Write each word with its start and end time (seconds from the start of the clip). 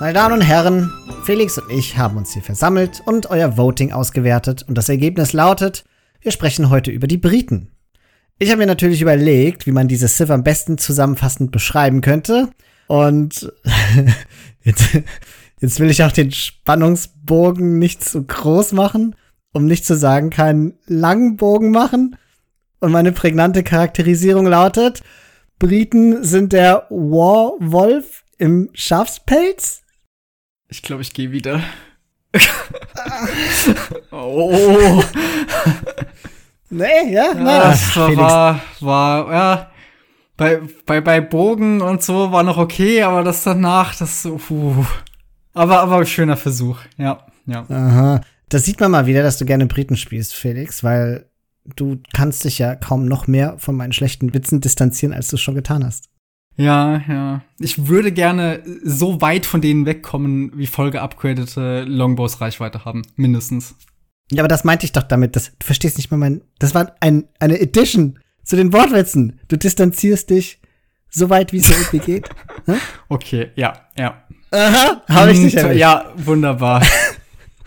Meine 0.00 0.14
Damen 0.14 0.36
und 0.36 0.40
Herren, 0.40 0.90
Felix 1.24 1.58
und 1.58 1.70
ich 1.70 1.98
haben 1.98 2.16
uns 2.16 2.32
hier 2.32 2.40
versammelt 2.40 3.02
und 3.04 3.28
euer 3.28 3.58
Voting 3.58 3.92
ausgewertet 3.92 4.64
und 4.66 4.78
das 4.78 4.88
Ergebnis 4.88 5.34
lautet, 5.34 5.84
wir 6.22 6.32
sprechen 6.32 6.70
heute 6.70 6.90
über 6.90 7.06
die 7.06 7.18
Briten. 7.18 7.72
Ich 8.38 8.48
habe 8.48 8.60
mir 8.60 8.66
natürlich 8.66 9.02
überlegt, 9.02 9.66
wie 9.66 9.72
man 9.72 9.88
diese 9.88 10.08
Civ 10.08 10.30
am 10.30 10.42
besten 10.42 10.78
zusammenfassend 10.78 11.52
beschreiben 11.52 12.00
könnte 12.00 12.48
und 12.86 13.52
jetzt, 14.64 14.88
jetzt 15.60 15.80
will 15.80 15.90
ich 15.90 16.02
auch 16.02 16.12
den 16.12 16.32
Spannungsbogen 16.32 17.78
nicht 17.78 18.02
zu 18.02 18.22
groß 18.24 18.72
machen, 18.72 19.14
um 19.52 19.66
nicht 19.66 19.84
zu 19.84 19.94
sagen, 19.96 20.30
keinen 20.30 20.78
langen 20.86 21.36
Bogen 21.36 21.72
machen. 21.72 22.16
Und 22.78 22.90
meine 22.90 23.12
prägnante 23.12 23.62
Charakterisierung 23.62 24.46
lautet, 24.46 25.02
Briten 25.58 26.24
sind 26.24 26.54
der 26.54 26.86
Warwolf 26.88 28.24
im 28.38 28.70
Schafspelz. 28.72 29.79
Ich 30.70 30.82
glaube, 30.82 31.02
ich 31.02 31.12
gehe 31.12 31.32
wieder. 31.32 31.62
oh. 34.12 35.02
Nee, 36.70 37.12
ja, 37.12 37.32
ja 37.34 37.70
das 37.70 37.96
war, 37.96 38.16
war, 38.16 38.60
war, 38.80 39.32
ja, 39.32 39.70
bei, 40.36 40.60
bei, 40.86 41.00
bei 41.00 41.20
Bogen 41.20 41.80
und 41.80 42.02
so 42.02 42.30
war 42.30 42.44
noch 42.44 42.56
okay, 42.56 43.02
aber 43.02 43.24
das 43.24 43.42
danach, 43.42 43.96
das 43.96 44.22
so, 44.22 44.36
puh. 44.36 44.86
Aber, 45.52 45.80
aber 45.80 46.06
schöner 46.06 46.36
Versuch, 46.36 46.78
ja, 46.96 47.26
ja. 47.46 47.66
Aha. 47.68 48.20
Da 48.48 48.58
sieht 48.58 48.78
man 48.78 48.92
mal 48.92 49.06
wieder, 49.06 49.24
dass 49.24 49.38
du 49.38 49.44
gerne 49.44 49.66
Briten 49.66 49.96
spielst, 49.96 50.34
Felix, 50.34 50.84
weil 50.84 51.28
du 51.64 52.00
kannst 52.12 52.44
dich 52.44 52.60
ja 52.60 52.76
kaum 52.76 53.06
noch 53.06 53.26
mehr 53.26 53.58
von 53.58 53.74
meinen 53.74 53.92
schlechten 53.92 54.32
Witzen 54.32 54.60
distanzieren, 54.60 55.12
als 55.12 55.28
du 55.28 55.36
es 55.36 55.42
schon 55.42 55.56
getan 55.56 55.84
hast. 55.84 56.09
Ja, 56.60 57.02
ja. 57.08 57.40
Ich 57.58 57.88
würde 57.88 58.12
gerne 58.12 58.62
so 58.84 59.22
weit 59.22 59.46
von 59.46 59.62
denen 59.62 59.86
wegkommen, 59.86 60.52
wie 60.54 60.66
vollgeupgradete 60.66 61.84
Longbows 61.84 62.42
Reichweite 62.42 62.84
haben. 62.84 63.00
Mindestens. 63.16 63.76
Ja, 64.30 64.42
aber 64.42 64.48
das 64.48 64.62
meinte 64.62 64.84
ich 64.84 64.92
doch 64.92 65.04
damit. 65.04 65.36
Das, 65.36 65.52
du 65.58 65.64
verstehst 65.64 65.96
nicht 65.96 66.10
mal 66.10 66.18
mein. 66.18 66.42
Das 66.58 66.74
war 66.74 66.94
ein, 67.00 67.24
eine 67.38 67.58
Edition 67.58 68.18
zu 68.44 68.56
den 68.56 68.74
Wortwitzen. 68.74 69.40
Du 69.48 69.56
distanzierst 69.56 70.28
dich 70.28 70.60
so 71.08 71.30
weit, 71.30 71.54
wie 71.54 71.58
es 71.58 71.70
irgendwie 71.70 71.98
geht. 71.98 72.28
Hm? 72.66 72.76
Okay, 73.08 73.52
ja, 73.54 73.72
ja. 73.96 74.22
Aha, 74.50 75.02
habe 75.08 75.32
ich 75.32 75.40
dich 75.40 75.56
erwischt. 75.56 75.80
Ja, 75.80 76.12
wunderbar. 76.16 76.84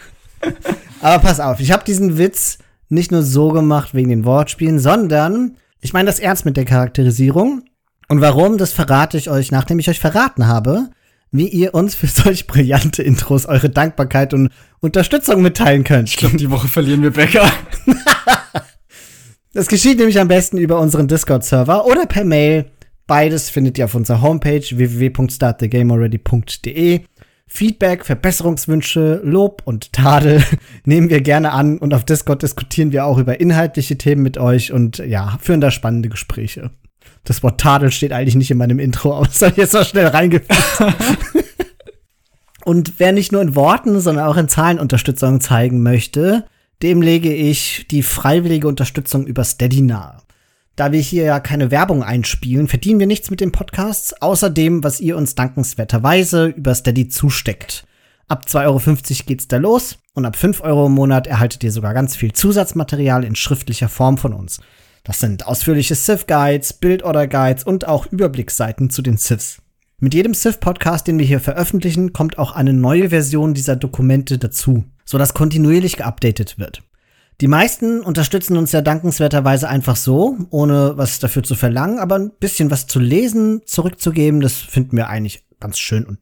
aber 1.01 1.19
pass 1.19 1.39
auf, 1.39 1.59
ich 1.59 1.71
habe 1.71 1.83
diesen 1.83 2.19
Witz 2.19 2.59
nicht 2.89 3.11
nur 3.11 3.23
so 3.23 3.49
gemacht 3.49 3.95
wegen 3.95 4.09
den 4.09 4.23
Wortspielen, 4.23 4.77
sondern 4.77 5.57
ich 5.81 5.93
meine 5.93 6.05
das 6.05 6.19
ernst 6.19 6.45
mit 6.45 6.57
der 6.57 6.65
Charakterisierung. 6.65 7.63
Und 8.07 8.21
warum, 8.21 8.57
das 8.57 8.73
verrate 8.73 9.17
ich 9.17 9.29
euch, 9.29 9.51
nachdem 9.51 9.79
ich 9.79 9.89
euch 9.89 9.99
verraten 9.99 10.47
habe, 10.47 10.89
wie 11.31 11.47
ihr 11.47 11.73
uns 11.73 11.95
für 11.95 12.07
solch 12.07 12.47
brillante 12.47 13.03
Intros 13.03 13.45
eure 13.45 13.69
Dankbarkeit 13.69 14.33
und 14.33 14.49
Unterstützung 14.79 15.41
mitteilen 15.41 15.83
könnt. 15.83 16.09
Ich 16.09 16.17
glaube, 16.17 16.37
die 16.37 16.51
Woche 16.51 16.67
verlieren 16.67 17.01
wir 17.01 17.11
Becker. 17.11 17.51
das 19.53 19.67
geschieht 19.67 19.97
nämlich 19.97 20.19
am 20.19 20.27
besten 20.27 20.57
über 20.57 20.79
unseren 20.79 21.07
Discord-Server 21.07 21.85
oder 21.85 22.05
per 22.05 22.23
Mail. 22.23 22.65
Beides 23.07 23.49
findet 23.49 23.77
ihr 23.77 23.85
auf 23.85 23.95
unserer 23.95 24.21
Homepage 24.21 24.61
www.startthegamealready.de. 24.61 27.01
Feedback, 27.47 28.05
Verbesserungswünsche, 28.05 29.21
Lob 29.23 29.61
und 29.65 29.93
Tadel 29.93 30.43
nehmen 30.85 31.09
wir 31.09 31.21
gerne 31.21 31.51
an 31.51 31.77
und 31.77 31.93
auf 31.93 32.05
Discord 32.05 32.41
diskutieren 32.41 32.91
wir 32.91 33.05
auch 33.05 33.17
über 33.17 33.39
inhaltliche 33.39 33.97
Themen 33.97 34.23
mit 34.23 34.37
euch 34.37 34.71
und 34.71 34.99
ja, 34.99 35.37
führen 35.41 35.61
da 35.61 35.69
spannende 35.69 36.09
Gespräche. 36.09 36.71
Das 37.23 37.41
Wort 37.43 37.59
Tadel 37.59 37.91
steht 37.91 38.11
eigentlich 38.11 38.35
nicht 38.35 38.51
in 38.51 38.57
meinem 38.57 38.79
Intro, 38.79 39.15
aber 39.15 39.27
es 39.27 39.39
soll 39.39 39.53
jetzt 39.55 39.73
noch 39.73 39.85
schnell 39.85 40.07
reingefügt. 40.07 40.53
Und 42.65 42.93
wer 42.97 43.11
nicht 43.11 43.31
nur 43.31 43.41
in 43.41 43.55
Worten, 43.55 43.99
sondern 43.99 44.25
auch 44.25 44.37
in 44.37 44.49
Zahlen 44.49 44.79
Unterstützung 44.79 45.41
zeigen 45.41 45.83
möchte, 45.83 46.45
dem 46.81 47.01
lege 47.01 47.33
ich 47.33 47.87
die 47.89 48.03
freiwillige 48.03 48.67
Unterstützung 48.67 49.25
über 49.25 49.43
Steady 49.43 49.81
nahe. 49.81 50.17
Da 50.75 50.91
wir 50.91 50.99
hier 50.99 51.23
ja 51.23 51.39
keine 51.39 51.71
Werbung 51.71 52.03
einspielen, 52.03 52.67
verdienen 52.67 52.99
wir 52.99 53.07
nichts 53.07 53.29
mit 53.29 53.41
den 53.41 53.51
Podcasts, 53.51 54.19
außer 54.21 54.49
dem, 54.49 54.83
was 54.83 54.99
ihr 54.99 55.17
uns 55.17 55.35
dankenswerterweise 55.35 56.47
über 56.47 56.73
Steady 56.73 57.09
zusteckt. 57.09 57.85
Ab 58.27 58.45
2,50 58.47 58.65
Euro 58.65 59.25
geht's 59.27 59.47
da 59.47 59.57
los 59.57 59.97
und 60.13 60.25
ab 60.25 60.35
5 60.35 60.61
Euro 60.61 60.87
im 60.87 60.93
Monat 60.93 61.27
erhaltet 61.27 61.63
ihr 61.63 61.71
sogar 61.71 61.93
ganz 61.93 62.15
viel 62.15 62.33
Zusatzmaterial 62.33 63.23
in 63.23 63.35
schriftlicher 63.35 63.89
Form 63.89 64.17
von 64.17 64.33
uns. 64.33 64.61
Das 65.05 65.19
sind 65.19 65.45
ausführliche 65.47 65.95
Civ-Guides, 65.95 66.73
Bildorder-Guides 66.73 67.65
und 67.65 67.85
auch 67.85 68.05
Überblicksseiten 68.05 68.89
zu 68.89 69.01
den 69.01 69.17
Civs. 69.17 69.61
Mit 69.99 70.13
jedem 70.13 70.33
Civ-Podcast, 70.33 71.07
den 71.07 71.19
wir 71.19 71.25
hier 71.25 71.41
veröffentlichen, 71.41 72.13
kommt 72.13 72.37
auch 72.37 72.53
eine 72.53 72.71
neue 72.71 73.09
Version 73.09 73.53
dieser 73.53 73.75
Dokumente 73.75 74.37
dazu, 74.37 74.85
sodass 75.03 75.33
kontinuierlich 75.33 75.97
geupdatet 75.97 76.57
wird. 76.57 76.83
Die 77.41 77.47
meisten 77.47 78.01
unterstützen 78.01 78.55
uns 78.55 78.71
ja 78.71 78.81
dankenswerterweise 78.81 79.67
einfach 79.67 79.97
so, 79.97 80.37
ohne 80.51 80.93
was 80.95 81.19
dafür 81.19 81.43
zu 81.43 81.55
verlangen, 81.55 81.99
aber 81.99 82.15
ein 82.15 82.31
bisschen 82.39 82.71
was 82.71 82.87
zu 82.87 82.99
lesen, 82.99 83.61
zurückzugeben, 83.65 84.39
das 84.39 84.53
finden 84.53 84.95
wir 84.95 85.09
eigentlich 85.09 85.43
ganz 85.59 85.79
schön. 85.79 86.17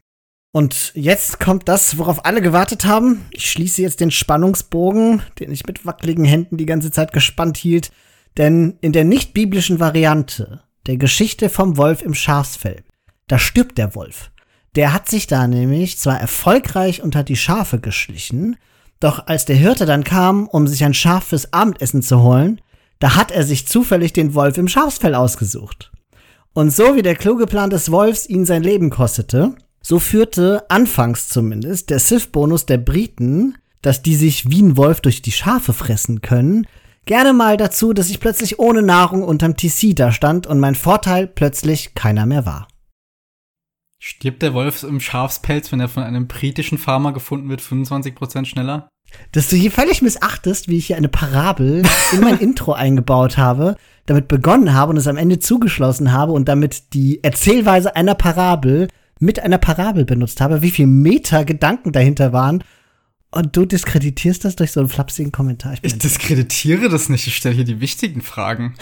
Und 0.53 0.92
jetzt 0.96 1.40
kommt 1.40 1.69
das, 1.69 2.00
worauf 2.00 2.25
alle 2.25 2.42
gewartet 2.42 2.86
haben. 2.86 3.25
Ich 3.30 3.52
schließe 3.52 3.81
jetzt 3.84 4.00
den 4.00 4.12
Spannungsbogen, 4.12 5.22
den 5.40 5.52
ich 5.52 5.68
mit 5.68 5.86
wackeligen 5.86 6.25
Händen 6.25 6.58
die 6.58 6.66
ganze 6.66 6.90
Zeit 6.90 7.13
gespannt 7.13 7.58
hielt, 7.58 7.92
denn 8.38 8.78
in 8.81 8.92
der 8.92 9.03
nicht-biblischen 9.03 9.80
Variante 9.80 10.62
der 10.88 10.97
Geschichte 10.97 11.50
vom 11.50 11.78
Wolf 11.78 12.02
im 12.02 12.14
Schafsfell, 12.14 12.84
da 13.28 13.38
stirbt 13.38 13.78
der 13.78 13.96
Wolf. 13.96 14.31
Der 14.75 14.94
hat 14.94 15.09
sich 15.09 15.28
da 15.28 15.47
nämlich 15.47 15.97
zwar 15.97 16.19
erfolgreich 16.19 17.02
unter 17.03 17.24
die 17.24 17.36
Schafe 17.36 17.80
geschlichen, 17.80 18.56
doch 19.00 19.28
als 19.28 19.46
der 19.46 19.56
Hirte 19.56 19.86
dann 19.86 20.03
kam, 20.03 20.47
um 20.47 20.68
sich 20.68 20.84
ein 20.84 20.94
Schaf 20.94 21.25
fürs 21.25 21.52
Abendessen 21.52 22.02
zu 22.02 22.22
holen, 22.22 22.62
da 23.00 23.16
hat 23.16 23.31
er 23.31 23.44
sich 23.44 23.68
zufällig 23.68 24.14
den 24.14 24.34
Wolf 24.34 24.58
im 24.58 24.68
Schafsfell 24.68 25.16
ausgesucht. 25.16 25.92
Und 26.53 26.72
so 26.72 26.96
wie 26.96 27.02
der 27.02 27.16
kluge 27.16 27.48
Plan 27.48 27.69
des 27.69 27.92
Wolfs 27.92 28.28
ihn 28.28 28.46
sein 28.46 28.63
Leben 28.63 28.90
kostete, 28.90 29.56
so 29.81 30.00
führte, 30.00 30.69
anfangs 30.69 31.28
zumindest, 31.30 31.90
der 31.90 32.00
Sith-Bonus 32.00 32.68
der 32.68 32.78
Briten, 32.78 33.58
dass 33.81 34.03
die 34.03 34.16
sich 34.16 34.50
wie 34.52 34.62
ein 34.62 34.78
Wolf 34.78 35.02
durch 35.02 35.22
die 35.22 35.31
Schafe 35.31 35.74
fressen 35.74 36.22
können, 36.22 36.68
gerne 37.06 37.34
mal 37.34 37.57
dazu, 37.57 37.94
dass 37.94 38.09
ich 38.09 38.19
plötzlich 38.19 38.59
ohne 38.59 38.81
Nahrung 38.81 39.23
unterm 39.23 39.57
TC 39.57 39.95
da 39.95 40.12
stand 40.12 40.47
und 40.47 40.59
mein 40.59 40.75
Vorteil 40.75 41.28
plötzlich 41.28 41.94
keiner 41.95 42.25
mehr 42.25 42.45
war. 42.45 42.67
Stirbt 44.00 44.41
der 44.41 44.53
Wolf 44.53 44.81
im 44.84 45.00
Schafspelz, 45.00 45.72
wenn 45.72 45.79
er 45.79 45.88
von 45.88 46.03
einem 46.03 46.28
britischen 46.28 46.79
Farmer 46.79 47.13
gefunden 47.13 47.50
wird, 47.50 47.62
25% 47.62 48.45
schneller? 48.45 48.89
Dass 49.31 49.50
du 49.50 49.56
hier 49.56 49.72
völlig 49.72 50.01
missachtest, 50.01 50.69
wie 50.69 50.78
ich 50.78 50.88
hier 50.88 50.97
eine 50.97 51.09
Parabel 51.09 51.84
in 52.12 52.22
mein 52.22 52.38
Intro 52.39 52.73
eingebaut 52.73 53.38
habe, 53.38 53.75
damit 54.07 54.28
begonnen 54.28 54.73
habe 54.73 54.91
und 54.91 54.97
es 54.97 55.07
am 55.07 55.18
Ende 55.18 55.39
zugeschlossen 55.39 56.12
habe 56.12 56.31
und 56.31 56.47
damit 56.47 56.94
die 56.94 57.23
Erzählweise 57.23 57.95
einer 57.95 58.16
Parabel 58.16 58.88
mit 59.19 59.39
einer 59.39 59.59
Parabel 59.59 60.06
benutzt 60.06 60.41
habe, 60.41 60.63
wie 60.63 60.72
viel 60.72 60.88
Meta-Gedanken 60.88 61.91
dahinter 61.91 62.33
waren 62.33 62.63
und 63.31 63.56
du 63.56 63.66
diskreditierst 63.66 64.46
das 64.46 64.56
durch 64.56 64.72
so 64.72 64.81
einen 64.81 64.90
flapsigen 64.90 65.31
Kommentar. 65.31 65.74
Ich, 65.74 65.84
ich 65.84 65.97
diskreditiere 65.97 66.90
das 66.90 67.09
nicht, 67.09 67.28
ich 67.28 67.36
stelle 67.36 67.56
hier 67.56 67.64
die 67.64 67.81
wichtigen 67.81 68.22
Fragen. 68.22 68.75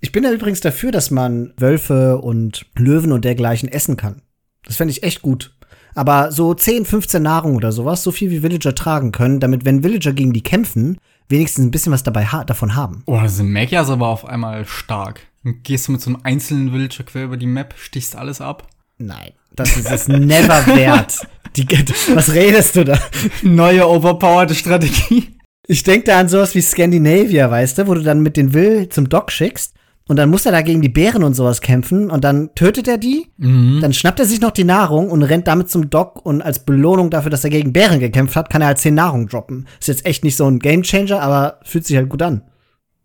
ich 0.00 0.12
bin 0.12 0.24
ja 0.24 0.32
übrigens 0.32 0.60
dafür, 0.60 0.92
dass 0.92 1.10
man 1.10 1.52
Wölfe 1.56 2.18
und 2.18 2.66
Löwen 2.76 3.12
und 3.12 3.24
dergleichen 3.24 3.68
essen 3.68 3.96
kann. 3.96 4.22
Das 4.64 4.76
fände 4.76 4.92
ich 4.92 5.02
echt 5.02 5.22
gut. 5.22 5.54
Aber 5.94 6.32
so 6.32 6.54
10, 6.54 6.86
15 6.86 7.22
Nahrung 7.22 7.56
oder 7.56 7.70
sowas, 7.70 8.02
so 8.02 8.12
viel 8.12 8.30
wie 8.30 8.42
Villager 8.42 8.74
tragen 8.74 9.12
können, 9.12 9.40
damit, 9.40 9.64
wenn 9.64 9.82
Villager 9.82 10.12
gegen 10.12 10.32
die 10.32 10.42
kämpfen, 10.42 10.98
wenigstens 11.28 11.64
ein 11.64 11.70
bisschen 11.70 11.92
was 11.92 12.02
dabei 12.02 12.26
ha 12.26 12.44
davon 12.44 12.74
haben. 12.74 13.02
Oh, 13.06 13.18
da 13.20 13.28
sind 13.28 13.52
Magias 13.52 13.90
aber 13.90 14.08
auf 14.08 14.24
einmal 14.24 14.66
stark. 14.66 15.20
Und 15.44 15.64
gehst 15.64 15.88
du 15.88 15.92
mit 15.92 16.00
so 16.00 16.10
einem 16.10 16.20
einzelnen 16.22 16.72
Villager 16.72 17.04
quer 17.04 17.24
über 17.24 17.36
die 17.36 17.46
Map, 17.46 17.74
stichst 17.76 18.16
alles 18.16 18.40
ab? 18.40 18.68
Nein, 18.98 19.32
das 19.54 19.76
ist 19.76 19.90
es 19.90 20.08
never 20.08 20.66
wert. 20.76 21.26
Die, 21.56 21.66
was 22.14 22.32
redest 22.32 22.76
du 22.76 22.84
da? 22.84 22.98
Neue 23.42 23.86
overpowerte 23.86 24.54
Strategie. 24.54 25.36
Ich 25.66 25.82
denke 25.82 26.06
da 26.06 26.18
an 26.18 26.28
sowas 26.28 26.54
wie 26.54 26.62
Scandinavia, 26.62 27.50
weißt 27.50 27.78
du, 27.78 27.86
wo 27.86 27.94
du 27.94 28.02
dann 28.02 28.20
mit 28.20 28.36
den 28.36 28.52
Will 28.52 28.88
zum 28.88 29.08
Dock 29.08 29.30
schickst 29.30 29.74
und 30.08 30.16
dann 30.16 30.30
muss 30.30 30.44
er 30.44 30.52
da 30.52 30.62
gegen 30.62 30.82
die 30.82 30.88
Bären 30.88 31.22
und 31.22 31.34
sowas 31.34 31.60
kämpfen 31.60 32.10
und 32.10 32.24
dann 32.24 32.54
tötet 32.54 32.88
er 32.88 32.98
die, 32.98 33.28
mhm. 33.36 33.78
dann 33.80 33.92
schnappt 33.92 34.18
er 34.18 34.26
sich 34.26 34.40
noch 34.40 34.50
die 34.50 34.64
Nahrung 34.64 35.10
und 35.10 35.22
rennt 35.22 35.46
damit 35.46 35.70
zum 35.70 35.90
Dock 35.90 36.24
und 36.26 36.42
als 36.42 36.64
Belohnung 36.64 37.10
dafür, 37.10 37.30
dass 37.30 37.44
er 37.44 37.50
gegen 37.50 37.72
Bären 37.72 38.00
gekämpft 38.00 38.34
hat, 38.34 38.50
kann 38.50 38.62
er 38.62 38.68
halt 38.68 38.78
10 38.78 38.94
Nahrung 38.94 39.28
droppen. 39.28 39.68
Ist 39.78 39.88
jetzt 39.88 40.04
echt 40.04 40.24
nicht 40.24 40.36
so 40.36 40.46
ein 40.46 40.58
Gamechanger, 40.58 41.20
aber 41.20 41.60
fühlt 41.62 41.86
sich 41.86 41.96
halt 41.96 42.08
gut 42.08 42.22
an. 42.22 42.42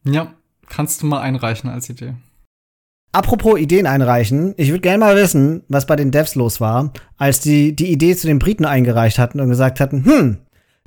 Ja, 0.03 0.33
kannst 0.67 1.01
du 1.01 1.05
mal 1.05 1.21
einreichen 1.21 1.69
als 1.69 1.89
Idee. 1.89 2.15
Apropos 3.11 3.59
Ideen 3.59 3.87
einreichen, 3.87 4.53
ich 4.57 4.69
würde 4.69 4.81
gerne 4.81 4.99
mal 4.99 5.15
wissen, 5.15 5.63
was 5.69 5.87
bei 5.87 5.95
den 5.95 6.11
Devs 6.11 6.35
los 6.35 6.61
war, 6.61 6.93
als 7.17 7.39
die 7.39 7.75
die 7.75 7.91
Idee 7.91 8.15
zu 8.15 8.27
den 8.27 8.39
Briten 8.39 8.65
eingereicht 8.65 9.17
hatten 9.17 9.39
und 9.39 9.49
gesagt 9.49 9.79
hatten, 9.79 10.05
hm, 10.05 10.37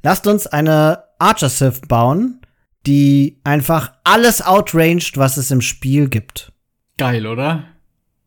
lasst 0.02 0.26
uns 0.26 0.46
eine 0.46 1.04
Archer 1.18 1.48
Sith 1.48 1.82
bauen, 1.88 2.40
die 2.86 3.40
einfach 3.44 3.92
alles 4.04 4.44
outranged, 4.44 5.16
was 5.16 5.36
es 5.36 5.50
im 5.50 5.60
Spiel 5.60 6.08
gibt. 6.08 6.52
Geil, 6.98 7.26
oder? 7.26 7.64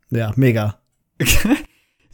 Ja, 0.09 0.31
mega. 0.35 0.79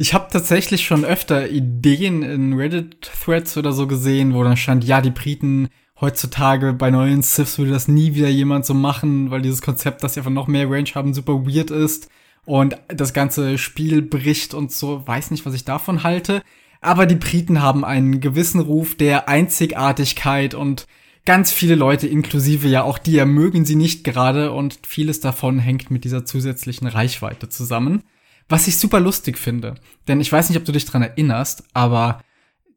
Ich 0.02 0.14
habe 0.14 0.30
tatsächlich 0.32 0.86
schon 0.86 1.04
öfter 1.04 1.50
Ideen 1.50 2.24
in 2.24 2.54
Reddit-Threads 2.54 3.58
oder 3.58 3.74
so 3.74 3.86
gesehen, 3.86 4.34
wo 4.34 4.42
dann 4.46 4.56
stand, 4.56 4.86
ja, 4.86 5.02
die 5.02 5.10
Briten 5.12 5.68
heutzutage 6.02 6.74
bei 6.74 6.92
neuen 6.92 7.22
Siths 7.22 7.58
würde 7.58 7.72
das 7.72 7.88
nie 7.88 8.16
wieder 8.16 8.30
jemand 8.30 8.66
so 8.66 8.74
machen, 8.74 9.32
weil 9.32 9.42
dieses 9.42 9.62
Konzept, 9.62 10.04
dass 10.04 10.14
sie 10.14 10.22
einfach 10.22 10.32
noch 10.32 10.48
mehr 10.48 10.70
Range 10.70 10.90
haben, 10.96 11.14
super 11.14 11.46
weird 11.46 11.72
ist 11.72 12.10
und 12.46 12.78
das 12.88 13.14
ganze 13.14 13.58
Spiel 13.58 14.02
bricht 14.02 14.54
und 14.54 14.72
so, 14.72 15.06
weiß 15.06 15.32
nicht, 15.32 15.46
was 15.46 15.54
ich 15.54 15.66
davon 15.66 16.04
halte. 16.04 16.42
Aber 16.82 17.06
die 17.06 17.16
Briten 17.16 17.62
haben 17.62 17.84
einen 17.84 18.22
gewissen 18.22 18.62
Ruf 18.62 18.96
der 18.96 19.28
Einzigartigkeit 19.28 20.54
und 20.54 20.88
ganz 21.26 21.52
viele 21.52 21.76
Leute, 21.76 22.08
inklusive 22.08 22.68
ja 22.68 22.84
auch 22.84 22.98
die, 22.98 23.24
mögen 23.26 23.66
sie 23.66 23.76
nicht 23.76 24.04
gerade 24.04 24.52
und 24.52 24.80
vieles 24.88 25.20
davon 25.20 25.60
hängt 25.60 25.92
mit 25.92 26.06
dieser 26.06 26.26
zusätzlichen 26.26 26.88
Reichweite 26.88 27.50
zusammen. 27.50 28.04
Was 28.48 28.68
ich 28.68 28.78
super 28.78 29.00
lustig 29.00 29.38
finde. 29.38 29.76
Denn 30.08 30.22
ich 30.22 30.32
weiß 30.32 30.50
nicht, 30.50 30.58
ob 30.58 30.66
du 30.66 30.72
dich 30.72 30.86
dran 30.86 31.04
erinnerst, 31.04 31.66
aber 31.74 32.22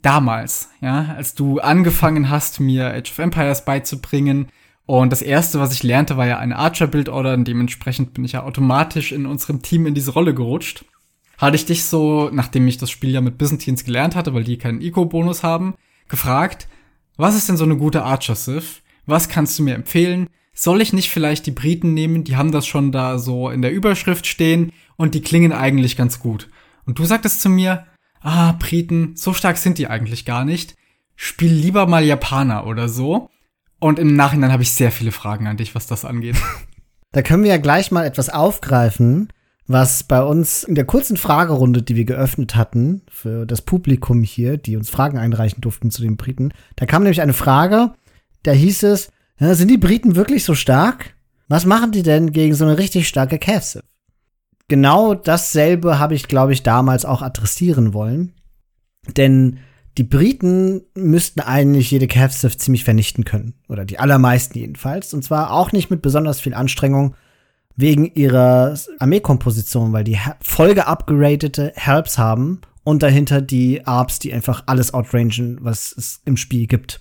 damals, 0.02 0.68
ja, 0.80 1.14
als 1.16 1.34
du 1.34 1.60
angefangen 1.60 2.28
hast, 2.28 2.60
mir 2.60 2.92
Age 2.92 3.10
of 3.10 3.18
Empires 3.18 3.64
beizubringen, 3.64 4.48
und 4.84 5.10
das 5.10 5.22
erste, 5.22 5.60
was 5.60 5.72
ich 5.72 5.84
lernte, 5.84 6.16
war 6.16 6.26
ja 6.26 6.38
eine 6.38 6.56
Archer-Build-Order, 6.56 7.34
und 7.34 7.46
dementsprechend 7.46 8.14
bin 8.14 8.24
ich 8.24 8.32
ja 8.32 8.42
automatisch 8.42 9.12
in 9.12 9.26
unserem 9.26 9.62
Team 9.62 9.86
in 9.86 9.94
diese 9.94 10.10
Rolle 10.10 10.34
gerutscht. 10.34 10.84
Hatte 11.38 11.56
ich 11.56 11.64
dich 11.64 11.84
so, 11.84 12.30
nachdem 12.32 12.66
ich 12.66 12.78
das 12.78 12.90
Spiel 12.90 13.10
ja 13.10 13.20
mit 13.20 13.38
Byzantines 13.38 13.84
gelernt 13.84 14.16
hatte, 14.16 14.34
weil 14.34 14.44
die 14.44 14.58
keinen 14.58 14.80
Eco-Bonus 14.80 15.42
haben, 15.42 15.74
gefragt, 16.08 16.68
was 17.16 17.36
ist 17.36 17.48
denn 17.48 17.56
so 17.56 17.64
eine 17.64 17.76
gute 17.76 18.02
Archer-Sith? 18.02 18.82
Was 19.06 19.28
kannst 19.28 19.58
du 19.58 19.62
mir 19.62 19.74
empfehlen? 19.74 20.28
Soll 20.52 20.80
ich 20.80 20.92
nicht 20.92 21.10
vielleicht 21.10 21.46
die 21.46 21.52
Briten 21.52 21.94
nehmen? 21.94 22.24
Die 22.24 22.36
haben 22.36 22.52
das 22.52 22.66
schon 22.66 22.92
da 22.92 23.18
so 23.18 23.50
in 23.50 23.62
der 23.62 23.72
Überschrift 23.72 24.26
stehen 24.26 24.72
und 24.96 25.14
die 25.14 25.22
klingen 25.22 25.52
eigentlich 25.52 25.96
ganz 25.96 26.18
gut. 26.18 26.48
Und 26.84 26.98
du 26.98 27.04
sagtest 27.04 27.40
zu 27.40 27.48
mir, 27.48 27.86
ah, 28.22 28.52
Briten, 28.52 29.14
so 29.16 29.32
stark 29.34 29.56
sind 29.56 29.78
die 29.78 29.88
eigentlich 29.88 30.24
gar 30.24 30.44
nicht. 30.44 30.76
Spiel 31.16 31.52
lieber 31.52 31.86
mal 31.86 32.04
Japaner 32.04 32.66
oder 32.66 32.88
so. 32.88 33.28
Und 33.78 33.98
im 33.98 34.14
Nachhinein 34.14 34.52
habe 34.52 34.62
ich 34.62 34.72
sehr 34.72 34.92
viele 34.92 35.12
Fragen 35.12 35.46
an 35.46 35.56
dich, 35.56 35.74
was 35.74 35.86
das 35.86 36.04
angeht. 36.04 36.36
Da 37.14 37.20
können 37.20 37.42
wir 37.42 37.50
ja 37.50 37.58
gleich 37.58 37.90
mal 37.90 38.06
etwas 38.06 38.30
aufgreifen, 38.30 39.28
was 39.66 40.02
bei 40.02 40.22
uns 40.22 40.64
in 40.64 40.74
der 40.74 40.86
kurzen 40.86 41.18
Fragerunde, 41.18 41.82
die 41.82 41.94
wir 41.94 42.06
geöffnet 42.06 42.56
hatten, 42.56 43.02
für 43.10 43.44
das 43.44 43.60
Publikum 43.60 44.22
hier, 44.22 44.56
die 44.56 44.76
uns 44.76 44.88
Fragen 44.88 45.18
einreichen 45.18 45.60
durften 45.60 45.90
zu 45.90 46.00
den 46.00 46.16
Briten, 46.16 46.54
da 46.76 46.86
kam 46.86 47.02
nämlich 47.02 47.20
eine 47.20 47.34
Frage, 47.34 47.92
da 48.44 48.52
hieß 48.52 48.84
es, 48.84 49.12
sind 49.38 49.70
die 49.70 49.76
Briten 49.76 50.16
wirklich 50.16 50.44
so 50.44 50.54
stark? 50.54 51.14
Was 51.48 51.66
machen 51.66 51.92
die 51.92 52.02
denn 52.02 52.32
gegen 52.32 52.54
so 52.54 52.64
eine 52.64 52.78
richtig 52.78 53.08
starke 53.08 53.38
Cavs? 53.38 53.78
Genau 54.68 55.14
dasselbe 55.14 55.98
habe 55.98 56.14
ich, 56.14 56.28
glaube 56.28 56.52
ich, 56.52 56.62
damals 56.62 57.04
auch 57.04 57.22
adressieren 57.22 57.94
wollen. 57.94 58.34
Denn 59.16 59.58
die 59.98 60.04
Briten 60.04 60.82
müssten 60.94 61.40
eigentlich 61.40 61.90
jede 61.90 62.08
Cavs 62.08 62.40
ziemlich 62.58 62.84
vernichten 62.84 63.24
können. 63.24 63.54
Oder 63.68 63.84
die 63.84 63.98
allermeisten 63.98 64.58
jedenfalls. 64.58 65.12
Und 65.12 65.22
zwar 65.22 65.52
auch 65.52 65.72
nicht 65.72 65.90
mit 65.90 66.02
besonders 66.02 66.40
viel 66.40 66.54
Anstrengung 66.54 67.14
wegen 67.76 68.06
ihrer 68.14 68.74
Armeekomposition, 68.98 69.92
weil 69.92 70.04
die 70.04 70.18
voll 70.40 70.74
geupgradete 70.74 71.72
Helps 71.74 72.18
haben 72.18 72.60
und 72.84 73.02
dahinter 73.02 73.40
die 73.40 73.86
Arbs, 73.86 74.18
die 74.18 74.32
einfach 74.32 74.64
alles 74.66 74.94
outrangen, 74.94 75.58
was 75.60 75.94
es 75.96 76.20
im 76.24 76.36
Spiel 76.36 76.66
gibt. 76.66 77.00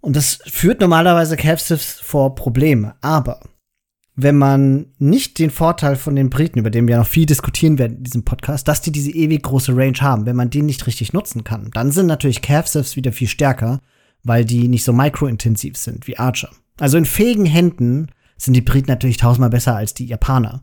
Und 0.00 0.16
das 0.16 0.38
führt 0.46 0.80
normalerweise 0.80 1.36
Cavs 1.36 2.00
vor 2.02 2.34
Probleme. 2.34 2.94
Aber 3.00 3.40
wenn 4.16 4.36
man 4.36 4.86
nicht 4.98 5.38
den 5.38 5.50
Vorteil 5.50 5.96
von 5.96 6.16
den 6.16 6.30
Briten, 6.30 6.58
über 6.58 6.70
den 6.70 6.88
wir 6.88 6.98
noch 6.98 7.06
viel 7.06 7.26
diskutieren 7.26 7.78
werden 7.78 7.98
in 7.98 8.04
diesem 8.04 8.24
Podcast, 8.24 8.68
dass 8.68 8.82
die 8.82 8.92
diese 8.92 9.10
ewig 9.10 9.42
große 9.42 9.74
Range 9.74 9.98
haben, 10.00 10.26
wenn 10.26 10.36
man 10.36 10.50
den 10.50 10.66
nicht 10.66 10.86
richtig 10.86 11.12
nutzen 11.12 11.44
kann, 11.44 11.70
dann 11.72 11.90
sind 11.92 12.06
natürlich 12.06 12.42
Calf-Sifs 12.42 12.96
wieder 12.96 13.12
viel 13.12 13.28
stärker, 13.28 13.80
weil 14.22 14.44
die 14.44 14.68
nicht 14.68 14.84
so 14.84 14.92
microintensiv 14.92 15.76
sind 15.76 16.06
wie 16.06 16.18
Archer. 16.18 16.50
Also 16.78 16.98
in 16.98 17.04
fähigen 17.04 17.46
Händen 17.46 18.08
sind 18.36 18.54
die 18.54 18.62
Briten 18.62 18.90
natürlich 18.90 19.18
tausendmal 19.18 19.50
besser 19.50 19.76
als 19.76 19.94
die 19.94 20.06
Japaner. 20.06 20.62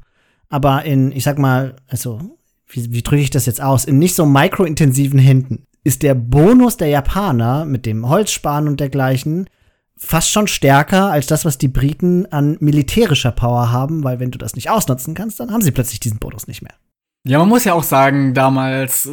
Aber 0.49 0.83
in, 0.85 1.11
ich 1.11 1.23
sag 1.23 1.37
mal, 1.37 1.75
also, 1.87 2.19
wie, 2.67 2.91
wie 2.91 3.01
drücke 3.01 3.21
ich 3.21 3.29
das 3.29 3.45
jetzt 3.45 3.61
aus? 3.61 3.85
In 3.85 3.99
nicht 3.99 4.15
so 4.15 4.25
microintensiven 4.25 5.19
Händen 5.19 5.65
ist 5.83 6.03
der 6.03 6.15
Bonus 6.15 6.77
der 6.77 6.89
Japaner 6.89 7.65
mit 7.65 7.85
dem 7.85 8.07
Holzsparen 8.09 8.67
und 8.67 8.79
dergleichen 8.79 9.49
fast 9.97 10.31
schon 10.31 10.47
stärker 10.47 11.11
als 11.11 11.27
das, 11.27 11.43
was 11.43 11.57
die 11.57 11.67
Briten 11.67 12.25
an 12.31 12.57
militärischer 12.59 13.31
Power 13.31 13.71
haben, 13.71 14.03
weil 14.03 14.19
wenn 14.19 14.31
du 14.31 14.37
das 14.37 14.55
nicht 14.55 14.69
ausnutzen 14.69 15.15
kannst, 15.15 15.39
dann 15.39 15.51
haben 15.51 15.61
sie 15.61 15.71
plötzlich 15.71 15.99
diesen 15.99 16.19
Bonus 16.19 16.47
nicht 16.47 16.61
mehr. 16.61 16.75
Ja, 17.23 17.39
man 17.39 17.49
muss 17.49 17.65
ja 17.65 17.73
auch 17.73 17.83
sagen, 17.83 18.33
damals, 18.33 19.09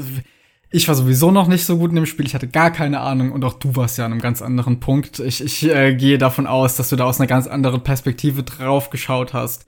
ich 0.71 0.87
war 0.87 0.95
sowieso 0.95 1.31
noch 1.31 1.49
nicht 1.49 1.65
so 1.65 1.79
gut 1.79 1.91
in 1.91 1.97
dem 1.97 2.07
Spiel, 2.07 2.27
ich 2.27 2.35
hatte 2.35 2.49
gar 2.49 2.71
keine 2.71 3.01
Ahnung 3.01 3.33
und 3.33 3.45
auch 3.45 3.55
du 3.55 3.75
warst 3.77 3.99
ja 3.99 4.05
an 4.05 4.13
einem 4.13 4.21
ganz 4.21 4.43
anderen 4.43 4.79
Punkt. 4.79 5.21
Ich, 5.21 5.43
ich 5.43 5.65
äh, 5.69 5.95
gehe 5.95 6.19
davon 6.19 6.47
aus, 6.47 6.77
dass 6.77 6.91
du 6.91 6.97
da 6.97 7.05
aus 7.05 7.19
einer 7.19 7.27
ganz 7.27 7.47
anderen 7.47 7.83
Perspektive 7.83 8.43
drauf 8.43 8.91
geschaut 8.91 9.33
hast. 9.33 9.67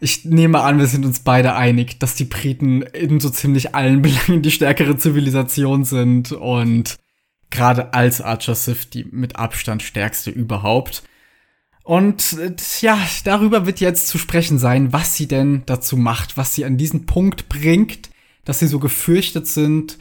Ich 0.00 0.24
nehme 0.24 0.60
an, 0.60 0.78
wir 0.78 0.86
sind 0.86 1.04
uns 1.04 1.20
beide 1.20 1.54
einig, 1.54 1.98
dass 1.98 2.14
die 2.14 2.24
Briten 2.24 2.82
in 2.82 3.20
so 3.20 3.30
ziemlich 3.30 3.74
allen 3.74 4.02
Belangen 4.02 4.42
die 4.42 4.50
stärkere 4.50 4.96
Zivilisation 4.96 5.84
sind 5.84 6.32
und 6.32 6.98
gerade 7.50 7.94
als 7.94 8.20
Archer 8.20 8.54
Sith 8.54 8.90
die 8.90 9.04
mit 9.04 9.36
Abstand 9.36 9.82
stärkste 9.82 10.30
überhaupt. 10.30 11.02
Und 11.84 12.34
äh, 12.34 12.54
ja, 12.80 12.98
darüber 13.24 13.64
wird 13.64 13.80
jetzt 13.80 14.08
zu 14.08 14.18
sprechen 14.18 14.58
sein, 14.58 14.92
was 14.92 15.16
sie 15.16 15.26
denn 15.26 15.62
dazu 15.66 15.96
macht, 15.96 16.36
was 16.36 16.54
sie 16.54 16.64
an 16.64 16.76
diesen 16.76 17.06
Punkt 17.06 17.48
bringt, 17.48 18.10
dass 18.44 18.58
sie 18.58 18.66
so 18.66 18.78
gefürchtet 18.78 19.46
sind 19.46 19.98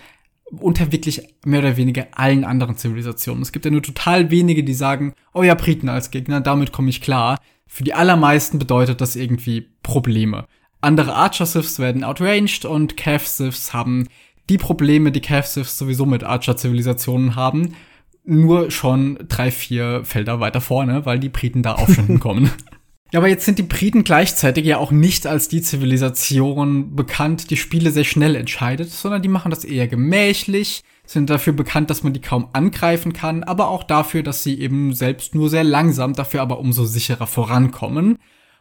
unter 0.51 0.91
wirklich 0.91 1.21
mehr 1.45 1.59
oder 1.59 1.77
weniger 1.77 2.07
allen 2.13 2.45
anderen 2.45 2.77
Zivilisationen. 2.77 3.41
Es 3.41 3.51
gibt 3.51 3.65
ja 3.65 3.71
nur 3.71 3.83
total 3.83 4.31
wenige, 4.31 4.63
die 4.63 4.73
sagen, 4.73 5.13
oh 5.33 5.43
ja, 5.43 5.55
Briten 5.55 5.89
als 5.89 6.11
Gegner, 6.11 6.41
damit 6.41 6.71
komme 6.71 6.89
ich 6.89 7.01
klar. 7.01 7.39
Für 7.67 7.83
die 7.83 7.93
allermeisten 7.93 8.59
bedeutet 8.59 9.01
das 9.01 9.15
irgendwie 9.15 9.67
Probleme. 9.83 10.47
Andere 10.79 11.15
Archer-Siths 11.15 11.79
werden 11.79 12.03
outranged 12.03 12.65
und 12.65 12.95
Cav-Siths 12.95 13.73
haben 13.73 14.07
die 14.49 14.57
Probleme, 14.57 15.11
die 15.11 15.21
Cav-Siths 15.21 15.77
sowieso 15.77 16.05
mit 16.05 16.23
Archer-Zivilisationen 16.23 17.35
haben, 17.35 17.75
nur 18.23 18.71
schon 18.71 19.17
drei, 19.27 19.51
vier 19.51 20.03
Felder 20.03 20.39
weiter 20.39 20.61
vorne, 20.61 21.05
weil 21.05 21.19
die 21.19 21.29
Briten 21.29 21.63
da 21.63 21.75
auch 21.75 21.89
schon 21.89 22.05
hinkommen. 22.07 22.51
Ja, 23.11 23.19
aber 23.19 23.29
jetzt 23.29 23.45
sind 23.45 23.57
die 23.57 23.63
Briten 23.63 24.03
gleichzeitig 24.03 24.65
ja 24.65 24.77
auch 24.77 24.91
nicht 24.91 25.27
als 25.27 25.47
die 25.47 25.61
Zivilisation 25.61 26.93
bekannt, 26.93 27.49
die 27.49 27.55
Spiele 27.55 27.91
sehr 27.91 28.03
schnell 28.03 28.35
entscheidet, 28.35 28.91
sondern 28.91 29.21
die 29.21 29.29
machen 29.29 29.49
das 29.49 29.63
eher 29.63 29.87
gemächlich, 29.87 30.83
sind 31.05 31.29
dafür 31.29 31.53
bekannt, 31.53 31.89
dass 31.89 32.03
man 32.03 32.11
die 32.11 32.19
kaum 32.19 32.49
angreifen 32.51 33.13
kann, 33.13 33.43
aber 33.43 33.69
auch 33.69 33.85
dafür, 33.85 34.23
dass 34.23 34.43
sie 34.43 34.59
eben 34.59 34.93
selbst 34.93 35.35
nur 35.35 35.49
sehr 35.49 35.63
langsam, 35.63 36.13
dafür 36.13 36.41
aber 36.41 36.59
umso 36.59 36.83
sicherer 36.83 37.27
vorankommen. 37.27 38.17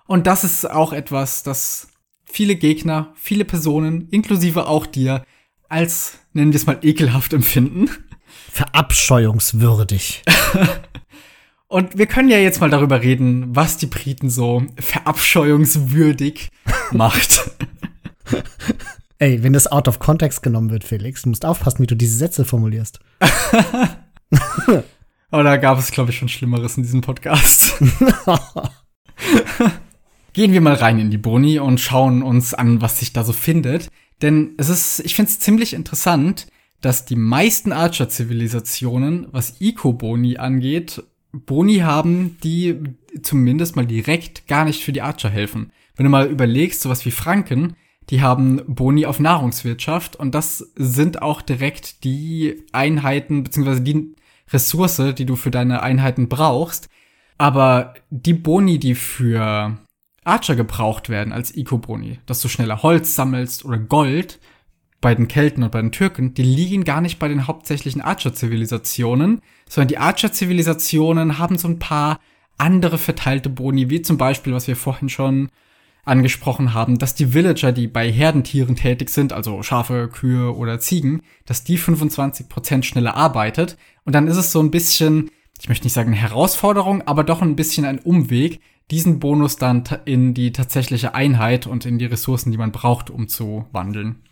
Und 0.07 0.29
das 0.29 0.45
ist 0.45 0.71
auch 0.71 0.93
etwas, 0.93 1.43
das 1.43 1.89
viele 2.25 2.55
Gegner, 2.55 3.13
viele 3.17 3.45
Personen, 3.45 4.09
inklusive 4.11 4.69
auch 4.69 4.87
dir, 4.87 5.25
als, 5.69 6.19
nennen 6.33 6.53
wir 6.53 6.57
es 6.57 6.67
mal, 6.67 6.79
ekelhaft 6.83 7.33
empfinden. 7.33 7.91
Verabscheuungswürdig. 8.51 10.23
Und 11.69 11.99
wir 11.99 12.07
können 12.07 12.29
ja 12.29 12.39
jetzt 12.39 12.61
mal 12.61 12.71
darüber 12.71 13.03
reden, 13.03 13.55
was 13.55 13.77
die 13.77 13.87
Briten 13.87 14.31
so 14.31 14.63
verabscheuungswürdig 14.79 16.51
macht. 16.93 17.51
Ey, 19.19 19.43
wenn 19.43 19.53
das 19.53 19.67
out 19.67 19.89
of 19.89 19.99
context 19.99 20.43
genommen 20.43 20.71
wird, 20.71 20.85
Felix, 20.85 21.23
du 21.23 21.31
musst 21.31 21.45
aufpassen, 21.45 21.81
wie 21.81 21.87
du 21.87 21.97
diese 21.97 22.17
Sätze 22.17 22.45
formulierst. 22.45 23.01
Aber 25.31 25.43
da 25.43 25.57
gab 25.57 25.79
es, 25.79 25.91
glaube 25.91 26.11
ich, 26.11 26.19
schon 26.19 26.29
Schlimmeres 26.29 26.77
in 26.77 26.83
diesem 26.85 27.01
Podcast. 27.01 27.75
Gehen 30.33 30.53
wir 30.53 30.61
mal 30.61 30.75
rein 30.75 30.99
in 30.99 31.11
die 31.11 31.19
Boni 31.19 31.59
und 31.59 31.81
schauen 31.81 32.23
uns 32.23 32.53
an, 32.53 32.83
was 32.83 32.99
sich 33.01 33.13
da 33.13 33.25
so 33.25 33.33
findet. 33.33 33.89
Denn 34.23 34.55
es 34.57 34.69
ist, 34.69 35.01
ich 35.01 35.15
finde 35.15 35.31
es 35.31 35.41
ziemlich 35.41 35.75
interessant, 35.75 36.47
dass 36.81 37.05
die 37.05 37.17
meisten 37.17 37.73
Archer-Zivilisationen, 37.73 39.29
was 39.33 39.61
Eco-Boni 39.61 40.39
angeht, 40.39 41.03
Boni 41.33 41.79
haben, 41.79 42.39
die 42.43 42.81
zumindest 43.23 43.77
mal 43.77 43.87
direkt 43.87 44.47
gar 44.47 44.65
nicht 44.65 44.83
für 44.83 44.93
die 44.93 45.03
Archer 45.03 45.29
helfen. 45.29 45.73
Wenn 45.97 46.05
du 46.05 46.11
mal 46.11 46.27
überlegst, 46.27 46.81
sowas 46.81 47.05
wie 47.05 47.11
Franken, 47.11 47.77
die 48.11 48.23
haben 48.23 48.63
Boni 48.67 49.07
auf 49.07 49.19
Nahrungswirtschaft 49.19 50.17
und 50.17 50.35
das 50.35 50.71
sind 50.77 51.23
auch 51.23 51.43
direkt 51.43 52.05
die 52.05 52.63
Einheiten 52.73 53.43
beziehungsweise 53.43 53.81
die 53.81 54.15
Ressource, 54.53 55.03
die 55.17 55.27
du 55.27 55.37
für 55.37 55.51
deine 55.51 55.83
Einheiten 55.83 56.29
brauchst. 56.29 56.89
Aber 57.39 57.95
die 58.11 58.35
Boni, 58.35 58.79
die 58.79 58.95
für 58.95 59.77
Archer 60.27 60.57
gebraucht 60.57 61.09
werden 61.09 61.33
als 61.33 61.57
Eco-Boni, 61.57 62.19
dass 62.27 62.41
du 62.41 62.49
schneller 62.49 62.83
Holz 62.83 63.15
sammelst 63.15 63.65
oder 63.65 63.79
Gold 63.79 64.39
bei 65.01 65.15
den 65.15 65.29
Kelten 65.29 65.63
und 65.63 65.73
bei 65.73 65.81
den 65.81 65.93
Türken, 65.93 66.35
die 66.35 66.43
liegen 66.43 66.85
gar 66.85 67.01
nicht 67.01 67.19
bei 67.19 67.29
den 67.29 67.47
hauptsächlichen 67.47 68.01
Archer-Zivilisationen, 68.01 69.41
sondern 69.69 69.89
die 69.89 69.99
Archer-Zivilisationen 69.99 71.39
haben 71.39 71.59
so 71.59 71.69
ein 71.69 71.79
paar 71.79 72.19
andere 72.59 72.99
verteilte 72.99 73.51
Boni, 73.51 73.91
wie 73.91 74.03
zum 74.03 74.17
Beispiel, 74.17 74.53
was 74.53 74.67
wir 74.67 74.77
vorhin 74.77 75.09
schon 75.09 75.51
angesprochen 76.05 76.73
haben, 76.73 76.99
dass 76.99 77.15
die 77.15 77.35
Villager, 77.35 77.73
die 77.73 77.89
bei 77.89 78.11
Herdentieren 78.11 78.77
tätig 78.77 79.11
sind, 79.11 79.33
also 79.33 79.63
Schafe, 79.63 80.09
Kühe 80.09 80.55
oder 80.57 80.79
Ziegen, 80.79 81.23
dass 81.45 81.65
die 81.65 81.79
25% 81.79 82.85
schneller 82.85 83.17
arbeitet. 83.17 83.77
Und 84.05 84.15
dann 84.15 84.29
ist 84.29 84.37
es 84.37 84.53
so 84.53 84.61
ein 84.61 84.71
bisschen, 84.71 85.31
ich 85.61 85.69
möchte 85.69 85.85
nicht 85.85 85.95
sagen 85.95 86.13
eine 86.13 86.21
Herausforderung, 86.21 87.03
aber 87.03 87.25
doch 87.25 87.43
ein 87.43 87.57
bisschen 87.57 87.85
ein 87.85 87.99
Umweg, 87.99 88.61
diesen 88.91 89.19
Bonus 89.19 89.57
dann 89.57 89.85
in 90.05 90.35
die 90.35 90.53
tatsächliche 90.53 91.15
Einheit 91.15 91.67
und 91.67 91.87
in 91.87 91.99
die 91.99 92.07
Ressourcen, 92.07 92.53
die 92.53 92.59
man 92.59 92.73
braucht, 92.73 93.11
umzuwandeln. 93.11 94.23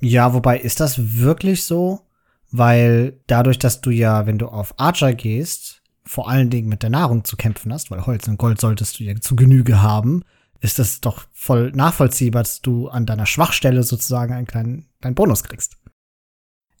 Ja, 0.00 0.34
wobei 0.34 0.58
ist 0.58 0.80
das 0.80 1.16
wirklich 1.18 1.64
so? 1.64 2.06
Weil 2.50 3.20
dadurch, 3.26 3.58
dass 3.58 3.80
du 3.80 3.90
ja, 3.90 4.26
wenn 4.26 4.38
du 4.38 4.46
auf 4.46 4.78
Archer 4.78 5.12
gehst, 5.12 5.82
vor 6.04 6.28
allen 6.28 6.48
Dingen 6.48 6.68
mit 6.68 6.82
der 6.82 6.90
Nahrung 6.90 7.24
zu 7.24 7.36
kämpfen 7.36 7.72
hast, 7.72 7.90
weil 7.90 8.06
Holz 8.06 8.26
und 8.28 8.38
Gold 8.38 8.60
solltest 8.60 8.98
du 8.98 9.04
ja 9.04 9.14
zu 9.20 9.36
Genüge 9.36 9.82
haben, 9.82 10.22
ist 10.60 10.78
das 10.78 11.00
doch 11.00 11.26
voll 11.32 11.72
nachvollziehbar, 11.72 12.42
dass 12.42 12.62
du 12.62 12.88
an 12.88 13.06
deiner 13.06 13.26
Schwachstelle 13.26 13.82
sozusagen 13.82 14.32
einen 14.32 14.46
kleinen, 14.46 14.86
kleinen 15.00 15.14
Bonus 15.14 15.44
kriegst. 15.44 15.76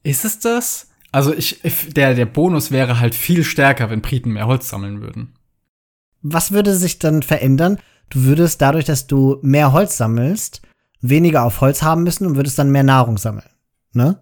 Ist 0.02 0.24
es 0.24 0.38
das? 0.38 0.88
Also 1.12 1.34
ich, 1.34 1.60
der, 1.94 2.14
der 2.14 2.26
Bonus 2.26 2.70
wäre 2.70 3.00
halt 3.00 3.14
viel 3.14 3.44
stärker, 3.44 3.90
wenn 3.90 4.02
Briten 4.02 4.32
mehr 4.32 4.46
Holz 4.46 4.68
sammeln 4.68 5.00
würden. 5.00 5.37
Was 6.22 6.52
würde 6.52 6.74
sich 6.74 6.98
dann 6.98 7.22
verändern? 7.22 7.78
Du 8.10 8.24
würdest 8.24 8.60
dadurch, 8.60 8.84
dass 8.84 9.06
du 9.06 9.38
mehr 9.42 9.72
Holz 9.72 9.96
sammelst, 9.96 10.62
weniger 11.00 11.44
auf 11.44 11.60
Holz 11.60 11.82
haben 11.82 12.02
müssen 12.02 12.26
und 12.26 12.36
würdest 12.36 12.58
dann 12.58 12.70
mehr 12.70 12.82
Nahrung 12.82 13.18
sammeln. 13.18 13.48
Ne? 13.92 14.20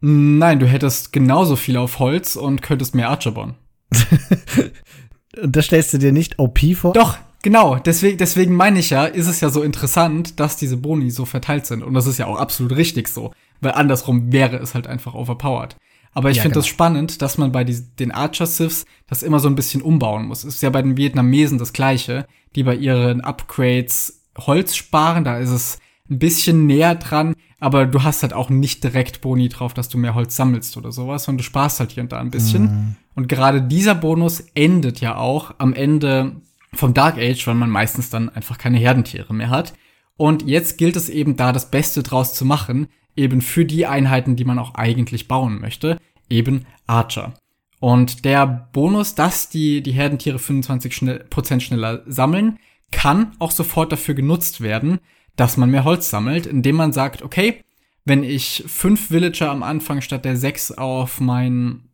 Nein, 0.00 0.58
du 0.58 0.66
hättest 0.66 1.12
genauso 1.12 1.56
viel 1.56 1.76
auf 1.76 1.98
Holz 1.98 2.36
und 2.36 2.62
könntest 2.62 2.94
mehr 2.94 3.08
Archer 3.08 3.32
bauen. 3.32 3.54
und 5.42 5.56
das 5.56 5.66
stellst 5.66 5.92
du 5.92 5.98
dir 5.98 6.12
nicht 6.12 6.38
OP 6.38 6.60
vor? 6.74 6.92
Doch, 6.92 7.18
genau. 7.42 7.76
Deswegen, 7.76 8.18
deswegen 8.18 8.54
meine 8.54 8.80
ich 8.80 8.90
ja, 8.90 9.04
ist 9.04 9.28
es 9.28 9.40
ja 9.40 9.48
so 9.48 9.62
interessant, 9.62 10.40
dass 10.40 10.56
diese 10.56 10.76
Boni 10.76 11.10
so 11.10 11.24
verteilt 11.24 11.66
sind. 11.66 11.82
Und 11.82 11.94
das 11.94 12.06
ist 12.06 12.18
ja 12.18 12.26
auch 12.26 12.38
absolut 12.38 12.76
richtig 12.76 13.08
so. 13.08 13.32
Weil 13.60 13.72
andersrum 13.72 14.32
wäre 14.32 14.56
es 14.56 14.74
halt 14.74 14.88
einfach 14.88 15.14
overpowered. 15.14 15.76
Aber 16.12 16.30
ich 16.30 16.36
ja, 16.36 16.42
finde 16.42 16.54
genau. 16.54 16.62
das 16.62 16.68
spannend, 16.68 17.22
dass 17.22 17.38
man 17.38 17.52
bei 17.52 17.64
die, 17.64 17.80
den 17.98 18.12
Archer-Siths 18.12 18.84
das 19.06 19.22
immer 19.22 19.40
so 19.40 19.48
ein 19.48 19.54
bisschen 19.54 19.82
umbauen 19.82 20.26
muss. 20.26 20.44
Ist 20.44 20.62
ja 20.62 20.70
bei 20.70 20.82
den 20.82 20.96
Vietnamesen 20.96 21.58
das 21.58 21.72
Gleiche, 21.72 22.26
die 22.54 22.62
bei 22.62 22.74
ihren 22.74 23.22
Upgrades 23.22 24.22
Holz 24.38 24.76
sparen. 24.76 25.24
Da 25.24 25.38
ist 25.38 25.50
es 25.50 25.78
ein 26.10 26.18
bisschen 26.18 26.66
näher 26.66 26.94
dran, 26.96 27.34
aber 27.60 27.86
du 27.86 28.02
hast 28.02 28.22
halt 28.22 28.34
auch 28.34 28.50
nicht 28.50 28.84
direkt 28.84 29.20
Boni 29.22 29.48
drauf, 29.48 29.72
dass 29.72 29.88
du 29.88 29.96
mehr 29.96 30.14
Holz 30.14 30.36
sammelst 30.36 30.76
oder 30.76 30.92
sowas, 30.92 31.24
sondern 31.24 31.38
du 31.38 31.44
sparst 31.44 31.80
halt 31.80 31.92
hier 31.92 32.02
und 32.02 32.12
da 32.12 32.20
ein 32.20 32.30
bisschen. 32.30 32.62
Mhm. 32.62 32.96
Und 33.14 33.28
gerade 33.28 33.62
dieser 33.62 33.94
Bonus 33.94 34.40
endet 34.54 35.00
ja 35.00 35.16
auch 35.16 35.54
am 35.58 35.72
Ende 35.72 36.42
vom 36.74 36.94
Dark 36.94 37.18
Age, 37.18 37.46
weil 37.46 37.54
man 37.54 37.70
meistens 37.70 38.10
dann 38.10 38.28
einfach 38.28 38.58
keine 38.58 38.78
Herdentiere 38.78 39.34
mehr 39.34 39.50
hat. 39.50 39.74
Und 40.16 40.42
jetzt 40.42 40.78
gilt 40.78 40.96
es 40.96 41.08
eben 41.08 41.36
da, 41.36 41.52
das 41.52 41.70
Beste 41.70 42.02
draus 42.02 42.34
zu 42.34 42.44
machen, 42.44 42.88
eben 43.16 43.40
für 43.40 43.64
die 43.64 43.86
Einheiten, 43.86 44.36
die 44.36 44.44
man 44.44 44.58
auch 44.58 44.74
eigentlich 44.74 45.28
bauen 45.28 45.60
möchte, 45.60 45.98
eben 46.28 46.66
Archer. 46.86 47.34
Und 47.80 48.24
der 48.24 48.46
Bonus, 48.46 49.14
dass 49.14 49.48
die, 49.48 49.82
die 49.82 49.92
Herdentiere 49.92 50.38
25% 50.38 50.92
schnell, 50.92 51.60
schneller 51.60 52.02
sammeln, 52.06 52.58
kann 52.92 53.32
auch 53.38 53.50
sofort 53.50 53.90
dafür 53.90 54.14
genutzt 54.14 54.60
werden, 54.60 55.00
dass 55.36 55.56
man 55.56 55.70
mehr 55.70 55.84
Holz 55.84 56.10
sammelt, 56.10 56.46
indem 56.46 56.76
man 56.76 56.92
sagt, 56.92 57.22
okay, 57.22 57.62
wenn 58.04 58.22
ich 58.22 58.64
fünf 58.66 59.10
Villager 59.10 59.50
am 59.50 59.62
Anfang 59.62 60.00
statt 60.00 60.24
der 60.24 60.36
sechs 60.36 60.72
auf 60.72 61.20
mein 61.20 61.88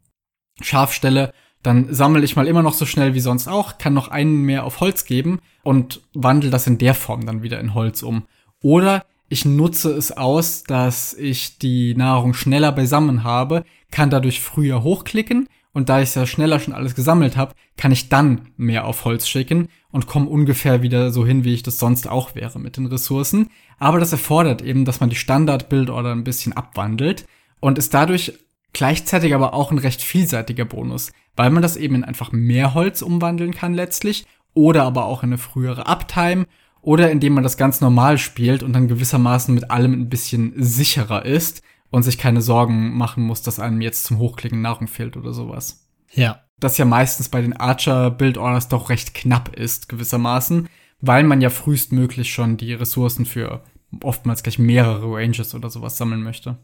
Schaf 0.61 0.93
stelle, 0.93 1.33
dann 1.63 1.93
sammle 1.93 2.25
ich 2.25 2.37
mal 2.37 2.47
immer 2.47 2.63
noch 2.63 2.75
so 2.75 2.87
schnell 2.87 3.15
wie 3.15 3.21
sonst 3.21 3.49
auch, 3.49 3.79
kann 3.79 3.95
noch 3.95 4.09
einen 4.09 4.43
mehr 4.43 4.65
auf 4.65 4.81
Holz 4.81 5.05
geben 5.05 5.41
und 5.63 6.03
wandle 6.15 6.51
das 6.51 6.67
in 6.67 6.79
der 6.79 6.95
Form 6.95 7.27
dann 7.27 7.43
wieder 7.43 7.61
in 7.61 7.75
Holz 7.75 8.03
um. 8.03 8.27
Oder 8.63 9.05
ich 9.29 9.45
nutze 9.45 9.93
es 9.93 10.13
aus, 10.17 10.65
dass 10.65 11.15
ich 11.15 11.59
die 11.59 11.95
Nahrung 11.95 12.35
schneller 12.35 12.73
beisammen 12.73 13.25
habe, 13.25 13.65
kann 13.91 14.11
dadurch 14.11 14.41
früher 14.41 14.83
hochklicken 14.83 15.49
und 15.73 15.89
da 15.89 16.01
ich 16.01 16.15
ja 16.15 16.27
schneller 16.27 16.61
schon 16.61 16.75
alles 16.75 16.95
gesammelt 16.95 17.37
habe, 17.37 17.55
kann 17.77 17.93
ich 17.93 18.09
dann 18.09 18.49
mehr 18.57 18.87
auf 18.87 19.05
Holz 19.05 19.29
schicken 19.29 19.69
und 19.91 20.07
komme 20.07 20.29
ungefähr 20.29 20.83
wieder 20.83 21.11
so 21.13 21.27
hin, 21.27 21.45
wie 21.45 21.55
ich 21.55 21.63
das 21.63 21.79
sonst 21.79 22.09
auch 22.09 22.35
wäre 22.35 22.59
mit 22.59 22.77
den 22.77 22.87
Ressourcen. 22.87 23.51
Aber 23.79 24.01
das 24.01 24.13
erfordert 24.13 24.63
eben, 24.63 24.85
dass 24.85 25.01
man 25.01 25.11
die 25.11 25.17
Standard-Build-Order 25.17 26.13
ein 26.13 26.25
bisschen 26.25 26.53
abwandelt 26.53 27.27
und 27.61 27.79
ist 27.79 27.95
dadurch 27.95 28.33
gleichzeitig 28.73 29.35
aber 29.35 29.55
auch 29.55 29.71
ein 29.71 29.79
recht 29.79 30.03
vielseitiger 30.03 30.65
Bonus, 30.65 31.13
weil 31.37 31.51
man 31.51 31.63
das 31.63 31.77
eben 31.77 31.95
in 31.95 32.05
einfach 32.05 32.33
mehr 32.33 32.75
Holz 32.75 33.03
umwandeln 33.03 33.53
kann 33.55 33.75
letztlich 33.75 34.27
oder 34.55 34.85
aber 34.85 35.05
auch 35.05 35.23
in 35.23 35.31
eine 35.31 35.39
frühere 35.39 35.87
Uptime 35.87 36.47
oder 36.83 37.11
indem 37.11 37.35
man 37.35 37.43
das 37.43 37.57
ganz 37.57 37.81
normal 37.81 38.19
spielt 38.19 38.63
und 38.63 38.73
dann 38.73 38.89
gewissermaßen 38.89 39.55
mit 39.55 39.71
allem 39.71 39.93
ein 39.93 40.09
bisschen 40.09 40.53
sicherer 40.57 41.25
ist 41.25 41.63
und 41.91 42.03
sich 42.03 42.19
keine 42.19 42.43
Sorgen 42.43 42.97
machen 42.97 43.23
muss, 43.25 43.43
dass 43.43 43.61
einem 43.61 43.81
jetzt 43.81 44.05
zum 44.05 44.19
Hochklicken 44.19 44.61
Nahrung 44.61 44.87
fehlt 44.87 45.17
oder 45.17 45.33
sowas. 45.33 45.87
Ja. 46.13 46.41
Das 46.61 46.79
ja 46.79 46.85
meistens 46.85 47.29
bei 47.29 47.41
den 47.41 47.57
Archer-Build-Orders 47.57 48.69
doch 48.69 48.91
recht 48.91 49.15
knapp 49.15 49.55
ist, 49.55 49.89
gewissermaßen, 49.89 50.69
weil 51.01 51.23
man 51.25 51.41
ja 51.41 51.51
frühestmöglich 51.51 52.33
schon 52.33 52.57
die 52.57 52.73
Ressourcen 52.75 53.27
für 53.27 53.63
oftmals 54.03 54.43
gleich 54.43 54.59
mehrere 54.59 55.15
Ranges 55.15 55.55
oder 55.55 55.71
sowas 55.71 55.97
sammeln 55.97 56.23
möchte. 56.23 56.59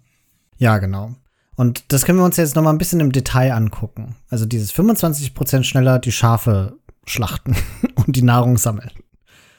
Ja, 0.59 0.79
genau. 0.79 1.15
Und 1.57 1.93
das 1.93 2.05
können 2.05 2.19
wir 2.19 2.25
uns 2.25 2.37
jetzt 2.37 2.57
noch 2.57 2.63
mal 2.63 2.71
ein 2.71 2.79
bisschen 2.79 3.01
im 3.01 3.13
Detail 3.13 3.53
angucken. 3.53 4.17
Also 4.29 4.47
dieses 4.47 4.75
25% 4.75 5.63
schneller 5.63 6.01
die 6.01 6.13
Schafe 6.13 6.77
schlachten 7.07 7.57
und 7.95 8.17
die 8.17 8.23
Nahrung 8.23 8.59
sammeln 8.59 8.91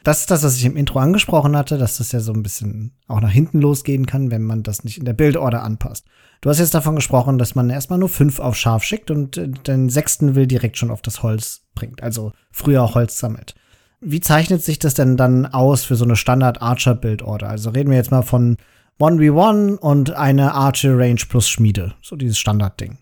das 0.06 0.20
ist 0.20 0.32
das, 0.32 0.44
was 0.44 0.56
ich 0.56 0.66
im 0.66 0.78
Intro 0.78 1.00
angesprochen 1.00 1.58
hatte, 1.58 1.80
dass 1.80 1.98
das 1.98 2.12
ja 2.12 2.20
so 2.20 2.32
ein 2.32 2.44
bisschen 2.44 2.92
auch 3.08 3.22
nach 3.22 3.32
hinten 3.32 3.60
losgehen 3.60 4.06
kann, 4.06 4.30
wenn 4.30 4.44
man 4.44 4.62
das 4.62 4.84
nicht 4.84 5.00
in 5.00 5.06
der 5.06 5.14
Bildorder 5.14 5.64
anpasst. 5.64 6.06
Du 6.42 6.50
hast 6.50 6.60
jetzt 6.60 6.76
davon 6.76 6.96
gesprochen, 6.96 7.40
dass 7.40 7.56
man 7.56 7.72
erstmal 7.72 7.98
nur 7.98 8.10
fünf 8.10 8.40
auf 8.40 8.56
Schaf 8.56 8.84
schickt 8.84 9.10
und 9.10 9.36
äh, 9.38 9.50
den 9.50 9.90
sechsten 9.90 10.36
will 10.36 10.46
direkt 10.46 10.78
schon 10.78 10.92
auf 10.92 11.02
das 11.02 11.24
Holz 11.24 11.66
bringt, 11.74 12.04
also 12.04 12.34
früher 12.52 12.94
Holz 12.94 13.18
sammelt. 13.18 13.56
Wie 14.00 14.20
zeichnet 14.20 14.62
sich 14.62 14.78
das 14.78 14.94
denn 14.94 15.18
dann 15.18 15.48
aus 15.48 15.84
für 15.84 15.96
so 15.96 16.06
eine 16.06 16.16
Standard-Archer-Bildorder? 16.16 17.50
Also 17.50 17.72
reden 17.72 17.90
wir 17.90 17.98
jetzt 17.98 18.12
mal 18.12 18.22
von 18.22 18.58
1v1 19.00 19.78
und 19.78 20.12
eine 20.12 20.54
Archer-Range 20.54 21.22
plus 21.28 21.50
Schmiede. 21.50 21.96
So 22.04 22.16
dieses 22.16 22.38
Standardding. 22.38 23.00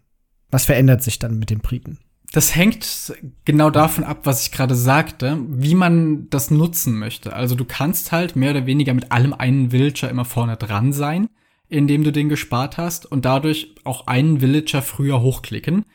Was 0.52 0.64
verändert 0.64 1.04
sich 1.04 1.20
dann 1.20 1.38
mit 1.38 1.50
den 1.50 1.60
Briten? 1.60 2.00
Das 2.34 2.56
hängt 2.56 3.14
genau 3.46 3.70
davon 3.70 4.04
ab, 4.04 4.22
was 4.24 4.44
ich 4.44 4.52
gerade 4.52 4.74
sagte, 4.74 5.38
wie 5.50 5.76
man 5.76 6.32
das 6.32 6.50
nutzen 6.50 6.98
möchte. 6.98 7.34
Also 7.34 7.54
du 7.54 7.64
kannst 7.64 8.12
halt 8.12 8.36
mehr 8.36 8.50
oder 8.50 8.66
weniger 8.66 8.96
mit 8.96 9.12
allem 9.12 9.36
einen 9.36 9.72
Villager 9.72 10.10
immer 10.10 10.26
vorne 10.26 10.58
dran 10.58 10.94
sein, 10.94 11.30
indem 11.70 12.04
du 12.04 12.12
den 12.12 12.30
gespart 12.30 12.78
hast 12.78 13.06
und 13.06 13.24
dadurch 13.26 13.76
auch 13.84 14.08
einen 14.08 14.42
Villager 14.42 14.82
früher 14.82 15.22
hochklicken. 15.22 15.86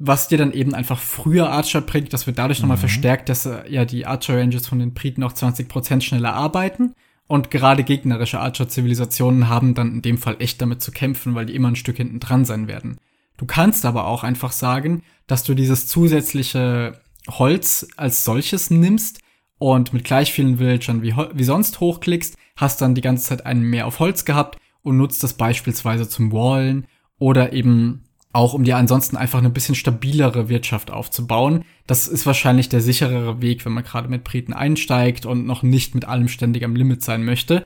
Was 0.00 0.26
dir 0.26 0.36
dann 0.36 0.52
eben 0.52 0.74
einfach 0.74 0.98
früher 0.98 1.48
Archer 1.48 1.80
bringt, 1.80 2.12
das 2.12 2.26
wird 2.26 2.38
dadurch 2.38 2.58
mhm. 2.58 2.62
nochmal 2.64 2.78
verstärkt, 2.78 3.28
dass 3.28 3.46
äh, 3.46 3.70
ja 3.70 3.84
die 3.84 4.04
Archer-Ranges 4.04 4.66
von 4.66 4.80
den 4.80 4.94
Briten 4.94 5.22
auch 5.22 5.32
20% 5.32 6.00
schneller 6.00 6.34
arbeiten. 6.34 6.92
Und 7.28 7.52
gerade 7.52 7.84
gegnerische 7.84 8.40
Archer-Zivilisationen 8.40 9.48
haben 9.48 9.74
dann 9.74 9.92
in 9.94 10.02
dem 10.02 10.18
Fall 10.18 10.36
echt 10.40 10.60
damit 10.60 10.82
zu 10.82 10.90
kämpfen, 10.90 11.36
weil 11.36 11.46
die 11.46 11.54
immer 11.54 11.68
ein 11.68 11.76
Stück 11.76 11.98
hinten 11.98 12.18
dran 12.18 12.44
sein 12.44 12.66
werden. 12.66 12.98
Du 13.36 13.46
kannst 13.46 13.84
aber 13.84 14.06
auch 14.06 14.24
einfach 14.24 14.52
sagen, 14.52 15.02
dass 15.26 15.44
du 15.44 15.54
dieses 15.54 15.86
zusätzliche 15.86 17.00
Holz 17.28 17.86
als 17.96 18.24
solches 18.24 18.70
nimmst 18.70 19.20
und 19.58 19.92
mit 19.92 20.04
gleich 20.04 20.32
vielen 20.32 20.58
Villagern 20.58 21.02
wie, 21.02 21.14
wie 21.14 21.44
sonst 21.44 21.80
hochklickst, 21.80 22.36
hast 22.56 22.80
dann 22.80 22.94
die 22.94 23.00
ganze 23.00 23.24
Zeit 23.24 23.46
einen 23.46 23.62
mehr 23.62 23.86
auf 23.86 23.98
Holz 24.00 24.24
gehabt 24.24 24.58
und 24.82 24.96
nutzt 24.96 25.22
das 25.22 25.34
beispielsweise 25.34 26.08
zum 26.08 26.32
Wallen 26.32 26.86
oder 27.18 27.52
eben 27.52 28.04
auch 28.32 28.52
um 28.52 28.64
dir 28.64 28.76
ansonsten 28.76 29.16
einfach 29.16 29.38
eine 29.38 29.50
bisschen 29.50 29.74
stabilere 29.74 30.50
Wirtschaft 30.50 30.90
aufzubauen. 30.90 31.64
Das 31.86 32.06
ist 32.06 32.26
wahrscheinlich 32.26 32.68
der 32.68 32.82
sicherere 32.82 33.40
Weg, 33.40 33.64
wenn 33.64 33.72
man 33.72 33.84
gerade 33.84 34.08
mit 34.08 34.24
Briten 34.24 34.52
einsteigt 34.52 35.24
und 35.24 35.46
noch 35.46 35.62
nicht 35.62 35.94
mit 35.94 36.04
allem 36.04 36.28
ständig 36.28 36.62
am 36.62 36.76
Limit 36.76 37.02
sein 37.02 37.24
möchte. 37.24 37.64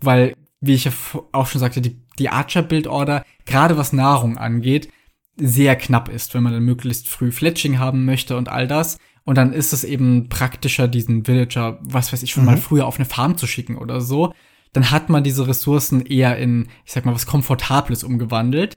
Weil, 0.00 0.36
wie 0.60 0.74
ich 0.74 0.84
ja 0.84 0.92
auch 1.32 1.48
schon 1.48 1.60
sagte, 1.60 1.80
die, 1.80 1.96
die 2.20 2.28
Archer-Build-Order, 2.28 3.24
gerade 3.46 3.76
was 3.76 3.92
Nahrung 3.92 4.38
angeht, 4.38 4.90
sehr 5.36 5.76
knapp 5.76 6.08
ist, 6.08 6.34
wenn 6.34 6.42
man 6.42 6.52
dann 6.52 6.62
möglichst 6.62 7.08
früh 7.08 7.30
Fletching 7.30 7.78
haben 7.78 8.04
möchte 8.04 8.36
und 8.36 8.48
all 8.48 8.66
das. 8.66 8.98
Und 9.24 9.36
dann 9.36 9.52
ist 9.52 9.72
es 9.72 9.84
eben 9.84 10.28
praktischer, 10.28 10.88
diesen 10.88 11.26
Villager, 11.26 11.78
was 11.82 12.12
weiß 12.12 12.22
ich, 12.22 12.30
schon 12.30 12.44
mhm. 12.44 12.50
mal 12.50 12.56
früher 12.56 12.86
auf 12.86 12.96
eine 12.96 13.04
Farm 13.04 13.36
zu 13.36 13.46
schicken 13.46 13.76
oder 13.76 14.00
so. 14.00 14.32
Dann 14.72 14.90
hat 14.90 15.08
man 15.08 15.24
diese 15.24 15.48
Ressourcen 15.48 16.04
eher 16.04 16.36
in, 16.38 16.68
ich 16.84 16.92
sag 16.92 17.04
mal, 17.04 17.14
was 17.14 17.26
Komfortables 17.26 18.04
umgewandelt. 18.04 18.76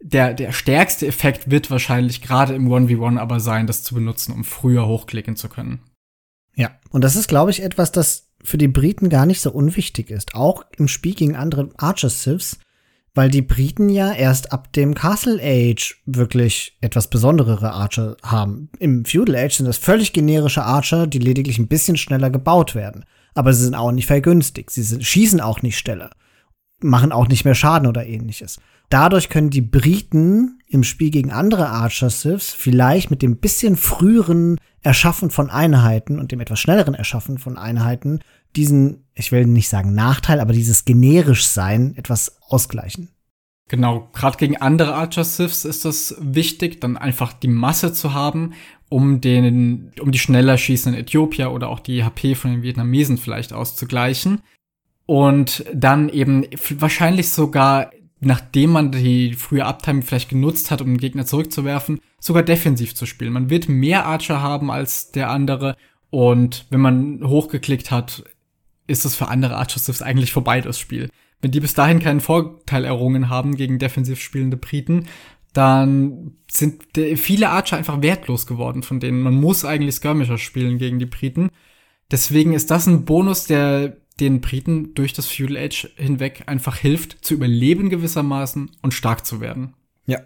Der, 0.00 0.34
der 0.34 0.52
stärkste 0.52 1.06
Effekt 1.06 1.50
wird 1.50 1.70
wahrscheinlich 1.70 2.22
gerade 2.22 2.54
im 2.54 2.68
1v1 2.68 3.18
aber 3.18 3.38
sein, 3.38 3.66
das 3.66 3.84
zu 3.84 3.94
benutzen, 3.94 4.32
um 4.32 4.44
früher 4.44 4.86
hochklicken 4.86 5.36
zu 5.36 5.48
können. 5.48 5.80
Ja, 6.56 6.70
und 6.90 7.02
das 7.02 7.16
ist, 7.16 7.28
glaube 7.28 7.50
ich, 7.50 7.62
etwas, 7.62 7.92
das 7.92 8.30
für 8.42 8.58
die 8.58 8.68
Briten 8.68 9.08
gar 9.08 9.26
nicht 9.26 9.40
so 9.40 9.52
unwichtig 9.52 10.10
ist. 10.10 10.34
Auch 10.34 10.64
im 10.76 10.88
Spiel 10.88 11.14
gegen 11.14 11.36
andere 11.36 11.70
Archer-Siths 11.76 12.58
weil 13.14 13.30
die 13.30 13.42
Briten 13.42 13.88
ja 13.88 14.12
erst 14.12 14.52
ab 14.52 14.72
dem 14.72 14.94
Castle 14.94 15.40
Age 15.42 16.00
wirklich 16.06 16.76
etwas 16.80 17.08
besonderere 17.08 17.72
Archer 17.72 18.16
haben. 18.22 18.70
Im 18.78 19.04
Feudal 19.04 19.36
Age 19.36 19.56
sind 19.56 19.66
das 19.66 19.76
völlig 19.78 20.12
generische 20.12 20.62
Archer, 20.64 21.06
die 21.06 21.18
lediglich 21.18 21.58
ein 21.58 21.68
bisschen 21.68 21.96
schneller 21.96 22.30
gebaut 22.30 22.74
werden. 22.74 23.04
aber 23.34 23.52
sie 23.52 23.64
sind 23.64 23.74
auch 23.74 23.92
nicht 23.92 24.06
vergünstigt. 24.06 24.70
Sie 24.70 24.82
sind, 24.82 25.04
schießen 25.04 25.40
auch 25.40 25.62
nicht 25.62 25.78
schneller, 25.78 26.10
machen 26.80 27.12
auch 27.12 27.28
nicht 27.28 27.44
mehr 27.44 27.54
Schaden 27.54 27.88
oder 27.88 28.06
ähnliches. 28.06 28.60
Dadurch 28.88 29.28
können 29.28 29.50
die 29.50 29.62
Briten 29.62 30.58
im 30.68 30.84
Spiel 30.84 31.10
gegen 31.10 31.30
andere 31.30 31.68
Archer 31.68 32.10
Siths 32.10 32.50
vielleicht 32.50 33.10
mit 33.10 33.22
dem 33.22 33.38
bisschen 33.38 33.76
früheren 33.76 34.58
Erschaffen 34.82 35.30
von 35.30 35.50
Einheiten 35.50 36.18
und 36.18 36.32
dem 36.32 36.40
etwas 36.40 36.60
schnelleren 36.60 36.94
Erschaffen 36.94 37.38
von 37.38 37.56
Einheiten 37.56 38.20
diesen, 38.56 39.04
ich 39.14 39.32
will 39.32 39.46
nicht 39.46 39.68
sagen 39.68 39.94
Nachteil, 39.94 40.40
aber 40.40 40.52
dieses 40.52 40.84
generisch 40.84 41.46
sein 41.46 41.94
etwas 41.96 42.36
ausgleichen. 42.48 43.08
Genau, 43.68 44.10
gerade 44.12 44.36
gegen 44.36 44.58
andere 44.58 44.94
Archer 44.94 45.24
Siths 45.24 45.64
ist 45.64 45.84
das 45.84 46.16
wichtig, 46.20 46.80
dann 46.80 46.98
einfach 46.98 47.32
die 47.32 47.48
Masse 47.48 47.92
zu 47.94 48.12
haben, 48.12 48.52
um 48.90 49.22
den, 49.22 49.92
um 50.00 50.12
die 50.12 50.18
schneller 50.18 50.58
schießenden 50.58 51.00
Äthiopier 51.00 51.50
oder 51.50 51.70
auch 51.70 51.80
die 51.80 52.04
HP 52.04 52.34
von 52.34 52.50
den 52.50 52.62
Vietnamesen 52.62 53.16
vielleicht 53.16 53.54
auszugleichen. 53.54 54.42
Und 55.06 55.64
dann 55.72 56.10
eben 56.10 56.46
wahrscheinlich 56.78 57.30
sogar, 57.30 57.90
nachdem 58.24 58.70
man 58.70 58.92
die 58.92 59.34
frühe 59.34 59.66
Uptime 59.66 60.02
vielleicht 60.02 60.28
genutzt 60.28 60.70
hat, 60.70 60.80
um 60.80 60.88
den 60.88 60.98
Gegner 60.98 61.26
zurückzuwerfen, 61.26 62.00
sogar 62.20 62.44
defensiv 62.44 62.94
zu 62.94 63.04
spielen. 63.04 63.32
Man 63.32 63.50
wird 63.50 63.68
mehr 63.68 64.06
Archer 64.06 64.40
haben 64.40 64.70
als 64.70 65.10
der 65.10 65.28
andere. 65.28 65.76
Und 66.10 66.66
wenn 66.70 66.80
man 66.80 67.20
hochgeklickt 67.24 67.90
hat, 67.90 68.22
ist 68.86 69.04
es 69.04 69.16
für 69.16 69.28
andere 69.28 69.56
Archer 69.56 69.80
Siths 69.80 70.02
eigentlich 70.02 70.32
vorbei, 70.32 70.60
das 70.60 70.78
Spiel. 70.78 71.08
Wenn 71.40 71.50
die 71.50 71.60
bis 71.60 71.74
dahin 71.74 71.98
keinen 71.98 72.20
Vorteil 72.20 72.84
errungen 72.84 73.28
haben 73.28 73.56
gegen 73.56 73.80
defensiv 73.80 74.20
spielende 74.20 74.56
Briten, 74.56 75.08
dann 75.52 76.36
sind 76.50 76.84
viele 77.16 77.50
Archer 77.50 77.76
einfach 77.76 78.02
wertlos 78.02 78.46
geworden 78.46 78.84
von 78.84 79.00
denen. 79.00 79.20
Man 79.20 79.34
muss 79.34 79.64
eigentlich 79.64 79.96
Skirmisher 79.96 80.38
spielen 80.38 80.78
gegen 80.78 81.00
die 81.00 81.06
Briten. 81.06 81.50
Deswegen 82.10 82.52
ist 82.52 82.70
das 82.70 82.86
ein 82.86 83.04
Bonus, 83.04 83.46
der 83.46 83.96
den 84.20 84.40
Briten 84.40 84.94
durch 84.94 85.12
das 85.12 85.26
Feudal 85.26 85.56
Age 85.56 85.88
hinweg 85.96 86.44
einfach 86.46 86.76
hilft, 86.76 87.24
zu 87.24 87.34
überleben 87.34 87.90
gewissermaßen 87.90 88.70
und 88.82 88.94
stark 88.94 89.24
zu 89.26 89.40
werden. 89.40 89.74
Ja. 90.06 90.20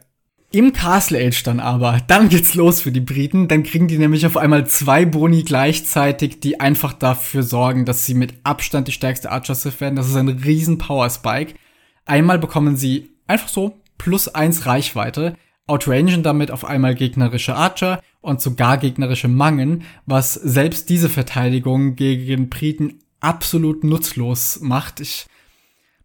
Im 0.52 0.72
Castle 0.72 1.18
Age 1.18 1.42
dann 1.42 1.60
aber, 1.60 2.00
dann 2.06 2.28
geht's 2.28 2.54
los 2.54 2.80
für 2.80 2.92
die 2.92 3.00
Briten. 3.00 3.48
Dann 3.48 3.62
kriegen 3.62 3.88
die 3.88 3.98
nämlich 3.98 4.26
auf 4.26 4.36
einmal 4.36 4.66
zwei 4.66 5.04
Boni 5.04 5.42
gleichzeitig, 5.42 6.40
die 6.40 6.60
einfach 6.60 6.92
dafür 6.92 7.42
sorgen, 7.42 7.84
dass 7.84 8.06
sie 8.06 8.14
mit 8.14 8.34
Abstand 8.44 8.88
die 8.88 8.92
stärkste 8.92 9.30
Archer 9.30 9.54
Sith 9.54 9.80
werden. 9.80 9.96
Das 9.96 10.08
ist 10.08 10.16
ein 10.16 10.28
riesen 10.28 10.78
Power 10.78 11.10
Spike. 11.10 11.54
Einmal 12.04 12.38
bekommen 12.38 12.76
sie 12.76 13.10
einfach 13.26 13.48
so 13.48 13.80
plus 13.98 14.28
eins 14.28 14.66
Reichweite, 14.66 15.36
outrangen 15.66 16.22
damit 16.22 16.50
auf 16.50 16.64
einmal 16.64 16.94
gegnerische 16.94 17.56
Archer 17.56 18.00
und 18.20 18.40
sogar 18.40 18.78
gegnerische 18.78 19.28
Mangen, 19.28 19.82
was 20.06 20.34
selbst 20.34 20.88
diese 20.88 21.08
Verteidigung 21.08 21.96
gegen 21.96 22.48
Briten 22.48 23.00
absolut 23.26 23.84
nutzlos 23.84 24.60
macht. 24.62 25.00
Ich 25.00 25.26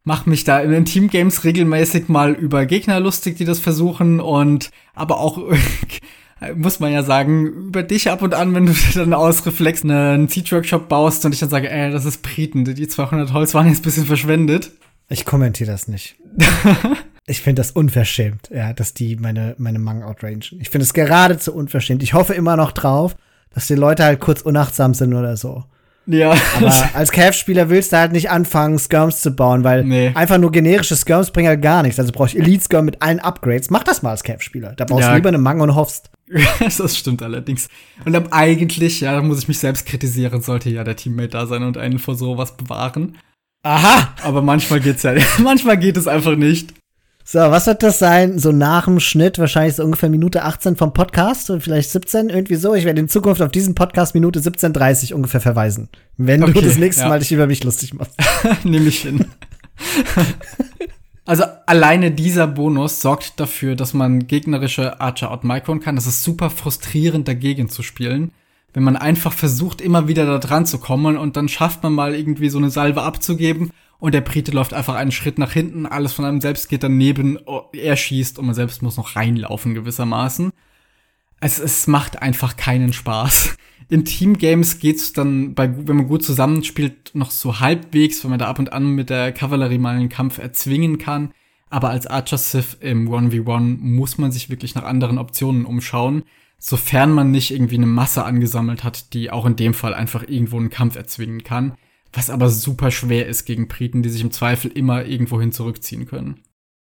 mach 0.04 0.26
mich 0.26 0.44
da 0.44 0.60
in 0.60 0.72
den 0.72 0.86
Teamgames 0.86 1.44
regelmäßig 1.44 2.10
mal 2.10 2.34
über 2.34 2.66
Gegner 2.66 3.00
lustig, 3.00 3.38
die 3.38 3.46
das 3.46 3.60
versuchen 3.60 4.20
und 4.20 4.72
aber 4.94 5.20
auch 5.20 5.40
muss 6.56 6.80
man 6.80 6.92
ja 6.92 7.04
sagen, 7.04 7.46
über 7.46 7.84
dich 7.84 8.10
ab 8.10 8.24
und 8.24 8.34
an, 8.34 8.56
wenn 8.56 8.66
du 8.66 8.74
dann 8.96 9.14
aus 9.14 9.46
Reflex 9.46 9.84
einen 9.84 10.28
Siege-Workshop 10.28 10.90
baust 10.90 11.24
und 11.26 11.34
ich 11.34 11.40
dann 11.40 11.50
sage, 11.50 11.70
ey, 11.70 11.92
das 11.92 12.06
ist 12.06 12.24
Briten, 12.24 12.66
die 12.66 12.88
200 12.88 13.32
Holz 13.34 13.54
waren 13.54 13.68
jetzt 13.68 13.82
ein 13.82 13.84
bisschen 13.84 14.06
verschwendet. 14.06 14.72
Ich 15.08 15.26
kommentiere 15.26 15.72
das 15.72 15.88
nicht. 15.88 16.16
ich 17.28 17.42
finde 17.42 17.60
das 17.60 17.72
unverschämt, 17.72 18.50
ja, 18.50 18.74
dass 18.74 18.94
die 18.94 19.18
meine, 19.18 19.56
meine 19.60 19.78
Mang 19.78 20.02
outrangen. 20.04 20.42
Ich 20.60 20.70
finde 20.70 20.84
es 20.84 20.94
geradezu 20.94 21.54
unverschämt. 21.54 22.02
Ich 22.02 22.14
hoffe 22.14 22.34
immer 22.34 22.56
noch 22.56 22.72
drauf, 22.72 23.16
dass 23.54 23.68
die 23.68 23.76
Leute 23.76 24.04
halt 24.04 24.20
kurz 24.20 24.42
unachtsam 24.42 24.94
sind 24.94 25.14
oder 25.14 25.38
so. 25.38 25.66
Ja. 26.12 26.36
Aber 26.58 26.90
als 26.94 27.12
Cav-Spieler 27.12 27.70
willst 27.70 27.94
du 27.94 27.98
halt 27.98 28.12
nicht 28.12 28.30
anfangen, 28.30 28.78
Skirms 28.80 29.22
zu 29.22 29.32
bauen, 29.32 29.64
weil 29.64 29.84
nee. 29.84 30.12
einfach 30.14 30.38
nur 30.38 30.52
generische 30.52 30.96
Skirms 30.96 31.32
bringen 31.32 31.48
halt 31.48 31.62
gar 31.62 31.84
nichts. 31.84 32.00
Also 32.00 32.12
brauche 32.12 32.28
ich 32.28 32.38
Elite-Skirm 32.38 32.86
mit 32.86 33.02
allen 33.02 33.20
Upgrades. 33.20 33.70
Mach 33.70 33.84
das 33.84 34.02
mal 34.02 34.12
als 34.12 34.24
Cav-Spieler. 34.24 34.74
Da 34.76 34.86
brauchst 34.86 35.04
ja. 35.04 35.10
du 35.10 35.16
lieber 35.16 35.30
eine 35.30 35.38
Mang 35.38 35.62
und 35.62 35.76
hoffst. 35.76 36.10
das 36.78 36.98
stimmt 36.98 37.22
allerdings. 37.22 37.68
Und 38.06 38.14
dann 38.14 38.32
eigentlich, 38.32 39.02
ja, 39.02 39.14
da 39.14 39.22
muss 39.22 39.40
ich 39.40 39.48
mich 39.48 39.60
selbst 39.60 39.86
kritisieren, 39.86 40.42
sollte 40.42 40.70
ja 40.70 40.84
der 40.84 40.96
Teammate 40.96 41.30
da 41.30 41.46
sein 41.46 41.64
und 41.64 41.78
einen 41.78 42.00
vor 42.00 42.16
sowas 42.16 42.56
bewahren. 42.56 43.18
Aha! 43.64 44.16
Aber 44.24 44.42
manchmal 44.42 44.80
geht's 44.80 45.04
ja, 45.04 45.14
manchmal 45.40 45.78
geht 45.78 45.98
es 45.98 46.08
einfach 46.08 46.36
nicht. 46.36 46.74
So, 47.32 47.40
was 47.40 47.66
wird 47.66 47.82
das 47.82 47.98
sein? 47.98 48.40
So 48.40 48.52
nach 48.52 48.84
dem 48.84 49.00
Schnitt, 49.00 49.40
wahrscheinlich 49.40 49.76
so 49.76 49.86
ungefähr 49.86 50.10
Minute 50.10 50.44
18 50.44 50.76
vom 50.76 50.92
Podcast 50.92 51.50
und 51.50 51.64
vielleicht 51.64 51.90
17, 51.90 52.28
irgendwie 52.28 52.56
so. 52.56 52.76
Ich 52.76 52.84
werde 52.84 53.00
in 53.00 53.08
Zukunft 53.08 53.42
auf 53.42 53.54
diesen 53.54 53.74
Podcast 53.74 54.14
Minute 54.16 54.42
17.30 54.42 55.14
ungefähr 55.14 55.40
verweisen. 55.40 55.88
Wenn 56.18 56.44
okay, 56.44 56.52
du 56.52 56.60
das 56.60 56.78
nächste 56.78 57.04
ja. 57.04 57.08
Mal 57.08 57.20
dich 57.20 57.32
über 57.32 57.48
mich 57.48 57.64
lustig 57.64 57.94
machst. 57.94 58.18
Nehme 58.66 58.90
ich 58.90 59.04
hin. 59.04 59.24
also 61.26 61.46
alleine 61.68 62.12
dieser 62.12 62.48
Bonus 62.48 63.00
sorgt 63.02 63.40
dafür, 63.40 63.78
dass 63.78 63.94
man 63.94 64.28
gegnerische 64.28 65.00
Archer 65.00 65.32
outmicron 65.32 65.80
kann. 65.80 65.96
Das 65.96 66.08
ist 66.08 66.24
super 66.24 66.50
frustrierend 66.50 67.30
dagegen 67.30 67.70
zu 67.70 67.82
spielen. 67.82 68.34
Wenn 68.74 68.84
man 68.84 68.98
einfach 68.98 69.32
versucht, 69.32 69.80
immer 69.80 70.10
wieder 70.10 70.26
da 70.26 70.38
dran 70.38 70.66
zu 70.66 70.80
kommen 70.80 71.16
und 71.16 71.38
dann 71.38 71.48
schafft 71.48 71.82
man 71.82 71.94
mal 71.94 72.14
irgendwie 72.14 72.50
so 72.50 72.58
eine 72.58 72.72
Salve 72.72 73.04
abzugeben 73.04 73.72
und 74.02 74.16
der 74.16 74.22
Brite 74.22 74.52
läuft 74.52 74.74
einfach 74.74 74.96
einen 74.96 75.12
Schritt 75.12 75.38
nach 75.38 75.52
hinten, 75.52 75.86
alles 75.86 76.14
von 76.14 76.26
einem 76.26 76.42
selbst 76.42 76.70
geht 76.70 76.82
daneben, 76.82 77.38
oh, 77.46 77.66
er 77.72 77.96
schießt 77.96 78.40
und 78.40 78.48
man 78.48 78.56
selbst 78.56 78.82
muss 78.82 78.98
noch 78.98 79.16
reinlaufen 79.16 79.76
gewissermaßen. 79.76 80.52
Es, 81.40 81.60
es 81.60 81.86
macht 81.86 82.20
einfach 82.20 82.58
keinen 82.58 82.94
Spaß. 82.94 83.58
In 83.90 84.04
Teamgames 84.04 84.80
geht's 84.80 85.14
dann, 85.14 85.54
bei, 85.54 85.88
wenn 85.88 85.98
man 85.98 86.08
gut 86.08 86.24
zusammenspielt, 86.24 87.12
noch 87.14 87.30
so 87.30 87.60
halbwegs, 87.60 88.24
wenn 88.24 88.32
man 88.32 88.40
da 88.40 88.48
ab 88.48 88.58
und 88.58 88.74
an 88.74 88.88
mit 88.96 89.12
der 89.12 89.32
Kavallerie 89.34 89.78
mal 89.78 89.96
einen 89.96 90.10
Kampf 90.10 90.40
erzwingen 90.40 90.98
kann. 90.98 91.32
Aber 91.70 91.92
als 91.92 92.08
Archer 92.08 92.40
Sith 92.40 92.78
im 92.80 93.08
1v1 93.08 93.78
muss 93.82 94.18
man 94.18 94.32
sich 94.32 94.50
wirklich 94.50 94.74
nach 94.74 94.84
anderen 94.84 95.20
Optionen 95.20 95.64
umschauen, 95.64 96.24
sofern 96.58 97.12
man 97.12 97.30
nicht 97.30 97.52
irgendwie 97.52 97.78
eine 97.78 97.86
Masse 97.86 98.26
angesammelt 98.26 98.84
hat, 98.84 99.14
die 99.14 99.30
auch 99.30 99.46
in 99.46 99.58
dem 99.58 99.76
Fall 99.76 99.94
einfach 99.94 100.24
irgendwo 100.28 100.58
einen 100.58 100.72
Kampf 100.72 100.96
erzwingen 100.96 101.44
kann 101.44 101.74
was 102.14 102.30
aber 102.30 102.50
super 102.50 102.92
schwer 102.92 103.28
ist 103.28 103.46
gegen 103.46 103.68
Briten, 103.68 104.04
die 104.04 104.10
sich 104.10 104.22
im 104.22 104.32
Zweifel 104.32 104.72
immer 104.72 105.06
irgendwohin 105.06 105.52
zurückziehen 105.52 106.06
können. 106.06 106.42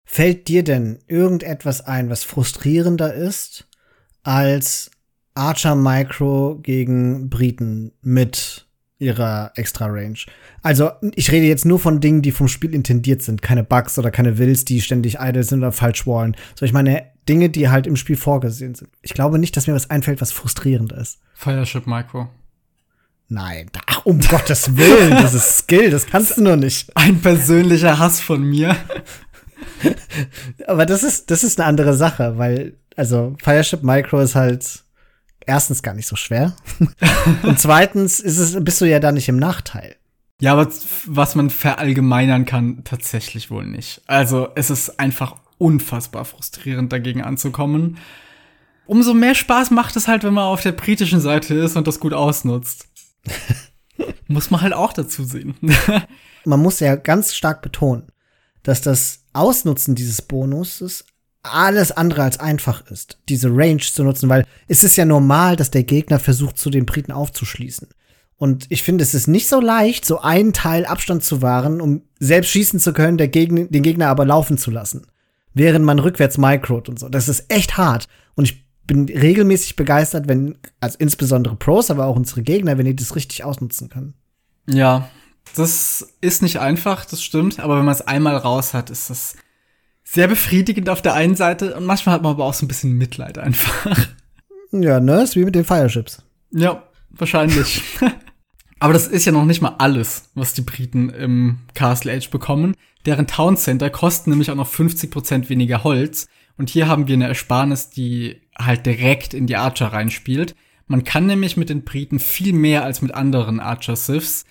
Fällt 0.04 0.48
dir 0.48 0.64
denn 0.64 0.98
irgendetwas 1.06 1.80
ein, 1.80 2.10
was 2.10 2.24
frustrierender 2.24 3.14
ist 3.14 3.68
als 4.22 4.90
Archer 5.34 5.74
Micro 5.74 6.58
gegen 6.62 7.30
Briten 7.30 7.92
mit 8.02 8.66
ihrer 8.98 9.52
Extra 9.54 9.86
Range? 9.86 10.18
Also, 10.62 10.90
ich 11.14 11.30
rede 11.30 11.46
jetzt 11.46 11.64
nur 11.64 11.78
von 11.78 12.00
Dingen, 12.00 12.22
die 12.22 12.32
vom 12.32 12.48
Spiel 12.48 12.74
intendiert 12.74 13.22
sind, 13.22 13.42
keine 13.42 13.64
Bugs 13.64 13.98
oder 13.98 14.10
keine 14.10 14.38
Wills, 14.38 14.64
die 14.64 14.80
ständig 14.80 15.18
idle 15.20 15.42
sind 15.42 15.60
oder 15.60 15.72
falsch 15.72 16.06
wallen. 16.06 16.36
So, 16.54 16.64
ich 16.64 16.72
meine 16.72 17.04
Dinge, 17.28 17.48
die 17.50 17.68
halt 17.68 17.86
im 17.86 17.96
Spiel 17.96 18.16
vorgesehen 18.16 18.74
sind. 18.74 18.90
Ich 19.02 19.14
glaube 19.14 19.38
nicht, 19.38 19.56
dass 19.56 19.66
mir 19.66 19.74
was 19.74 19.90
einfällt, 19.90 20.20
was 20.20 20.32
frustrierend 20.32 20.92
ist. 20.92 21.20
Fireship 21.34 21.86
Micro. 21.86 22.28
Nein, 23.28 23.70
ach, 23.86 24.04
um 24.04 24.20
Gottes 24.20 24.76
Willen, 24.76 25.10
das 25.22 25.34
ist 25.34 25.58
Skill, 25.58 25.90
das 25.90 26.06
kannst 26.06 26.36
du 26.36 26.42
nur 26.42 26.56
nicht. 26.56 26.94
Ein 26.96 27.20
persönlicher 27.20 27.98
Hass 27.98 28.20
von 28.20 28.42
mir. 28.42 28.76
Aber 30.66 30.86
das 30.86 31.02
ist, 31.02 31.30
das 31.30 31.44
ist 31.44 31.58
eine 31.58 31.68
andere 31.68 31.94
Sache, 31.94 32.36
weil, 32.38 32.76
also, 32.96 33.34
Fireship 33.42 33.82
Micro 33.82 34.20
ist 34.20 34.34
halt 34.34 34.84
erstens 35.46 35.82
gar 35.82 35.94
nicht 35.94 36.06
so 36.06 36.16
schwer. 36.16 36.54
Und 37.42 37.58
zweitens 37.58 38.20
ist 38.20 38.38
es, 38.38 38.62
bist 38.62 38.80
du 38.80 38.84
ja 38.84 39.00
da 39.00 39.12
nicht 39.12 39.28
im 39.28 39.38
Nachteil. 39.38 39.96
Ja, 40.40 40.52
aber 40.54 40.68
was 41.06 41.34
man 41.34 41.50
verallgemeinern 41.50 42.44
kann, 42.44 42.82
tatsächlich 42.84 43.50
wohl 43.50 43.66
nicht. 43.66 44.02
Also, 44.06 44.48
es 44.56 44.70
ist 44.70 44.98
einfach 44.98 45.36
unfassbar 45.58 46.24
frustrierend, 46.24 46.92
dagegen 46.92 47.22
anzukommen. 47.22 47.98
Umso 48.86 49.14
mehr 49.14 49.36
Spaß 49.36 49.70
macht 49.70 49.94
es 49.94 50.08
halt, 50.08 50.24
wenn 50.24 50.34
man 50.34 50.44
auf 50.44 50.62
der 50.62 50.72
britischen 50.72 51.20
Seite 51.20 51.54
ist 51.54 51.76
und 51.76 51.86
das 51.86 52.00
gut 52.00 52.12
ausnutzt. 52.12 52.88
muss 54.28 54.50
man 54.50 54.60
halt 54.60 54.72
auch 54.72 54.92
dazu 54.92 55.24
sehen. 55.24 55.54
man 56.44 56.60
muss 56.60 56.80
ja 56.80 56.96
ganz 56.96 57.34
stark 57.34 57.62
betonen, 57.62 58.10
dass 58.62 58.80
das 58.80 59.20
Ausnutzen 59.32 59.94
dieses 59.94 60.22
Bonuses 60.22 61.04
alles 61.42 61.90
andere 61.90 62.22
als 62.22 62.38
einfach 62.38 62.86
ist, 62.86 63.18
diese 63.28 63.48
Range 63.50 63.80
zu 63.80 64.04
nutzen, 64.04 64.28
weil 64.28 64.46
es 64.68 64.84
ist 64.84 64.96
ja 64.96 65.04
normal, 65.04 65.56
dass 65.56 65.70
der 65.70 65.82
Gegner 65.82 66.20
versucht, 66.20 66.56
zu 66.56 66.70
den 66.70 66.86
Briten 66.86 67.10
aufzuschließen. 67.10 67.88
Und 68.36 68.66
ich 68.70 68.82
finde, 68.82 69.02
es 69.02 69.14
ist 69.14 69.28
nicht 69.28 69.48
so 69.48 69.60
leicht, 69.60 70.04
so 70.04 70.20
einen 70.20 70.52
Teil 70.52 70.84
Abstand 70.84 71.22
zu 71.22 71.42
wahren, 71.42 71.80
um 71.80 72.02
selbst 72.18 72.50
schießen 72.50 72.80
zu 72.80 72.92
können, 72.92 73.16
Gegner, 73.16 73.64
den 73.64 73.82
Gegner 73.82 74.08
aber 74.08 74.24
laufen 74.24 74.58
zu 74.58 74.70
lassen. 74.70 75.06
Während 75.54 75.84
man 75.84 75.98
rückwärts 75.98 76.38
microt 76.38 76.88
und 76.88 76.98
so. 76.98 77.08
Das 77.08 77.28
ist 77.28 77.44
echt 77.52 77.76
hart. 77.76 78.08
Und 78.34 78.44
ich 78.44 78.64
bin 78.86 79.06
regelmäßig 79.08 79.76
begeistert, 79.76 80.28
wenn, 80.28 80.58
also 80.80 80.96
insbesondere 80.98 81.56
Pros, 81.56 81.90
aber 81.90 82.06
auch 82.06 82.16
unsere 82.16 82.42
Gegner, 82.42 82.78
wenn 82.78 82.86
die 82.86 82.96
das 82.96 83.16
richtig 83.16 83.44
ausnutzen 83.44 83.88
können. 83.88 84.14
Ja, 84.68 85.08
das 85.54 86.14
ist 86.20 86.42
nicht 86.42 86.60
einfach, 86.60 87.04
das 87.04 87.22
stimmt, 87.22 87.60
aber 87.60 87.78
wenn 87.78 87.84
man 87.84 87.94
es 87.94 88.06
einmal 88.06 88.36
raus 88.36 88.74
hat, 88.74 88.90
ist 88.90 89.10
das 89.10 89.36
sehr 90.04 90.28
befriedigend 90.28 90.88
auf 90.88 91.02
der 91.02 91.14
einen 91.14 91.36
Seite 91.36 91.74
und 91.76 91.84
manchmal 91.84 92.16
hat 92.16 92.22
man 92.22 92.32
aber 92.32 92.44
auch 92.44 92.54
so 92.54 92.64
ein 92.64 92.68
bisschen 92.68 92.92
Mitleid 92.92 93.38
einfach. 93.38 94.08
Ja, 94.72 95.00
ne, 95.00 95.22
ist 95.22 95.36
wie 95.36 95.44
mit 95.44 95.54
den 95.54 95.66
Fireships. 95.66 96.22
Ja, 96.50 96.82
wahrscheinlich. 97.10 97.82
Aber 98.78 98.94
das 98.94 99.06
ist 99.06 99.26
ja 99.26 99.32
noch 99.32 99.44
nicht 99.44 99.60
mal 99.60 99.76
alles, 99.78 100.30
was 100.34 100.54
die 100.54 100.62
Briten 100.62 101.10
im 101.10 101.58
Castle 101.74 102.12
Age 102.12 102.30
bekommen. 102.30 102.74
Deren 103.06 103.26
Town 103.26 103.56
Center 103.56 103.90
kosten 103.90 104.30
nämlich 104.30 104.50
auch 104.50 104.56
noch 104.56 104.68
50% 104.68 105.48
weniger 105.48 105.84
Holz. 105.84 106.26
Und 106.56 106.70
hier 106.70 106.88
haben 106.88 107.08
wir 107.08 107.14
eine 107.14 107.28
Ersparnis, 107.28 107.90
die 107.90 108.40
halt 108.58 108.86
direkt 108.86 109.34
in 109.34 109.46
die 109.46 109.56
Archer 109.56 109.88
reinspielt. 109.88 110.54
Man 110.86 111.04
kann 111.04 111.26
nämlich 111.26 111.56
mit 111.56 111.70
den 111.70 111.84
Briten 111.84 112.18
viel 112.18 112.52
mehr 112.52 112.84
als 112.84 113.02
mit 113.02 113.14
anderen 113.14 113.60
Archer-Siths 113.60 114.44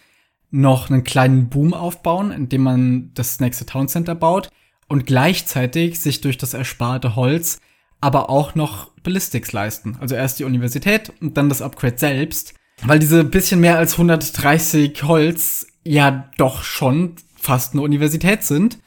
noch 0.49 0.89
einen 0.89 1.03
kleinen 1.03 1.49
Boom 1.49 1.73
aufbauen, 1.73 2.31
indem 2.31 2.63
man 2.63 3.11
das 3.13 3.39
nächste 3.39 3.65
Town 3.65 3.87
Center 3.87 4.15
baut 4.15 4.49
und 4.87 5.05
gleichzeitig 5.05 5.99
sich 6.01 6.21
durch 6.21 6.37
das 6.37 6.53
ersparte 6.53 7.15
Holz 7.15 7.59
aber 8.01 8.29
auch 8.29 8.55
noch 8.55 8.89
Ballistics 9.03 9.51
leisten. 9.53 9.95
Also 9.99 10.15
erst 10.15 10.39
die 10.39 10.43
Universität 10.43 11.13
und 11.21 11.37
dann 11.37 11.49
das 11.49 11.61
Upgrade 11.61 11.97
selbst, 11.97 12.55
weil 12.83 12.99
diese 12.99 13.23
bisschen 13.23 13.61
mehr 13.61 13.77
als 13.77 13.93
130 13.93 15.03
Holz 15.03 15.67
ja 15.83 16.29
doch 16.37 16.63
schon 16.63 17.15
fast 17.35 17.73
eine 17.73 17.83
Universität 17.83 18.43
sind 18.43 18.79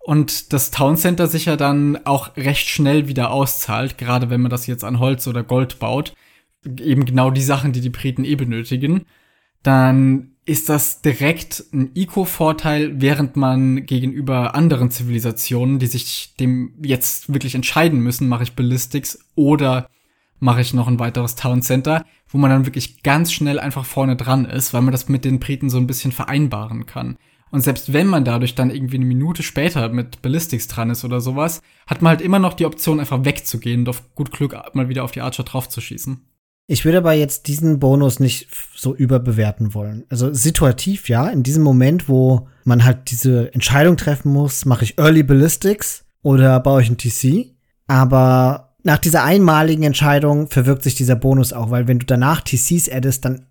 und 0.00 0.52
das 0.52 0.70
Town 0.70 0.96
Center 0.96 1.26
sich 1.26 1.44
ja 1.44 1.56
dann 1.56 2.04
auch 2.04 2.36
recht 2.36 2.68
schnell 2.68 3.06
wieder 3.06 3.30
auszahlt, 3.30 3.98
gerade 3.98 4.30
wenn 4.30 4.40
man 4.40 4.50
das 4.50 4.66
jetzt 4.66 4.84
an 4.84 4.98
Holz 4.98 5.26
oder 5.26 5.42
Gold 5.42 5.78
baut, 5.78 6.14
eben 6.64 7.04
genau 7.04 7.30
die 7.30 7.42
Sachen, 7.42 7.72
die 7.72 7.80
die 7.80 7.90
Briten 7.90 8.24
eh 8.24 8.34
benötigen, 8.34 9.06
dann 9.62 10.32
ist 10.46 10.68
das 10.68 11.02
direkt 11.02 11.64
ein 11.72 11.94
Eco-Vorteil, 11.94 13.00
während 13.00 13.36
man 13.36 13.86
gegenüber 13.86 14.54
anderen 14.54 14.90
Zivilisationen, 14.90 15.78
die 15.78 15.86
sich 15.86 16.34
dem 16.40 16.74
jetzt 16.82 17.32
wirklich 17.32 17.54
entscheiden 17.54 18.00
müssen, 18.00 18.28
mache 18.28 18.42
ich 18.42 18.56
Ballistics 18.56 19.26
oder 19.34 19.88
mache 20.40 20.62
ich 20.62 20.74
noch 20.74 20.88
ein 20.88 20.98
weiteres 20.98 21.36
Town 21.36 21.62
Center, 21.62 22.04
wo 22.28 22.38
man 22.38 22.50
dann 22.50 22.66
wirklich 22.66 23.02
ganz 23.02 23.32
schnell 23.32 23.60
einfach 23.60 23.84
vorne 23.84 24.16
dran 24.16 24.46
ist, 24.46 24.72
weil 24.72 24.82
man 24.82 24.92
das 24.92 25.08
mit 25.08 25.24
den 25.24 25.38
Briten 25.38 25.68
so 25.68 25.76
ein 25.76 25.86
bisschen 25.86 26.12
vereinbaren 26.12 26.86
kann. 26.86 27.18
Und 27.50 27.62
selbst 27.62 27.92
wenn 27.92 28.06
man 28.06 28.24
dadurch 28.24 28.54
dann 28.54 28.70
irgendwie 28.70 28.96
eine 28.96 29.04
Minute 29.04 29.42
später 29.42 29.88
mit 29.88 30.22
Ballistics 30.22 30.68
dran 30.68 30.90
ist 30.90 31.04
oder 31.04 31.20
sowas, 31.20 31.60
hat 31.86 32.00
man 32.00 32.10
halt 32.10 32.20
immer 32.20 32.38
noch 32.38 32.54
die 32.54 32.66
Option, 32.66 33.00
einfach 33.00 33.24
wegzugehen 33.24 33.80
und 33.80 33.88
auf 33.88 34.14
gut 34.14 34.30
Glück 34.30 34.56
mal 34.72 34.88
wieder 34.88 35.04
auf 35.04 35.10
die 35.10 35.20
Archer 35.20 35.42
draufzuschießen. 35.42 36.20
Ich 36.68 36.84
würde 36.84 36.98
aber 36.98 37.14
jetzt 37.14 37.48
diesen 37.48 37.80
Bonus 37.80 38.20
nicht 38.20 38.46
so 38.76 38.94
überbewerten 38.94 39.74
wollen. 39.74 40.04
Also 40.08 40.32
situativ, 40.32 41.08
ja, 41.08 41.28
in 41.28 41.42
diesem 41.42 41.64
Moment, 41.64 42.08
wo 42.08 42.46
man 42.62 42.84
halt 42.84 43.10
diese 43.10 43.52
Entscheidung 43.52 43.96
treffen 43.96 44.32
muss, 44.32 44.64
mache 44.66 44.84
ich 44.84 44.96
Early 44.96 45.24
Ballistics 45.24 46.04
oder 46.22 46.60
baue 46.60 46.82
ich 46.82 46.88
ein 46.88 46.96
TC. 46.96 47.56
Aber 47.88 48.76
nach 48.84 48.98
dieser 48.98 49.24
einmaligen 49.24 49.82
Entscheidung 49.82 50.48
verwirkt 50.48 50.84
sich 50.84 50.94
dieser 50.94 51.16
Bonus 51.16 51.52
auch, 51.52 51.72
weil 51.72 51.88
wenn 51.88 51.98
du 51.98 52.06
danach 52.06 52.40
TCs 52.42 52.88
addest, 52.88 53.24
dann 53.24 53.46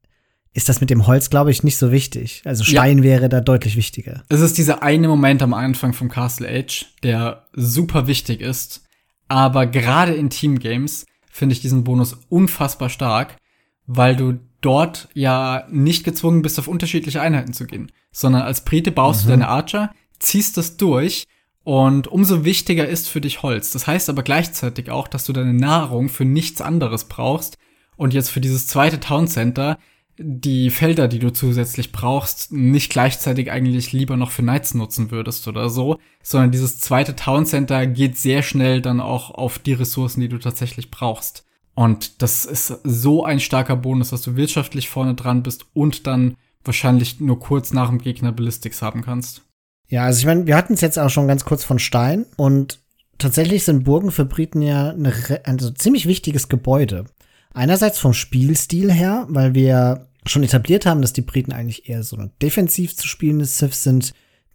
ist 0.53 0.69
das 0.69 0.81
mit 0.81 0.89
dem 0.89 1.05
Holz, 1.05 1.29
glaube 1.29 1.51
ich, 1.51 1.63
nicht 1.63 1.77
so 1.77 1.91
wichtig. 1.91 2.41
Also 2.45 2.63
Stein 2.63 2.99
ja. 2.99 3.03
wäre 3.03 3.29
da 3.29 3.39
deutlich 3.39 3.75
wichtiger. 3.75 4.23
Es 4.29 4.41
ist 4.41 4.57
dieser 4.57 4.81
eine 4.81 5.07
Moment 5.07 5.41
am 5.41 5.53
Anfang 5.53 5.93
vom 5.93 6.09
Castle 6.09 6.49
Age, 6.49 6.87
der 7.03 7.45
super 7.53 8.07
wichtig 8.07 8.41
ist. 8.41 8.83
Aber 9.27 9.67
gerade 9.67 10.13
in 10.13 10.29
Teamgames 10.29 11.05
finde 11.29 11.53
ich 11.53 11.61
diesen 11.61 11.83
Bonus 11.83 12.17
unfassbar 12.29 12.89
stark, 12.89 13.37
weil 13.85 14.15
du 14.15 14.39
dort 14.61 15.07
ja 15.13 15.65
nicht 15.69 16.03
gezwungen 16.03 16.41
bist, 16.41 16.59
auf 16.59 16.67
unterschiedliche 16.67 17.21
Einheiten 17.21 17.53
zu 17.53 17.65
gehen, 17.65 17.91
sondern 18.11 18.41
als 18.41 18.65
Brite 18.65 18.91
baust 18.91 19.21
mhm. 19.21 19.25
du 19.25 19.31
deine 19.31 19.47
Archer, 19.47 19.93
ziehst 20.19 20.57
das 20.57 20.77
durch 20.77 21.25
und 21.63 22.07
umso 22.07 22.43
wichtiger 22.43 22.87
ist 22.87 23.07
für 23.07 23.21
dich 23.21 23.43
Holz. 23.43 23.71
Das 23.71 23.87
heißt 23.87 24.09
aber 24.09 24.23
gleichzeitig 24.23 24.89
auch, 24.89 25.07
dass 25.07 25.25
du 25.25 25.33
deine 25.33 25.53
Nahrung 25.53 26.09
für 26.09 26.25
nichts 26.25 26.61
anderes 26.61 27.05
brauchst 27.05 27.57
und 27.95 28.13
jetzt 28.13 28.31
für 28.31 28.41
dieses 28.41 28.67
zweite 28.67 28.99
Town 28.99 29.27
Center 29.27 29.77
die 30.21 30.69
Felder, 30.69 31.07
die 31.07 31.19
du 31.19 31.31
zusätzlich 31.31 31.93
brauchst, 31.93 32.51
nicht 32.51 32.91
gleichzeitig 32.91 33.51
eigentlich 33.51 33.93
lieber 33.93 34.17
noch 34.17 34.31
für 34.31 34.41
Knights 34.41 34.73
nutzen 34.73 35.11
würdest 35.11 35.47
oder 35.47 35.69
so, 35.69 35.97
sondern 36.21 36.51
dieses 36.51 36.79
zweite 36.79 37.15
Town 37.15 37.45
Center 37.45 37.87
geht 37.87 38.17
sehr 38.17 38.43
schnell 38.43 38.81
dann 38.81 38.99
auch 38.99 39.31
auf 39.31 39.59
die 39.59 39.73
Ressourcen, 39.73 40.19
die 40.19 40.27
du 40.27 40.37
tatsächlich 40.37 40.91
brauchst. 40.91 41.45
Und 41.73 42.21
das 42.21 42.45
ist 42.45 42.79
so 42.83 43.23
ein 43.23 43.39
starker 43.39 43.77
Bonus, 43.77 44.09
dass 44.09 44.21
du 44.21 44.35
wirtschaftlich 44.35 44.89
vorne 44.89 45.15
dran 45.15 45.41
bist 45.41 45.67
und 45.73 46.05
dann 46.05 46.35
wahrscheinlich 46.65 47.21
nur 47.21 47.39
kurz 47.39 47.71
nach 47.71 47.87
dem 47.87 47.99
Gegner 47.99 48.33
Ballistics 48.33 48.81
haben 48.81 49.01
kannst. 49.01 49.43
Ja, 49.87 50.03
also 50.03 50.19
ich 50.19 50.25
meine, 50.25 50.45
wir 50.45 50.57
hatten 50.57 50.73
es 50.73 50.81
jetzt 50.81 50.99
auch 50.99 51.09
schon 51.09 51.29
ganz 51.29 51.45
kurz 51.45 51.63
von 51.63 51.79
Stein 51.79 52.25
und 52.35 52.79
tatsächlich 53.17 53.63
sind 53.63 53.85
Burgen 53.85 54.11
für 54.11 54.25
Briten 54.25 54.61
ja 54.61 54.89
eine, 54.89 55.13
ein 55.45 55.55
also 55.57 55.71
ziemlich 55.71 56.05
wichtiges 56.05 56.49
Gebäude. 56.49 57.05
Einerseits 57.53 57.97
vom 57.97 58.13
Spielstil 58.13 58.91
her, 58.91 59.25
weil 59.29 59.55
wir 59.55 60.08
schon 60.25 60.43
etabliert 60.43 60.85
haben, 60.85 61.01
dass 61.01 61.13
die 61.13 61.21
Briten 61.21 61.51
eigentlich 61.51 61.89
eher 61.89 62.03
so 62.03 62.17
defensiv 62.41 62.95
zu 62.95 63.07
spielende 63.07 63.45
Siths 63.45 63.83
sind, 63.83 64.13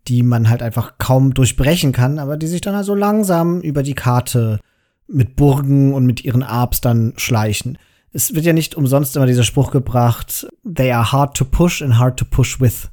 die 0.08 0.22
man 0.22 0.50
halt 0.50 0.62
einfach 0.62 0.98
kaum 0.98 1.34
durchbrechen 1.34 1.92
kann, 1.92 2.18
aber 2.18 2.36
die 2.36 2.46
sich 2.46 2.60
dann 2.60 2.74
also 2.74 2.94
langsam 2.94 3.60
über 3.60 3.82
die 3.82 3.94
Karte 3.94 4.60
mit 5.06 5.36
Burgen 5.36 5.94
und 5.94 6.06
mit 6.06 6.24
ihren 6.24 6.42
Arbs 6.42 6.80
dann 6.80 7.14
schleichen. 7.16 7.78
Es 8.12 8.34
wird 8.34 8.44
ja 8.44 8.52
nicht 8.52 8.74
umsonst 8.74 9.16
immer 9.16 9.26
dieser 9.26 9.44
Spruch 9.44 9.70
gebracht, 9.70 10.46
they 10.64 10.92
are 10.92 11.10
hard 11.10 11.36
to 11.36 11.44
push 11.44 11.82
and 11.82 11.98
hard 11.98 12.18
to 12.18 12.24
push 12.24 12.60
with. 12.60 12.90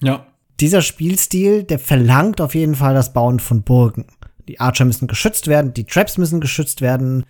Ja. 0.00 0.26
Dieser 0.60 0.82
Spielstil, 0.82 1.64
der 1.64 1.78
verlangt 1.78 2.40
auf 2.40 2.54
jeden 2.54 2.74
Fall 2.74 2.94
das 2.94 3.12
Bauen 3.12 3.40
von 3.40 3.62
Burgen. 3.62 4.06
Die 4.48 4.60
Archer 4.60 4.84
müssen 4.84 5.08
geschützt 5.08 5.48
werden, 5.48 5.74
die 5.74 5.84
Traps 5.84 6.18
müssen 6.18 6.40
geschützt 6.40 6.80
werden. 6.80 7.24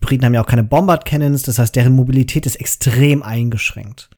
Briten 0.00 0.24
haben 0.24 0.34
ja 0.34 0.42
auch 0.42 0.46
keine 0.46 0.64
Bombard 0.64 1.04
Cannons, 1.04 1.42
das 1.42 1.58
heißt, 1.58 1.74
deren 1.76 1.94
Mobilität 1.94 2.46
ist 2.46 2.56
extrem 2.56 3.22
eingeschränkt. 3.22 4.10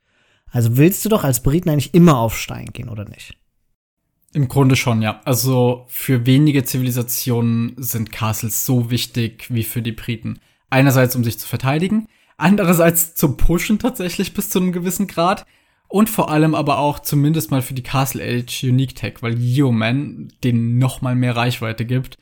Also 0.54 0.76
willst 0.76 1.04
du 1.04 1.08
doch 1.08 1.24
als 1.24 1.42
Briten 1.42 1.68
eigentlich 1.68 1.94
immer 1.94 2.16
auf 2.16 2.38
Stein 2.38 2.66
gehen, 2.72 2.88
oder 2.88 3.04
nicht? 3.04 3.36
Im 4.32 4.46
Grunde 4.46 4.76
schon, 4.76 5.02
ja. 5.02 5.20
Also 5.24 5.84
für 5.88 6.26
wenige 6.26 6.62
Zivilisationen 6.64 7.74
sind 7.76 8.12
Castles 8.12 8.64
so 8.64 8.88
wichtig 8.88 9.46
wie 9.50 9.64
für 9.64 9.82
die 9.82 9.90
Briten. 9.90 10.38
Einerseits, 10.70 11.16
um 11.16 11.24
sich 11.24 11.40
zu 11.40 11.48
verteidigen, 11.48 12.06
andererseits 12.36 13.16
zum 13.16 13.36
Pushen 13.36 13.80
tatsächlich 13.80 14.32
bis 14.32 14.48
zu 14.48 14.60
einem 14.60 14.70
gewissen 14.70 15.08
Grad 15.08 15.44
und 15.88 16.08
vor 16.08 16.30
allem 16.30 16.54
aber 16.54 16.78
auch 16.78 17.00
zumindest 17.00 17.50
mal 17.50 17.62
für 17.62 17.74
die 17.74 17.82
Castle 17.82 18.22
Age 18.22 18.62
Unique 18.62 18.94
Tech, 18.94 19.14
weil 19.22 19.36
Yeoman 19.36 20.32
denen 20.44 20.78
noch 20.78 21.02
mal 21.02 21.16
mehr 21.16 21.34
Reichweite 21.34 21.84
gibt 21.84 22.16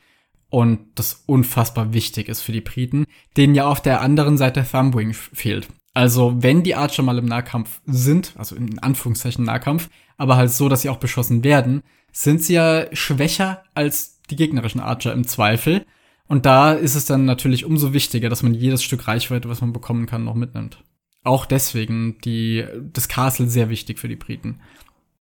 und 0.49 0.79
das 0.95 1.23
unfassbar 1.27 1.93
wichtig 1.93 2.29
ist 2.29 2.41
für 2.41 2.51
die 2.51 2.61
Briten, 2.61 3.05
denen 3.37 3.53
ja 3.53 3.67
auf 3.67 3.81
der 3.81 4.01
anderen 4.01 4.37
Seite 4.37 4.65
Thumbwing 4.69 5.13
fehlt. 5.13 5.67
Also, 5.93 6.41
wenn 6.41 6.63
die 6.63 6.75
Archer 6.75 7.03
mal 7.03 7.19
im 7.19 7.25
Nahkampf 7.25 7.81
sind, 7.85 8.33
also 8.35 8.55
in 8.55 8.79
Anführungszeichen 8.79 9.45
Nahkampf, 9.45 9.89
aber 10.17 10.37
halt 10.37 10.51
so, 10.51 10.67
dass 10.69 10.81
sie 10.81 10.89
auch 10.89 10.97
beschossen 10.97 11.43
werden, 11.43 11.83
sind 12.11 12.41
sie 12.41 12.53
ja 12.53 12.85
schwächer 12.93 13.63
als 13.75 14.19
die 14.29 14.35
gegnerischen 14.35 14.81
Archer 14.81 15.13
im 15.13 15.27
Zweifel. 15.27 15.85
Und 16.27 16.45
da 16.45 16.73
ist 16.73 16.95
es 16.95 17.05
dann 17.05 17.25
natürlich 17.25 17.65
umso 17.65 17.93
wichtiger, 17.93 18.29
dass 18.29 18.43
man 18.43 18.53
jedes 18.53 18.83
Stück 18.83 19.07
Reichweite, 19.07 19.49
was 19.49 19.61
man 19.61 19.73
bekommen 19.73 20.05
kann, 20.05 20.23
noch 20.23 20.35
mitnimmt. 20.35 20.83
Auch 21.23 21.45
deswegen 21.45 22.17
die, 22.23 22.65
das 22.91 23.07
Castle 23.07 23.47
sehr 23.47 23.69
wichtig 23.69 23.99
für 23.99 24.07
die 24.07 24.15
Briten. 24.15 24.59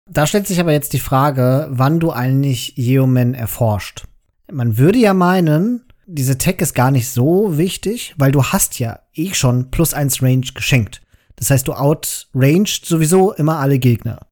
Da 0.09 0.25
stellt 0.25 0.47
sich 0.47 0.59
aber 0.59 0.71
jetzt 0.71 0.93
die 0.93 0.99
Frage, 0.99 1.67
wann 1.69 1.99
du 1.99 2.11
eigentlich 2.11 2.77
Yeoman 2.77 3.33
erforscht. 3.33 4.05
Man 4.51 4.77
würde 4.77 4.99
ja 4.99 5.13
meinen, 5.13 5.83
diese 6.07 6.37
Tech 6.37 6.59
ist 6.59 6.73
gar 6.73 6.89
nicht 6.89 7.09
so 7.09 7.57
wichtig, 7.57 8.15
weil 8.17 8.31
du 8.31 8.43
hast 8.43 8.79
ja 8.79 8.99
eh 9.13 9.33
schon 9.33 9.69
plus 9.69 9.93
eins 9.93 10.23
Range 10.23 10.45
geschenkt. 10.53 11.01
Das 11.35 11.51
heißt, 11.51 11.67
du 11.67 11.73
outranged 11.73 12.85
sowieso 12.85 13.33
immer 13.33 13.57
alle 13.57 13.77
Gegner. 13.77 14.25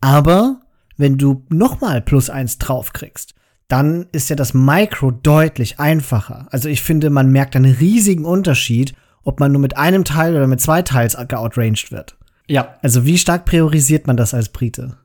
Aber 0.00 0.60
wenn 0.96 1.16
du 1.16 1.46
nochmal 1.48 2.02
plus 2.02 2.28
eins 2.28 2.58
draufkriegst, 2.58 3.34
dann 3.68 4.06
ist 4.12 4.28
ja 4.28 4.36
das 4.36 4.52
Micro 4.52 5.12
deutlich 5.12 5.80
einfacher. 5.80 6.48
Also 6.50 6.68
ich 6.68 6.82
finde, 6.82 7.08
man 7.08 7.30
merkt 7.30 7.56
einen 7.56 7.72
riesigen 7.72 8.24
Unterschied, 8.24 8.92
ob 9.22 9.40
man 9.40 9.52
nur 9.52 9.62
mit 9.62 9.76
einem 9.76 10.04
Teil 10.04 10.34
oder 10.34 10.48
mit 10.48 10.60
zwei 10.60 10.82
Teils 10.82 11.16
geoutranged 11.28 11.92
wird. 11.92 12.16
Ja. 12.48 12.76
Also 12.82 13.06
wie 13.06 13.16
stark 13.16 13.46
priorisiert 13.46 14.06
man 14.06 14.16
das 14.16 14.34
als 14.34 14.50
Brite? 14.50 14.98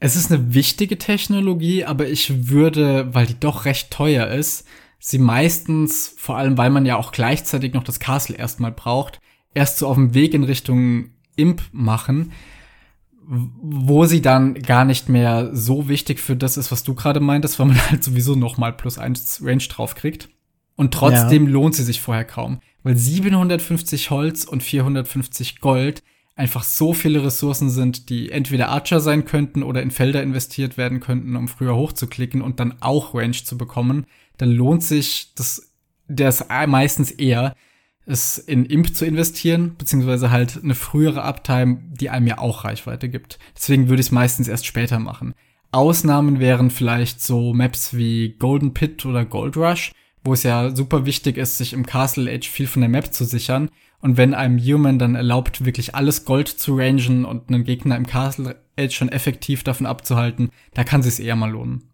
Es 0.00 0.16
ist 0.16 0.32
eine 0.32 0.54
wichtige 0.54 0.96
Technologie, 0.96 1.84
aber 1.84 2.08
ich 2.08 2.48
würde, 2.48 3.14
weil 3.14 3.26
die 3.26 3.38
doch 3.38 3.66
recht 3.66 3.90
teuer 3.90 4.28
ist, 4.28 4.64
sie 4.98 5.18
meistens, 5.18 6.12
vor 6.16 6.36
allem 6.36 6.58
weil 6.58 6.70
man 6.70 6.86
ja 6.86 6.96
auch 6.96 7.12
gleichzeitig 7.12 7.74
noch 7.74 7.84
das 7.84 8.00
Castle 8.00 8.36
erstmal 8.36 8.72
braucht, 8.72 9.20
erst 9.54 9.78
so 9.78 9.86
auf 9.86 9.96
dem 9.96 10.14
Weg 10.14 10.34
in 10.34 10.44
Richtung 10.44 11.10
Imp 11.36 11.62
machen, 11.72 12.32
wo 13.30 14.06
sie 14.06 14.22
dann 14.22 14.54
gar 14.54 14.84
nicht 14.84 15.08
mehr 15.08 15.54
so 15.54 15.88
wichtig 15.88 16.18
für 16.18 16.34
das 16.34 16.56
ist, 16.56 16.72
was 16.72 16.82
du 16.82 16.94
gerade 16.94 17.20
meintest, 17.20 17.58
weil 17.58 17.66
man 17.66 17.90
halt 17.90 18.02
sowieso 18.02 18.34
noch 18.34 18.58
mal 18.58 18.72
plus 18.72 18.98
eins 18.98 19.40
Range 19.42 19.62
drauf 19.68 19.94
kriegt. 19.94 20.28
Und 20.76 20.94
trotzdem 20.94 21.46
ja. 21.46 21.50
lohnt 21.50 21.74
sie 21.74 21.82
sich 21.82 22.00
vorher 22.00 22.24
kaum, 22.24 22.60
weil 22.84 22.96
750 22.96 24.10
Holz 24.10 24.44
und 24.44 24.62
450 24.62 25.60
Gold 25.60 26.04
einfach 26.36 26.62
so 26.62 26.94
viele 26.94 27.24
Ressourcen 27.24 27.68
sind, 27.68 28.08
die 28.10 28.30
entweder 28.30 28.68
Archer 28.68 29.00
sein 29.00 29.24
könnten 29.24 29.64
oder 29.64 29.82
in 29.82 29.90
Felder 29.90 30.22
investiert 30.22 30.78
werden 30.78 31.00
könnten, 31.00 31.34
um 31.34 31.48
früher 31.48 31.74
hochzuklicken 31.74 32.42
und 32.42 32.60
dann 32.60 32.76
auch 32.80 33.12
Range 33.12 33.32
zu 33.32 33.58
bekommen, 33.58 34.06
dann 34.38 34.50
lohnt 34.50 34.82
sich 34.82 35.34
das, 35.34 35.72
das 36.08 36.46
meistens 36.66 37.10
eher, 37.10 37.54
es 38.06 38.38
in 38.38 38.64
Imp 38.64 38.96
zu 38.96 39.04
investieren, 39.04 39.74
beziehungsweise 39.76 40.30
halt 40.30 40.60
eine 40.62 40.74
frühere 40.74 41.22
Uptime, 41.22 41.78
die 41.90 42.08
einem 42.08 42.26
ja 42.26 42.38
auch 42.38 42.64
Reichweite 42.64 43.08
gibt. 43.08 43.38
Deswegen 43.54 43.88
würde 43.88 44.00
ich 44.00 44.06
es 44.06 44.12
meistens 44.12 44.48
erst 44.48 44.66
später 44.66 44.98
machen. 44.98 45.34
Ausnahmen 45.70 46.40
wären 46.40 46.70
vielleicht 46.70 47.20
so 47.20 47.52
Maps 47.52 47.94
wie 47.94 48.30
Golden 48.38 48.72
Pit 48.72 49.04
oder 49.04 49.26
Gold 49.26 49.56
Rush, 49.58 49.92
wo 50.24 50.32
es 50.32 50.42
ja 50.42 50.74
super 50.74 51.04
wichtig 51.04 51.36
ist, 51.36 51.58
sich 51.58 51.74
im 51.74 51.84
Castle 51.84 52.32
Age 52.32 52.48
viel 52.48 52.66
von 52.66 52.80
der 52.80 52.88
Map 52.88 53.12
zu 53.12 53.24
sichern. 53.24 53.68
Und 54.00 54.16
wenn 54.16 54.32
einem 54.32 54.58
Human 54.58 54.98
dann 54.98 55.14
erlaubt, 55.14 55.64
wirklich 55.64 55.94
alles 55.94 56.24
Gold 56.24 56.48
zu 56.48 56.76
rangen 56.76 57.24
und 57.26 57.48
einen 57.48 57.64
Gegner 57.64 57.96
im 57.96 58.06
Castle 58.06 58.56
Age 58.78 58.94
schon 58.94 59.10
effektiv 59.10 59.64
davon 59.64 59.86
abzuhalten, 59.86 60.50
da 60.72 60.84
kann 60.84 61.00
es 61.00 61.18
eher 61.18 61.36
mal 61.36 61.50
lohnen. 61.50 61.90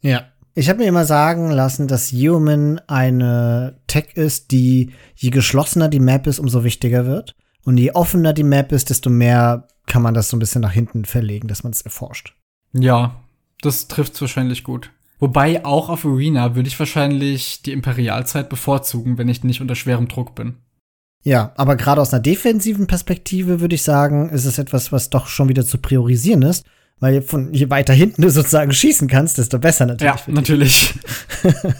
Ja. 0.00 0.28
Ich 0.58 0.68
habe 0.68 0.80
mir 0.80 0.88
immer 0.88 1.04
sagen 1.04 1.52
lassen, 1.52 1.86
dass 1.86 2.10
Human 2.10 2.80
eine 2.88 3.78
Tech 3.86 4.16
ist, 4.16 4.50
die 4.50 4.90
je 5.14 5.30
geschlossener 5.30 5.88
die 5.88 6.00
Map 6.00 6.26
ist, 6.26 6.40
umso 6.40 6.64
wichtiger 6.64 7.06
wird. 7.06 7.36
Und 7.64 7.76
je 7.76 7.92
offener 7.92 8.32
die 8.32 8.42
Map 8.42 8.72
ist, 8.72 8.90
desto 8.90 9.08
mehr 9.08 9.68
kann 9.86 10.02
man 10.02 10.14
das 10.14 10.30
so 10.30 10.36
ein 10.36 10.40
bisschen 10.40 10.62
nach 10.62 10.72
hinten 10.72 11.04
verlegen, 11.04 11.46
dass 11.46 11.62
man 11.62 11.70
es 11.70 11.82
erforscht. 11.82 12.34
Ja, 12.72 13.20
das 13.60 13.86
trifft 13.86 14.20
wahrscheinlich 14.20 14.64
gut. 14.64 14.90
Wobei 15.20 15.64
auch 15.64 15.90
auf 15.90 16.04
Arena 16.04 16.56
würde 16.56 16.66
ich 16.66 16.78
wahrscheinlich 16.80 17.62
die 17.62 17.72
Imperialzeit 17.72 18.48
bevorzugen, 18.48 19.16
wenn 19.16 19.28
ich 19.28 19.44
nicht 19.44 19.60
unter 19.60 19.76
schwerem 19.76 20.08
Druck 20.08 20.34
bin. 20.34 20.56
Ja, 21.22 21.52
aber 21.54 21.76
gerade 21.76 22.00
aus 22.00 22.12
einer 22.12 22.22
defensiven 22.22 22.88
Perspektive 22.88 23.60
würde 23.60 23.76
ich 23.76 23.84
sagen, 23.84 24.28
ist 24.30 24.44
es 24.44 24.58
etwas, 24.58 24.90
was 24.90 25.08
doch 25.08 25.28
schon 25.28 25.48
wieder 25.48 25.64
zu 25.64 25.78
priorisieren 25.78 26.42
ist, 26.42 26.66
weil 27.00 27.22
von 27.22 27.52
je 27.54 27.70
weiter 27.70 27.94
hinten 27.94 28.22
du 28.22 28.30
sozusagen 28.30 28.72
schießen 28.72 29.08
kannst, 29.08 29.38
desto 29.38 29.58
besser 29.58 29.86
natürlich. 29.86 30.26
Ja, 30.26 30.32
natürlich. 30.32 30.94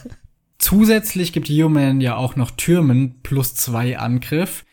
Zusätzlich 0.58 1.32
gibt 1.32 1.48
Human 1.48 2.00
ja 2.00 2.16
auch 2.16 2.36
noch 2.36 2.50
Türmen 2.50 3.20
plus 3.22 3.54
zwei 3.54 3.98
Angriff, 3.98 4.64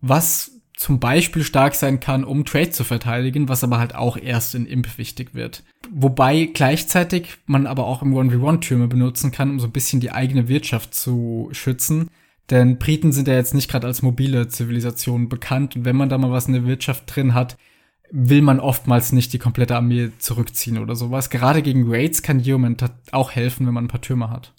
was 0.00 0.52
zum 0.78 1.00
Beispiel 1.00 1.42
stark 1.42 1.74
sein 1.74 1.98
kann, 1.98 2.22
um 2.24 2.44
Trade 2.44 2.70
zu 2.70 2.84
verteidigen, 2.84 3.48
was 3.48 3.64
aber 3.64 3.78
halt 3.78 3.96
auch 3.96 4.16
erst 4.16 4.54
in 4.54 4.64
Imp 4.64 4.96
wichtig 4.96 5.34
wird. 5.34 5.64
Wobei 5.90 6.50
gleichzeitig 6.52 7.38
man 7.46 7.66
aber 7.66 7.86
auch 7.86 8.02
im 8.02 8.14
1v1 8.14 8.60
Türme 8.60 8.86
benutzen 8.86 9.32
kann, 9.32 9.50
um 9.50 9.60
so 9.60 9.66
ein 9.66 9.72
bisschen 9.72 10.00
die 10.00 10.12
eigene 10.12 10.46
Wirtschaft 10.46 10.94
zu 10.94 11.48
schützen. 11.52 12.10
Denn 12.50 12.78
Briten 12.78 13.12
sind 13.12 13.26
ja 13.26 13.34
jetzt 13.34 13.54
nicht 13.54 13.68
gerade 13.68 13.88
als 13.88 14.02
mobile 14.02 14.48
Zivilisation 14.48 15.28
bekannt 15.28 15.74
und 15.76 15.84
wenn 15.84 15.96
man 15.96 16.08
da 16.08 16.16
mal 16.16 16.30
was 16.30 16.46
in 16.46 16.54
der 16.54 16.66
Wirtschaft 16.66 17.04
drin 17.14 17.34
hat, 17.34 17.58
will 18.10 18.42
man 18.42 18.60
oftmals 18.60 19.12
nicht 19.12 19.32
die 19.32 19.38
komplette 19.38 19.76
Armee 19.76 20.10
zurückziehen 20.18 20.78
oder 20.78 20.96
sowas. 20.96 21.30
Gerade 21.30 21.62
gegen 21.62 21.90
Raids 21.90 22.22
kann 22.22 22.42
Human 22.42 22.76
auch 23.12 23.32
helfen, 23.32 23.66
wenn 23.66 23.74
man 23.74 23.84
ein 23.84 23.88
paar 23.88 24.00
Türme 24.00 24.30
hat. 24.30 24.52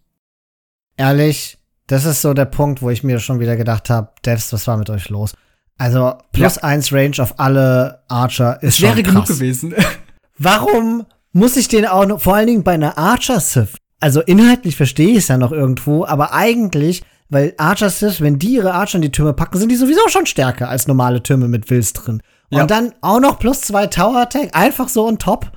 Ehrlich, 0.98 1.58
das 1.88 2.06
ist 2.06 2.22
so 2.22 2.34
der 2.34 2.46
Punkt, 2.46 2.82
wo 2.82 2.90
ich 2.90 3.04
mir 3.04 3.20
schon 3.20 3.40
wieder 3.40 3.58
gedacht 3.58 3.90
habe, 3.90 4.12
Devs, 4.26 4.54
was 4.54 4.68
war 4.68 4.78
mit 4.78 4.90
euch 4.90 5.10
los? 5.10 5.34
Also 5.78 6.16
plus 6.34 6.58
ja. 6.58 6.64
eins 6.64 6.92
Range 6.92 7.16
auf 7.20 7.40
alle 7.40 8.04
Archer 8.10 8.62
ist 8.62 8.78
das 8.78 8.82
wäre 8.82 8.96
schon 8.96 9.04
krass. 9.04 9.14
genug 9.14 9.28
gewesen. 9.28 9.74
Warum 10.38 11.06
muss 11.32 11.58
ich 11.58 11.68
den 11.68 11.86
auch 11.86 12.06
noch, 12.06 12.22
vor 12.22 12.36
allen 12.36 12.48
Dingen 12.48 12.64
bei 12.64 12.74
einer 12.74 12.98
Archer 12.98 13.40
Sith? 13.40 13.76
Also 14.00 14.22
inhaltlich 14.22 14.76
verstehe 14.76 15.12
ich 15.12 15.18
es 15.18 15.28
ja 15.30 15.38
noch 15.38 15.52
irgendwo, 15.52 16.06
aber 16.06 16.34
eigentlich, 16.34 17.04
weil 17.30 17.54
Archer 17.58 17.90
Sith, 17.90 18.22
wenn 18.22 18.40
die 18.40 18.56
ihre 18.56 18.74
Archer 18.74 18.98
in 18.98 19.02
die 19.02 19.12
Türme 19.12 19.34
packen, 19.34 19.58
sind 19.58 19.70
die 19.70 19.76
sowieso 19.76 20.08
schon 20.10 20.26
stärker 20.26 20.70
als 20.70 20.88
normale 20.88 21.24
Türme 21.24 21.48
mit 21.48 21.70
Wills 21.70 21.94
drin. 21.94 22.22
Ja. 22.50 22.62
Und 22.62 22.72
dann 22.72 22.94
auch 23.02 23.20
noch 23.20 23.40
plus 23.40 23.62
zwei 23.62 23.88
Tower 23.88 24.22
Attack, 24.22 24.56
einfach 24.56 24.90
so 24.90 25.08
on 25.08 25.20
top. 25.20 25.52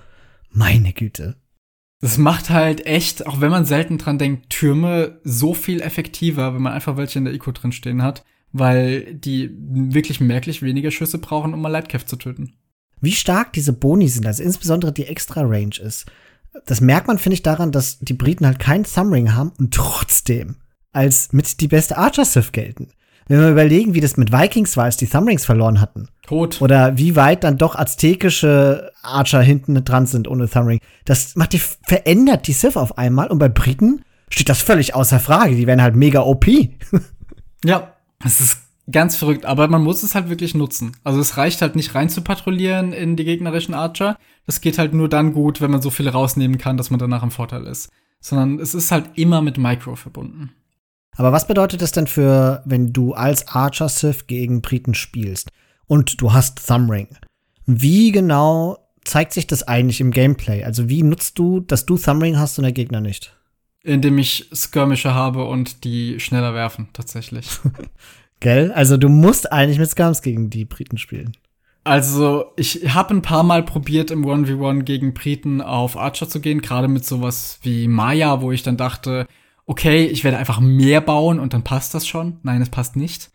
Meine 0.51 0.93
Güte. 0.93 1.37
Das 2.01 2.19
macht 2.19 2.51
halt 2.51 2.85
echt, 2.85 3.27
auch 3.27 3.41
wenn 3.41 3.51
man 3.51 3.65
selten 3.65 3.97
dran 3.97 4.19
denkt, 4.19 4.51
Türme 4.51 5.21
so 5.23 5.55
viel 5.55 5.81
effektiver, 5.81 6.53
wenn 6.53 6.63
man 6.63 6.73
einfach 6.73 6.97
welche 6.97 7.19
in 7.19 7.25
der 7.25 7.33
Eco 7.33 7.53
drin 7.53 7.73
stehen 7.73 8.03
hat, 8.03 8.25
weil 8.51 9.15
die 9.15 9.51
wirklich 9.57 10.21
merklich 10.21 10.63
weniger 10.63 10.91
Schüsse 10.91 11.19
brauchen, 11.19 11.55
um 11.55 11.63
mal 11.63 11.69
Lightcav 11.69 12.05
zu 12.05 12.17
töten. 12.17 12.55
Wie 13.01 13.13
stark 13.13 13.53
diese 13.53 13.73
Boni 13.73 14.09
sind, 14.09 14.27
also 14.27 14.43
insbesondere 14.43 14.93
die 14.93 15.07
Extra 15.07 15.43
Range 15.43 15.77
ist. 15.81 16.07
Das 16.67 16.81
merkt 16.81 17.07
man, 17.07 17.19
finde 17.19 17.35
ich, 17.35 17.43
daran, 17.43 17.73
dass 17.73 17.99
die 18.01 18.15
Briten 18.15 18.47
halt 18.47 18.59
keinen 18.59 18.85
Thumbring 18.85 19.35
haben 19.35 19.53
und 19.59 19.73
trotzdem 19.73 20.57
als 20.93 21.33
mit 21.33 21.61
die 21.61 21.69
beste 21.69 21.97
Archer 21.97 22.25
Sith 22.25 22.53
gelten. 22.53 22.89
Wenn 23.29 23.41
wir 23.41 23.51
überlegen, 23.51 23.95
wie 23.95 24.01
das 24.01 24.17
mit 24.17 24.33
Vikings 24.33 24.77
war, 24.77 24.85
als 24.85 24.97
die 24.97 25.07
Thumbrings 25.07 25.45
verloren 25.45 25.81
hatten. 25.81 26.09
Tot. 26.27 26.61
Oder 26.61 26.97
wie 26.99 27.17
weit 27.17 27.45
dann 27.45 27.59
doch 27.59 27.75
aztekische 27.75 28.93
Archer 29.03 29.43
hinten 29.43 29.83
dran 29.85 30.07
sind 30.07 30.29
ohne 30.29 30.49
Thumbring. 30.49 30.81
Das 31.05 31.37
macht 31.37 31.53
die, 31.53 31.59
verändert 31.87 32.47
die 32.47 32.53
Sith 32.53 32.77
auf 32.77 32.99
einmal 32.99 33.29
und 33.29 33.39
bei 33.39 33.49
Briten 33.49 34.05
steht 34.29 34.49
das 34.49 34.63
völlig 34.63 34.95
außer 34.95 35.21
Frage. 35.21 35.57
Die 35.57 35.67
werden 35.67 35.83
halt 35.83 35.97
mega 35.97 36.21
OP. 36.21 36.47
ja, 37.65 37.93
das 38.21 38.41
ist 38.41 38.59
ganz 38.91 39.17
verrückt, 39.17 39.45
aber 39.45 39.69
man 39.69 39.83
muss 39.83 40.03
es 40.03 40.15
halt 40.15 40.29
wirklich 40.29 40.55
nutzen. 40.55 40.97
Also 41.05 41.21
es 41.21 41.37
reicht 41.37 41.63
halt 41.63 41.77
nicht 41.77 41.95
rein 41.95 42.09
zu 42.09 42.23
patrouillieren 42.23 42.93
in 42.93 43.17
die 43.17 43.25
gegnerischen 43.25 43.75
Archer. 43.75 44.17
Das 44.47 44.61
geht 44.61 44.79
halt 44.79 44.95
nur 44.95 45.09
dann 45.09 45.33
gut, 45.33 45.61
wenn 45.61 45.71
man 45.71 45.83
so 45.83 45.91
viele 45.91 46.11
rausnehmen 46.11 46.59
kann, 46.59 46.77
dass 46.77 46.91
man 46.91 46.99
danach 46.99 47.23
im 47.23 47.31
Vorteil 47.31 47.67
ist. 47.67 47.89
Sondern 48.21 48.59
es 48.59 48.75
ist 48.75 48.91
halt 48.93 49.11
immer 49.15 49.43
mit 49.43 49.59
Micro 49.59 49.97
verbunden. 49.97 50.53
Aber 51.17 51.33
was 51.33 51.47
bedeutet 51.47 51.83
das 51.83 51.93
denn 51.93 52.07
für, 52.07 52.63
wenn 52.65 52.93
du 52.93 53.13
als 53.13 53.49
Archer 53.49 53.89
Sith 53.89 54.27
gegen 54.27 54.63
Briten 54.63 54.95
spielst 54.95 55.51
und 55.87 56.21
du 56.21 56.33
hast 56.33 56.67
Thumbring? 56.67 57.09
Wie 57.67 58.13
genau 58.13 58.79
zeigt 59.05 59.33
sich 59.33 59.47
das 59.47 59.63
eigentlich 59.67 60.01
im 60.01 60.11
Gameplay? 60.11 60.65
Also 60.65 60.89
wie 60.89 61.03
nutzt 61.03 61.39
du, 61.39 61.61
dass 61.61 61.87
du 61.87 61.99
Thumbring 61.99 62.39
hast 62.39 62.59
und 62.59 62.63
der 62.63 62.73
Gegner 62.73 63.01
nicht? 63.01 63.37
Indem 63.83 64.19
ich 64.19 64.49
Skirmisher 64.55 65.15
habe 65.15 65.45
und 65.45 65.85
die 65.85 66.19
schneller 66.21 66.55
werfen, 66.55 66.89
tatsächlich. 66.93 67.49
Gell? 68.41 68.73
Also 68.73 68.97
du 68.97 69.09
musst 69.09 69.53
eigentlich 69.53 69.79
mit 69.79 69.91
Skirms 69.91 70.23
gegen 70.23 70.51
die 70.51 70.65
Briten 70.65 70.99
spielen. 70.99 71.37
Also, 71.85 72.53
ich 72.57 72.95
habe 72.95 73.13
ein 73.13 73.23
paar 73.23 73.43
Mal 73.43 73.65
probiert, 73.65 74.13
im 74.13 74.25
1v1 74.25 74.85
gegen 74.85 75.15
Briten 75.15 75.61
auf 75.61 75.97
Archer 75.97 76.29
zu 76.29 76.41
gehen, 76.41 76.63
gerade 76.63 76.87
mit 76.87 77.05
sowas 77.05 77.59
wie 77.63 77.89
Maya, 77.89 78.41
wo 78.41 78.53
ich 78.53 78.63
dann 78.63 78.77
dachte, 78.77 79.27
okay, 79.67 80.07
ich 80.07 80.25
werde 80.25 80.39
einfach 80.39 80.61
mehr 80.61 81.01
bauen 81.01 81.39
und 81.39 81.53
dann 81.55 81.65
passt 81.65 81.95
das 81.95 82.07
schon. 82.07 82.39
Nein, 82.43 82.63
es 82.63 82.71
passt 82.71 82.97
nicht. 82.97 83.31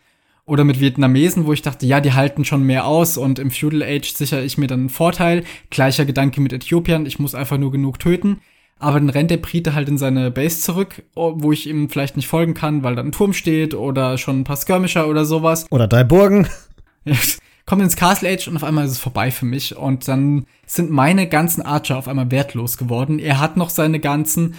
Oder 0.46 0.64
mit 0.64 0.80
Vietnamesen, 0.80 1.46
wo 1.46 1.52
ich 1.52 1.62
dachte, 1.62 1.86
ja, 1.86 2.00
die 2.00 2.14
halten 2.14 2.46
schon 2.46 2.64
mehr 2.64 2.86
aus 2.86 3.18
und 3.18 3.38
im 3.38 3.52
Feudal 3.52 3.84
Age 3.84 4.14
sichere 4.14 4.44
ich 4.44 4.58
mir 4.58 4.68
dann 4.68 4.80
einen 4.80 4.90
Vorteil. 4.90 5.44
Gleicher 5.70 6.06
Gedanke 6.06 6.40
mit 6.40 6.54
Äthiopien, 6.54 7.06
ich 7.06 7.20
muss 7.20 7.36
einfach 7.36 7.58
nur 7.58 7.72
genug 7.72 8.00
töten. 8.00 8.40
Aber 8.80 9.00
dann 9.00 9.10
rennt 9.10 9.32
der 9.32 9.38
Brite 9.38 9.74
halt 9.74 9.90
in 9.90 9.98
seine 9.98 10.32
Base 10.32 10.62
zurück, 10.62 11.04
wo 11.16 11.52
ich 11.52 11.68
ihm 11.68 11.90
vielleicht 11.90 12.16
nicht 12.16 12.28
folgen 12.28 12.54
kann, 12.54 12.84
weil 12.84 12.96
da 12.96 13.02
ein 13.02 13.12
Turm 13.12 13.34
steht 13.34 13.74
oder 13.74 14.18
schon 14.18 14.42
ein 14.42 14.44
paar 14.44 14.56
Skirmisher 14.56 15.08
oder 15.08 15.26
sowas. 15.26 15.66
Oder 15.72 15.88
drei 15.88 16.04
Burgen. 16.04 16.48
Kommt 17.66 17.82
ins 17.82 17.98
Castle 17.98 18.30
Age 18.30 18.48
und 18.48 18.56
auf 18.56 18.64
einmal 18.64 18.86
ist 18.86 18.92
es 18.92 19.00
vorbei 19.00 19.32
für 19.32 19.46
mich. 19.46 19.76
Und 19.76 20.08
dann 20.08 20.46
sind 20.66 20.92
meine 20.92 21.28
ganzen 21.28 21.62
Archer 21.62 21.98
auf 21.98 22.08
einmal 22.08 22.32
wertlos 22.32 22.78
geworden. 22.78 23.20
Er 23.20 23.40
hat 23.40 23.58
noch 23.58 23.70
seine 23.70 24.00
ganzen 24.00 24.56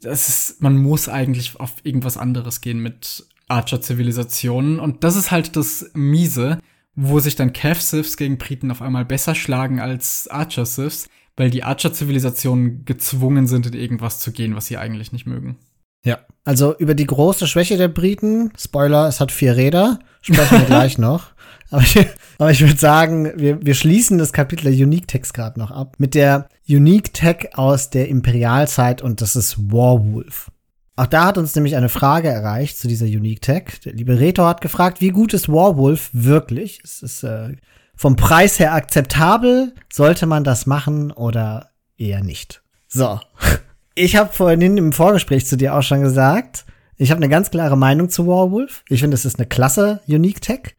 das 0.00 0.28
ist, 0.28 0.62
man 0.62 0.78
muss 0.78 1.08
eigentlich 1.08 1.58
auf 1.58 1.74
irgendwas 1.82 2.16
anderes 2.16 2.60
gehen 2.60 2.80
mit 2.80 3.26
Archer-Zivilisationen. 3.48 4.80
Und 4.80 5.04
das 5.04 5.16
ist 5.16 5.30
halt 5.30 5.56
das 5.56 5.90
Miese, 5.94 6.58
wo 6.94 7.20
sich 7.20 7.36
dann 7.36 7.52
Cav-Siths 7.52 8.16
gegen 8.16 8.38
Briten 8.38 8.70
auf 8.70 8.82
einmal 8.82 9.04
besser 9.04 9.34
schlagen 9.34 9.80
als 9.80 10.28
Archer-Siths, 10.28 11.08
weil 11.36 11.50
die 11.50 11.64
Archer-Zivilisationen 11.64 12.84
gezwungen 12.84 13.46
sind, 13.46 13.66
in 13.66 13.74
irgendwas 13.74 14.20
zu 14.20 14.32
gehen, 14.32 14.56
was 14.56 14.66
sie 14.66 14.76
eigentlich 14.76 15.12
nicht 15.12 15.26
mögen. 15.26 15.56
Ja, 16.04 16.18
also 16.44 16.76
über 16.78 16.94
die 16.94 17.06
große 17.06 17.46
Schwäche 17.46 17.76
der 17.76 17.88
Briten, 17.88 18.52
Spoiler, 18.56 19.06
es 19.08 19.20
hat 19.20 19.32
vier 19.32 19.56
Räder, 19.56 19.98
sprechen 20.22 20.58
wir 20.60 20.66
gleich 20.66 20.98
noch. 20.98 21.32
Aber 21.70 21.82
ich, 21.82 21.98
aber 22.38 22.50
ich 22.50 22.60
würde 22.60 22.78
sagen, 22.78 23.32
wir, 23.36 23.64
wir 23.64 23.74
schließen 23.74 24.18
das 24.18 24.32
Kapitel 24.32 24.64
der 24.64 24.86
Unique 24.86 25.06
Text 25.06 25.34
gerade 25.34 25.58
noch 25.58 25.70
ab 25.70 25.94
mit 25.98 26.14
der 26.14 26.48
Unique 26.68 27.14
Tech 27.14 27.50
aus 27.54 27.90
der 27.90 28.08
Imperialzeit 28.08 29.02
und 29.02 29.20
das 29.20 29.36
ist 29.36 29.56
Warwolf. 29.70 30.50
Auch 30.96 31.06
da 31.06 31.26
hat 31.26 31.38
uns 31.38 31.54
nämlich 31.54 31.76
eine 31.76 31.88
Frage 31.88 32.28
erreicht 32.28 32.76
zu 32.76 32.88
dieser 32.88 33.06
Unique 33.06 33.40
Tech. 33.40 33.80
Der 33.84 33.92
liebe 33.92 34.18
Retor 34.18 34.48
hat 34.48 34.60
gefragt, 34.60 35.00
wie 35.00 35.10
gut 35.10 35.32
ist 35.32 35.48
Warwolf 35.48 36.10
wirklich? 36.12 36.80
Es 36.84 37.02
ist 37.02 37.22
äh, 37.22 37.56
vom 37.94 38.16
Preis 38.16 38.58
her 38.58 38.74
akzeptabel. 38.74 39.74
Sollte 39.92 40.26
man 40.26 40.44
das 40.44 40.66
machen 40.66 41.12
oder 41.12 41.70
eher 41.96 42.22
nicht? 42.22 42.62
So. 42.88 43.20
Ich 44.02 44.16
habe 44.16 44.32
vorhin 44.32 44.78
im 44.78 44.92
Vorgespräch 44.94 45.44
zu 45.44 45.58
dir 45.58 45.74
auch 45.74 45.82
schon 45.82 46.00
gesagt, 46.00 46.64
ich 46.96 47.10
habe 47.10 47.18
eine 47.18 47.28
ganz 47.28 47.50
klare 47.50 47.76
Meinung 47.76 48.08
zu 48.08 48.26
Warwolf. 48.26 48.82
Ich 48.88 49.00
finde, 49.00 49.14
es 49.14 49.26
ist 49.26 49.38
eine 49.38 49.46
klasse 49.46 50.00
Unique 50.08 50.40
Tech. 50.40 50.74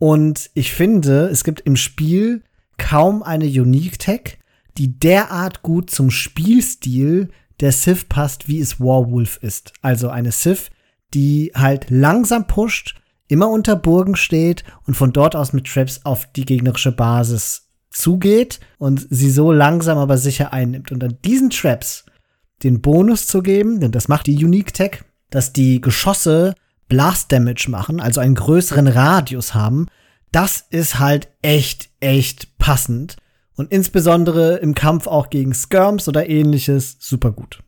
Und 0.00 0.50
ich 0.52 0.72
finde, 0.72 1.28
es 1.28 1.44
gibt 1.44 1.60
im 1.60 1.76
Spiel 1.76 2.42
kaum 2.76 3.22
eine 3.22 3.44
Unique 3.44 4.00
Tech, 4.00 4.38
die 4.78 4.98
derart 4.98 5.62
gut 5.62 5.90
zum 5.90 6.10
Spielstil 6.10 7.28
der 7.60 7.70
Sith 7.70 8.06
passt, 8.08 8.48
wie 8.48 8.58
es 8.58 8.80
Warwolf 8.80 9.38
ist. 9.42 9.72
Also 9.80 10.08
eine 10.08 10.32
Sith, 10.32 10.70
die 11.14 11.52
halt 11.54 11.86
langsam 11.88 12.48
pusht, 12.48 12.96
immer 13.28 13.48
unter 13.48 13.76
Burgen 13.76 14.16
steht 14.16 14.64
und 14.88 14.94
von 14.94 15.12
dort 15.12 15.36
aus 15.36 15.52
mit 15.52 15.68
Traps 15.68 16.00
auf 16.02 16.32
die 16.32 16.44
gegnerische 16.44 16.90
Basis 16.90 17.68
zugeht 17.90 18.58
und 18.78 19.06
sie 19.08 19.30
so 19.30 19.52
langsam 19.52 19.98
aber 19.98 20.18
sicher 20.18 20.52
einnimmt. 20.52 20.90
Und 20.90 21.04
an 21.04 21.16
diesen 21.24 21.50
Traps 21.50 22.04
den 22.62 22.80
Bonus 22.80 23.26
zu 23.26 23.42
geben, 23.42 23.80
denn 23.80 23.92
das 23.92 24.08
macht 24.08 24.26
die 24.26 24.44
Unique 24.44 24.72
Tech, 24.72 25.02
dass 25.30 25.52
die 25.52 25.80
Geschosse 25.80 26.54
Blast 26.88 27.32
Damage 27.32 27.66
machen, 27.68 28.00
also 28.00 28.20
einen 28.20 28.34
größeren 28.34 28.86
Radius 28.86 29.54
haben, 29.54 29.86
das 30.32 30.66
ist 30.70 30.98
halt 30.98 31.28
echt, 31.42 31.90
echt 32.00 32.58
passend. 32.58 33.16
Und 33.56 33.72
insbesondere 33.72 34.56
im 34.56 34.74
Kampf 34.74 35.06
auch 35.06 35.30
gegen 35.30 35.54
Skirms 35.54 36.08
oder 36.08 36.28
ähnliches 36.28 36.98
super 37.00 37.32
gut. 37.32 37.62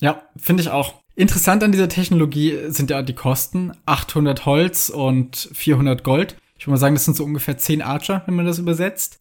Ja, 0.00 0.22
finde 0.36 0.62
ich 0.62 0.70
auch. 0.70 1.00
Interessant 1.14 1.62
an 1.62 1.72
dieser 1.72 1.88
Technologie 1.88 2.58
sind 2.68 2.90
ja 2.90 3.02
die 3.02 3.14
Kosten. 3.14 3.72
800 3.86 4.46
Holz 4.46 4.90
und 4.90 5.50
400 5.52 6.04
Gold. 6.04 6.36
Ich 6.58 6.66
würde 6.66 6.72
mal 6.72 6.76
sagen, 6.76 6.94
das 6.94 7.06
sind 7.06 7.16
so 7.16 7.24
ungefähr 7.24 7.56
10 7.56 7.80
Archer, 7.82 8.22
wenn 8.26 8.34
man 8.34 8.46
das 8.46 8.58
übersetzt. 8.58 9.20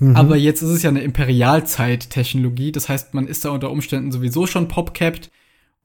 Mhm. 0.00 0.16
Aber 0.16 0.36
jetzt 0.36 0.62
ist 0.62 0.70
es 0.70 0.82
ja 0.82 0.90
eine 0.90 1.02
Imperialzeit-Technologie. 1.02 2.72
Das 2.72 2.88
heißt, 2.88 3.14
man 3.14 3.28
ist 3.28 3.44
da 3.44 3.50
unter 3.50 3.70
Umständen 3.70 4.10
sowieso 4.10 4.46
schon 4.46 4.66
popcapped 4.66 5.30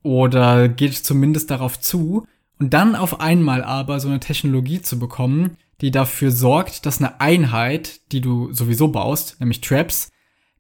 oder 0.01 0.67
geht 0.67 0.93
zumindest 0.93 1.51
darauf 1.51 1.80
zu. 1.80 2.25
Und 2.58 2.73
dann 2.73 2.95
auf 2.95 3.19
einmal 3.19 3.63
aber 3.63 3.99
so 3.99 4.08
eine 4.08 4.21
Technologie 4.21 4.82
zu 4.82 4.97
bekommen, 4.97 5.58
die 5.82 5.91
dafür 5.91 6.32
sorgt, 6.32 6.86
dass 6.86 6.99
eine 6.99 7.19
Einheit, 7.19 8.12
die 8.13 8.21
du 8.21 8.54
sowieso 8.54 8.88
baust, 8.88 9.39
nämlich 9.41 9.60
Traps, 9.60 10.10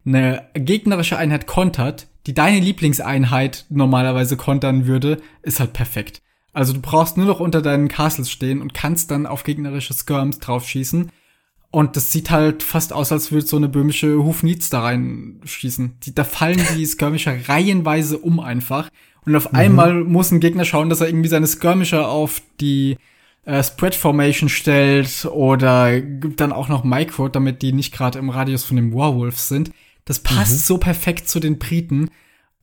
eine 0.05 0.49
gegnerische 0.53 1.17
Einheit 1.17 1.47
kontert, 1.47 2.07
die 2.27 2.33
deine 2.33 2.59
Lieblingseinheit 2.59 3.65
normalerweise 3.69 4.35
kontern 4.35 4.85
würde, 4.85 5.21
ist 5.41 5.61
halt 5.61 5.73
perfekt. 5.73 6.21
Also 6.51 6.73
du 6.73 6.81
brauchst 6.81 7.17
nur 7.17 7.25
noch 7.25 7.39
unter 7.39 7.61
deinen 7.61 7.87
Castles 7.87 8.29
stehen 8.29 8.61
und 8.61 8.73
kannst 8.73 9.11
dann 9.11 9.25
auf 9.25 9.43
gegnerische 9.43 9.93
Skirms 9.93 10.39
draufschießen. 10.39 11.11
Und 11.75 11.97
das 11.97 12.09
sieht 12.09 12.31
halt 12.31 12.63
fast 12.63 12.93
aus, 12.93 13.11
als 13.11 13.33
würde 13.33 13.45
so 13.45 13.57
eine 13.57 13.67
böhmische 13.67 14.23
Hufniz 14.23 14.69
da 14.69 14.83
reinschießen. 14.83 15.97
Die, 16.03 16.15
da 16.15 16.23
fallen 16.23 16.61
die 16.73 16.85
Skirmisher 16.85 17.35
reihenweise 17.49 18.17
um 18.17 18.39
einfach. 18.39 18.89
Und 19.25 19.35
auf 19.35 19.51
mhm. 19.51 19.57
einmal 19.57 19.93
muss 20.05 20.31
ein 20.31 20.39
Gegner 20.39 20.63
schauen, 20.63 20.89
dass 20.89 21.01
er 21.01 21.09
irgendwie 21.09 21.27
seine 21.27 21.47
Skirmisher 21.47 22.07
auf 22.07 22.41
die 22.61 22.95
äh, 23.43 23.61
Spread 23.61 23.93
Formation 23.93 24.47
stellt 24.47 25.25
oder 25.25 25.99
gibt 25.99 26.39
dann 26.39 26.53
auch 26.53 26.69
noch 26.69 26.85
Micro, 26.85 27.27
damit 27.27 27.61
die 27.61 27.73
nicht 27.73 27.93
gerade 27.93 28.19
im 28.19 28.29
Radius 28.29 28.63
von 28.63 28.77
dem 28.77 28.93
Warwolf 28.93 29.37
sind. 29.37 29.71
Das 30.05 30.19
passt 30.19 30.53
mhm. 30.53 30.59
so 30.59 30.77
perfekt 30.77 31.27
zu 31.27 31.41
den 31.41 31.59
Briten 31.59 32.09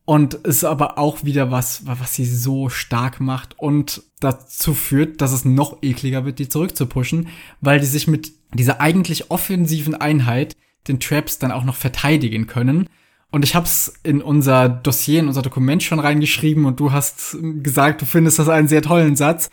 und 0.06 0.32
ist 0.32 0.64
aber 0.64 0.96
auch 0.96 1.22
wieder 1.22 1.50
was, 1.50 1.84
was 1.84 2.14
sie 2.14 2.24
so 2.24 2.70
stark 2.70 3.20
macht 3.20 3.58
und 3.58 4.04
dazu 4.20 4.72
führt, 4.72 5.20
dass 5.20 5.32
es 5.32 5.44
noch 5.44 5.82
ekliger 5.82 6.24
wird, 6.24 6.38
die 6.38 6.48
zurückzupushen, 6.48 7.28
weil 7.60 7.78
die 7.78 7.86
sich 7.86 8.08
mit 8.08 8.32
dieser 8.58 8.80
eigentlich 8.80 9.30
offensiven 9.30 9.94
Einheit 9.94 10.56
den 10.88 11.00
Traps 11.00 11.38
dann 11.38 11.52
auch 11.52 11.64
noch 11.64 11.76
verteidigen 11.76 12.46
können. 12.46 12.88
Und 13.30 13.44
ich 13.44 13.54
habe 13.54 13.66
es 13.66 13.94
in 14.02 14.20
unser 14.20 14.68
Dossier, 14.68 15.20
in 15.20 15.28
unser 15.28 15.42
Dokument 15.42 15.82
schon 15.82 16.00
reingeschrieben 16.00 16.66
und 16.66 16.80
du 16.80 16.92
hast 16.92 17.36
gesagt, 17.62 18.02
du 18.02 18.06
findest 18.06 18.38
das 18.38 18.48
einen 18.48 18.68
sehr 18.68 18.82
tollen 18.82 19.16
Satz. 19.16 19.48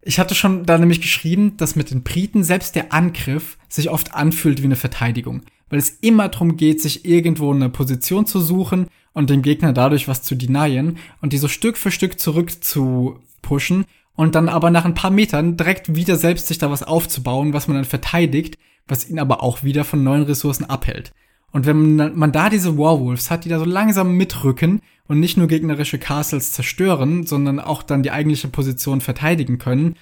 Ich 0.00 0.18
hatte 0.18 0.34
schon 0.34 0.64
da 0.64 0.78
nämlich 0.78 1.00
geschrieben, 1.00 1.56
dass 1.58 1.76
mit 1.76 1.90
den 1.90 2.02
Briten 2.02 2.42
selbst 2.42 2.74
der 2.74 2.92
Angriff 2.92 3.58
sich 3.68 3.90
oft 3.90 4.14
anfühlt 4.14 4.60
wie 4.62 4.66
eine 4.66 4.76
Verteidigung, 4.76 5.42
weil 5.68 5.78
es 5.78 5.90
immer 6.00 6.28
darum 6.28 6.56
geht, 6.56 6.80
sich 6.80 7.04
irgendwo 7.04 7.52
eine 7.52 7.68
Position 7.68 8.26
zu 8.26 8.40
suchen 8.40 8.88
und 9.12 9.30
dem 9.30 9.42
Gegner 9.42 9.72
dadurch 9.72 10.08
was 10.08 10.22
zu 10.22 10.34
denyen 10.34 10.96
und 11.20 11.32
die 11.32 11.38
so 11.38 11.48
Stück 11.48 11.76
für 11.76 11.90
Stück 11.90 12.18
zurück 12.18 12.64
zu 12.64 13.20
pushen 13.42 13.84
und 14.14 14.34
dann 14.34 14.48
aber 14.48 14.70
nach 14.70 14.84
ein 14.84 14.94
paar 14.94 15.10
Metern 15.10 15.56
direkt 15.56 15.94
wieder 15.94 16.16
selbst 16.16 16.46
sich 16.46 16.58
da 16.58 16.70
was 16.70 16.82
aufzubauen, 16.82 17.52
was 17.52 17.68
man 17.68 17.76
dann 17.76 17.84
verteidigt, 17.84 18.58
was 18.86 19.08
ihn 19.08 19.18
aber 19.18 19.42
auch 19.42 19.62
wieder 19.62 19.84
von 19.84 20.02
neuen 20.02 20.24
Ressourcen 20.24 20.64
abhält. 20.68 21.12
Und 21.52 21.66
wenn 21.66 21.96
man 21.96 22.32
da 22.32 22.48
diese 22.48 22.78
Warwolves 22.78 23.30
hat, 23.30 23.44
die 23.44 23.50
da 23.50 23.58
so 23.58 23.64
langsam 23.64 24.16
mitrücken 24.16 24.80
und 25.06 25.20
nicht 25.20 25.36
nur 25.36 25.48
gegnerische 25.48 25.98
Castles 25.98 26.52
zerstören, 26.52 27.26
sondern 27.26 27.60
auch 27.60 27.82
dann 27.82 28.02
die 28.02 28.10
eigentliche 28.10 28.48
Position 28.48 29.02
verteidigen 29.02 29.58
können, 29.58 29.96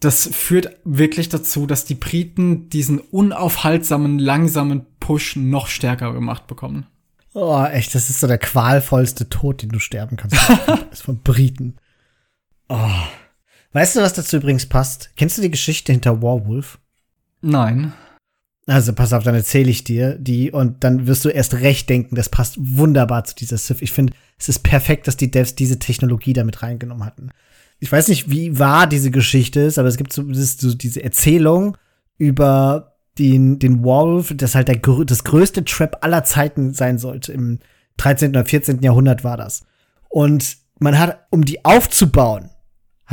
das 0.00 0.26
führt 0.26 0.76
wirklich 0.84 1.28
dazu, 1.28 1.66
dass 1.66 1.84
die 1.84 1.94
Briten 1.94 2.68
diesen 2.68 2.98
unaufhaltsamen, 2.98 4.18
langsamen 4.18 4.86
Push 5.00 5.36
noch 5.36 5.66
stärker 5.66 6.12
gemacht 6.12 6.46
bekommen. 6.46 6.86
Oh, 7.32 7.62
echt, 7.64 7.94
das 7.94 8.10
ist 8.10 8.20
so 8.20 8.26
der 8.26 8.38
qualvollste 8.38 9.28
Tod, 9.28 9.62
den 9.62 9.70
du 9.70 9.80
sterben 9.80 10.16
kannst. 10.16 10.36
ist 10.92 11.02
von 11.02 11.20
Briten. 11.20 11.76
Oh. 12.74 12.90
Weißt 13.72 13.94
du, 13.94 14.00
was 14.00 14.14
dazu 14.14 14.36
übrigens 14.36 14.66
passt? 14.66 15.10
Kennst 15.16 15.38
du 15.38 15.42
die 15.42 15.50
Geschichte 15.50 15.92
hinter 15.92 16.22
Warwolf? 16.22 16.78
Nein. 17.40 17.92
Also 18.66 18.94
pass 18.94 19.12
auf, 19.12 19.22
dann 19.22 19.34
erzähle 19.34 19.70
ich 19.70 19.84
dir 19.84 20.16
die 20.18 20.50
und 20.50 20.82
dann 20.82 21.06
wirst 21.06 21.24
du 21.24 21.28
erst 21.28 21.54
recht 21.54 21.88
denken, 21.88 22.16
das 22.16 22.30
passt 22.30 22.56
wunderbar 22.58 23.24
zu 23.24 23.34
dieser 23.34 23.58
Sith. 23.58 23.82
Ich 23.82 23.92
finde, 23.92 24.14
es 24.38 24.48
ist 24.48 24.60
perfekt, 24.60 25.06
dass 25.06 25.16
die 25.16 25.30
Devs 25.30 25.54
diese 25.54 25.78
Technologie 25.78 26.32
damit 26.32 26.62
reingenommen 26.62 27.04
hatten. 27.04 27.30
Ich 27.78 27.92
weiß 27.92 28.08
nicht, 28.08 28.30
wie 28.30 28.58
wahr 28.58 28.86
diese 28.86 29.10
Geschichte 29.10 29.60
ist, 29.60 29.78
aber 29.78 29.88
es 29.88 29.98
gibt 29.98 30.12
so, 30.12 30.24
so 30.32 30.74
diese 30.74 31.04
Erzählung 31.04 31.76
über 32.16 32.96
den, 33.18 33.58
den 33.58 33.84
Wolf, 33.84 34.32
das 34.34 34.54
halt 34.54 34.68
der, 34.68 34.80
das 35.04 35.24
größte 35.24 35.64
Trap 35.64 35.98
aller 36.00 36.24
Zeiten 36.24 36.72
sein 36.72 36.98
sollte. 36.98 37.32
Im 37.32 37.58
13. 37.98 38.30
oder 38.30 38.44
14. 38.44 38.82
Jahrhundert 38.82 39.22
war 39.22 39.36
das. 39.36 39.64
Und 40.08 40.56
man 40.78 40.98
hat, 40.98 41.26
um 41.30 41.44
die 41.44 41.64
aufzubauen, 41.64 42.50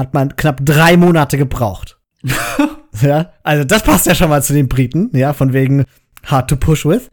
hat 0.01 0.13
man 0.13 0.35
knapp 0.35 0.59
drei 0.63 0.97
Monate 0.97 1.37
gebraucht. 1.37 1.97
Ja, 3.01 3.31
also 3.43 3.63
das 3.63 3.83
passt 3.83 4.05
ja 4.05 4.15
schon 4.15 4.29
mal 4.29 4.43
zu 4.43 4.51
den 4.51 4.67
Briten, 4.67 5.09
ja, 5.13 5.31
von 5.31 5.53
wegen 5.53 5.85
hard 6.25 6.49
to 6.49 6.57
push 6.57 6.85
with. 6.85 7.09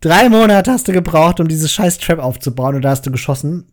Drei 0.00 0.28
Monate 0.30 0.72
hast 0.72 0.88
du 0.88 0.92
gebraucht, 0.92 1.38
um 1.38 1.48
dieses 1.48 1.70
scheiß 1.70 1.98
Trap 1.98 2.18
aufzubauen 2.18 2.74
und 2.74 2.82
da 2.82 2.90
hast 2.90 3.06
du 3.06 3.10
geschossen. 3.10 3.66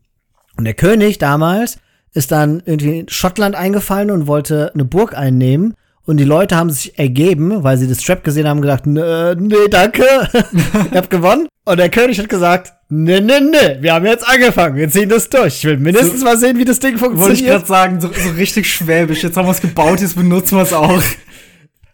Und 0.58 0.66
der 0.66 0.74
König 0.74 1.18
damals 1.18 1.80
ist 2.14 2.32
dann 2.32 2.62
irgendwie 2.66 3.00
in 3.00 3.10
Schottland 3.10 3.56
eingefallen 3.56 4.12
und 4.12 4.28
wollte 4.28 4.72
eine 4.74 4.86
Burg 4.86 5.18
einnehmen. 5.18 5.76
Und 6.04 6.18
die 6.18 6.26
Leute 6.26 6.56
haben 6.56 6.72
sich 6.72 7.00
ergeben, 7.00 7.64
weil 7.64 7.78
sie 7.78 7.88
das 7.88 8.00
Trap 8.00 8.24
gesehen 8.24 8.48
haben, 8.48 8.62
gesagt, 8.62 8.86
nee 8.86 9.68
danke, 9.72 10.04
ich 10.92 10.98
hab 10.98 11.10
gewonnen. 11.10 11.48
Und 11.66 11.78
der 11.78 11.90
König 11.90 12.20
hat 12.20 12.30
gesagt, 12.30 12.74
nee, 12.90 13.22
nee, 13.22 13.40
nee, 13.40 13.78
wir 13.80 13.94
haben 13.94 14.06
jetzt 14.06 14.28
angefangen, 14.28 14.76
wir 14.76 14.90
ziehen 14.90 15.10
das 15.10 15.30
durch. 15.30 15.58
Ich 15.58 15.64
will 15.66 15.78
mindestens 15.78 16.20
so, 16.20 16.26
mal 16.26 16.38
sehen, 16.38 16.58
wie 16.58 16.66
das 16.66 16.80
Ding 16.80 16.98
funktioniert. 16.98 17.30
Wollte 17.30 17.42
ich 17.42 17.48
gerade 17.48 17.66
sagen, 17.66 18.02
so, 18.02 18.10
so 18.12 18.30
richtig 18.32 18.72
schwäbisch, 18.72 19.24
jetzt 19.24 19.38
haben 19.38 19.48
wir 19.48 19.52
es 19.52 19.62
gebaut, 19.62 20.02
jetzt 20.02 20.16
benutzen 20.16 20.58
wir 20.58 20.64
es 20.64 20.74
auch 20.74 21.02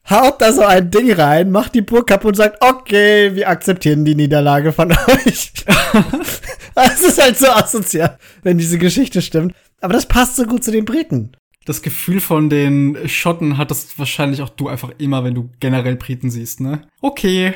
haut 0.09 0.41
da 0.41 0.53
so 0.53 0.63
ein 0.63 0.91
Ding 0.91 1.11
rein, 1.11 1.51
macht 1.51 1.73
die 1.75 1.81
Burg 1.81 2.07
kaputt 2.07 2.29
und 2.29 2.35
sagt, 2.35 2.63
okay, 2.63 3.35
wir 3.35 3.49
akzeptieren 3.49 4.05
die 4.05 4.15
Niederlage 4.15 4.71
von 4.71 4.91
euch. 5.07 5.53
Es 6.77 7.01
ist 7.01 7.21
halt 7.21 7.37
so 7.37 7.47
asozial, 7.47 8.19
wenn 8.43 8.57
diese 8.57 8.77
Geschichte 8.77 9.21
stimmt. 9.21 9.55
Aber 9.79 9.93
das 9.93 10.07
passt 10.07 10.35
so 10.35 10.43
gut 10.43 10.61
zu 10.61 10.71
den 10.71 10.83
Briten. 10.83 11.31
Das 11.63 11.81
Gefühl 11.81 12.19
von 12.19 12.49
den 12.49 13.07
Schotten 13.07 13.57
hattest 13.57 13.97
wahrscheinlich 13.97 14.41
auch 14.41 14.49
du 14.49 14.67
einfach 14.67 14.91
immer, 14.97 15.23
wenn 15.23 15.35
du 15.35 15.49
generell 15.61 15.95
Briten 15.95 16.29
siehst, 16.29 16.59
ne? 16.59 16.81
Okay. 16.99 17.53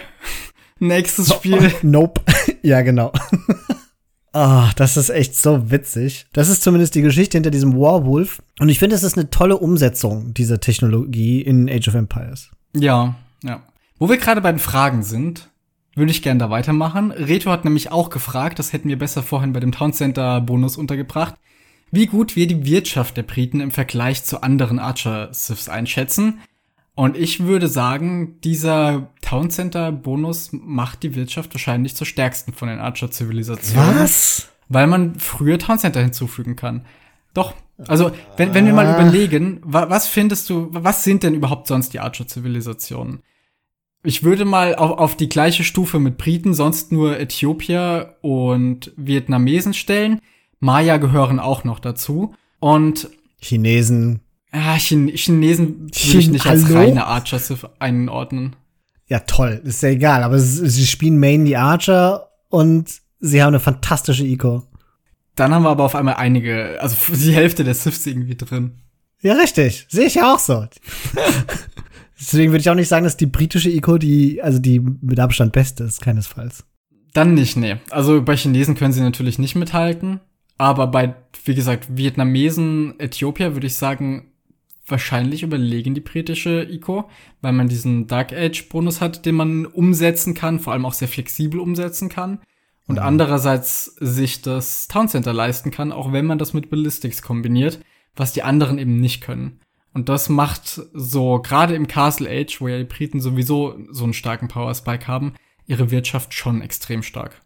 Nächstes 0.80 1.34
Spiel. 1.34 1.74
nope. 1.82 2.22
ja, 2.64 2.82
genau. 2.82 3.12
Ah, 4.32 4.68
oh, 4.68 4.72
das 4.76 4.96
ist 4.96 5.10
echt 5.10 5.36
so 5.36 5.72
witzig. 5.72 6.28
Das 6.34 6.50
ist 6.50 6.62
zumindest 6.62 6.94
die 6.94 7.02
Geschichte 7.02 7.36
hinter 7.36 7.50
diesem 7.50 7.74
Warwolf. 7.74 8.44
Und 8.60 8.70
ich 8.70 8.78
finde, 8.78 8.96
es 8.96 9.02
ist 9.02 9.18
eine 9.18 9.32
tolle 9.32 9.58
Umsetzung 9.58 10.36
dieser 10.36 10.60
Technologie 10.60 11.42
in 11.42 11.68
Age 11.68 11.88
of 11.88 11.96
Empires. 11.96 12.52
Ja, 12.76 13.16
ja. 13.44 13.64
Wo 13.98 14.08
wir 14.08 14.18
gerade 14.18 14.42
bei 14.42 14.52
den 14.52 14.60
Fragen 14.60 15.02
sind, 15.02 15.50
würde 15.96 16.12
ich 16.12 16.22
gerne 16.22 16.40
da 16.40 16.52
weitermachen. 16.52 17.12
Reto 17.12 17.50
hat 17.50 17.66
nämlich 17.66 17.92
auch 17.92 18.12
gefragt, 18.12 18.60
das 18.60 18.72
hätten 18.72 18.88
wir 18.88 19.00
besser 19.00 19.24
vorhin 19.24 19.52
bei 19.52 19.60
dem 19.60 19.72
Town 19.72 19.94
Center 19.94 20.42
Bonus 20.42 20.78
untergebracht, 20.78 21.34
wie 21.92 22.06
gut 22.06 22.36
wir 22.36 22.46
die 22.46 22.66
Wirtschaft 22.66 23.18
der 23.18 23.24
Briten 23.24 23.62
im 23.62 23.72
Vergleich 23.72 24.24
zu 24.24 24.44
anderen 24.44 24.78
Archer-Siths 24.78 25.70
einschätzen. 25.70 26.40
Und 27.00 27.16
ich 27.16 27.46
würde 27.46 27.70
sagen, 27.70 28.42
dieser 28.42 29.14
Town 29.22 29.50
Center 29.50 29.90
Bonus 29.94 30.50
macht 30.52 31.02
die 31.02 31.16
Wirtschaft 31.16 31.54
wahrscheinlich 31.54 31.96
zur 31.96 32.06
stärksten 32.06 32.52
von 32.52 32.68
den 32.68 32.80
Archer 32.80 33.10
Zivilisationen. 33.10 34.00
Was? 34.00 34.50
Weil 34.68 34.86
man 34.86 35.18
früher 35.18 35.58
Town 35.58 35.80
Center 35.80 36.02
hinzufügen 36.02 36.58
kann. 36.58 36.86
Doch. 37.34 37.54
Also, 37.88 38.12
wenn, 38.36 38.54
wenn 38.54 38.66
wir 38.66 38.74
mal 38.74 38.86
ah. 38.86 39.00
überlegen, 39.00 39.62
wa 39.64 39.90
was 39.90 40.10
findest 40.10 40.50
du, 40.50 40.68
was 40.72 41.06
sind 41.06 41.24
denn 41.24 41.36
überhaupt 41.36 41.68
sonst 41.68 41.94
die 41.94 42.02
Archer 42.02 42.28
Zivilisationen? 42.28 43.22
Ich 44.04 44.24
würde 44.24 44.44
mal 44.44 44.76
auf, 44.76 45.00
auf 45.00 45.16
die 45.16 45.30
gleiche 45.30 45.64
Stufe 45.64 46.00
mit 46.00 46.18
Briten, 46.18 46.54
sonst 46.54 46.92
nur 46.92 47.18
Äthiopier 47.18 48.18
und 48.20 48.92
Vietnamesen 48.98 49.74
stellen. 49.74 50.20
Maya 50.60 50.98
gehören 50.98 51.40
auch 51.40 51.64
noch 51.64 51.80
dazu. 51.80 52.36
Und 52.60 53.10
Chinesen, 53.40 54.20
ja, 54.54 54.78
Chin 54.78 55.10
Chinesen 55.10 55.90
würde 55.92 56.18
ich 56.20 56.30
nicht 56.30 56.46
als 56.46 56.74
reine 56.74 57.06
Archer 57.06 57.40
einordnen. 57.80 58.56
Ja, 59.08 59.20
toll. 59.20 59.62
Ist 59.64 59.84
ja 59.84 59.90
egal, 59.90 60.24
aber 60.24 60.40
sie 60.40 60.86
spielen 60.86 61.18
mainly 61.18 61.56
Archer 61.56 62.30
und 62.50 62.90
sie 63.20 63.42
haben 63.42 63.50
eine 63.50 63.60
fantastische 63.60 64.26
Eco. 64.26 64.64
Dann 65.36 65.54
haben 65.54 65.64
wir 65.64 65.70
aber 65.70 65.84
auf 65.84 65.96
einmal 65.96 66.16
einige, 66.16 66.78
also 66.82 66.96
die 67.14 67.34
Hälfte 67.34 67.64
der 67.64 67.74
Siths 67.74 68.06
irgendwie 68.06 68.36
drin. 68.36 68.74
Ja, 69.22 69.34
richtig. 69.34 69.86
Sehe 69.90 70.06
ich 70.06 70.16
ja 70.16 70.34
auch 70.34 70.40
so. 70.40 70.66
Deswegen 72.20 72.52
würde 72.52 72.62
ich 72.62 72.70
auch 72.70 72.76
nicht 72.76 72.88
sagen, 72.88 73.06
dass 73.06 73.18
die 73.18 73.26
britische 73.26 73.70
Eco 73.70 73.98
die, 73.98 74.42
also 74.42 74.60
die 74.60 74.80
mit 74.80 75.20
Abstand 75.20 75.54
beste 75.54 75.86
ist, 75.86 76.02
keinesfalls. 76.02 76.66
Dann 77.14 77.34
nicht, 77.34 77.56
nee. 77.56 77.78
Also 77.90 78.22
bei 78.22 78.36
Chinesen 78.36 78.76
können 78.76 78.94
sie 78.94 79.02
natürlich 79.02 79.40
nicht 79.40 79.56
mithalten. 79.56 80.20
Aber 80.58 80.88
bei, 80.88 81.16
wie 81.46 81.56
gesagt, 81.56 81.96
Vietnamesen, 81.96 83.00
Äthiopier 83.00 83.54
würde 83.54 83.68
ich 83.68 83.76
sagen, 83.76 84.29
wahrscheinlich 84.92 85.44
überlegen 85.44 85.96
die 85.96 86.02
britische 86.02 86.64
ICO, 86.70 87.10
weil 87.42 87.54
man 87.54 87.68
diesen 87.68 88.08
Dark 88.08 88.34
Age 88.34 88.70
Bonus 88.70 89.02
hat, 89.02 89.26
den 89.26 89.36
man 89.36 89.66
umsetzen 89.66 90.34
kann, 90.34 90.60
vor 90.60 90.74
allem 90.74 90.86
auch 90.86 90.94
sehr 90.94 91.08
flexibel 91.08 91.60
umsetzen 91.60 92.10
kann. 92.10 92.40
Und 92.88 92.96
mhm. 92.96 93.04
andererseits 93.04 93.86
sich 94.00 94.42
das 94.42 94.88
Town 94.88 95.08
Center 95.08 95.34
leisten 95.34 95.72
kann, 95.72 95.92
auch 95.92 96.12
wenn 96.12 96.26
man 96.26 96.40
das 96.40 96.54
mit 96.54 96.70
Ballistics 96.70 97.22
kombiniert, 97.22 97.80
was 98.16 98.34
die 98.34 98.44
anderen 98.44 98.80
eben 98.80 99.00
nicht 99.00 99.22
können. 99.22 99.60
Und 99.94 100.10
das 100.10 100.30
macht 100.30 100.82
so, 100.94 101.42
gerade 101.42 101.76
im 101.76 101.88
Castle 101.88 102.30
Age, 102.30 102.62
wo 102.62 102.68
ja 102.68 102.78
die 102.78 102.84
Briten 102.84 103.22
sowieso 103.22 103.80
so 103.92 104.04
einen 104.04 104.14
starken 104.14 104.48
Power 104.48 104.74
Spike 104.74 105.08
haben, 105.08 105.34
ihre 105.66 105.92
Wirtschaft 105.92 106.34
schon 106.34 106.62
extrem 106.62 107.04
stark. 107.04 107.42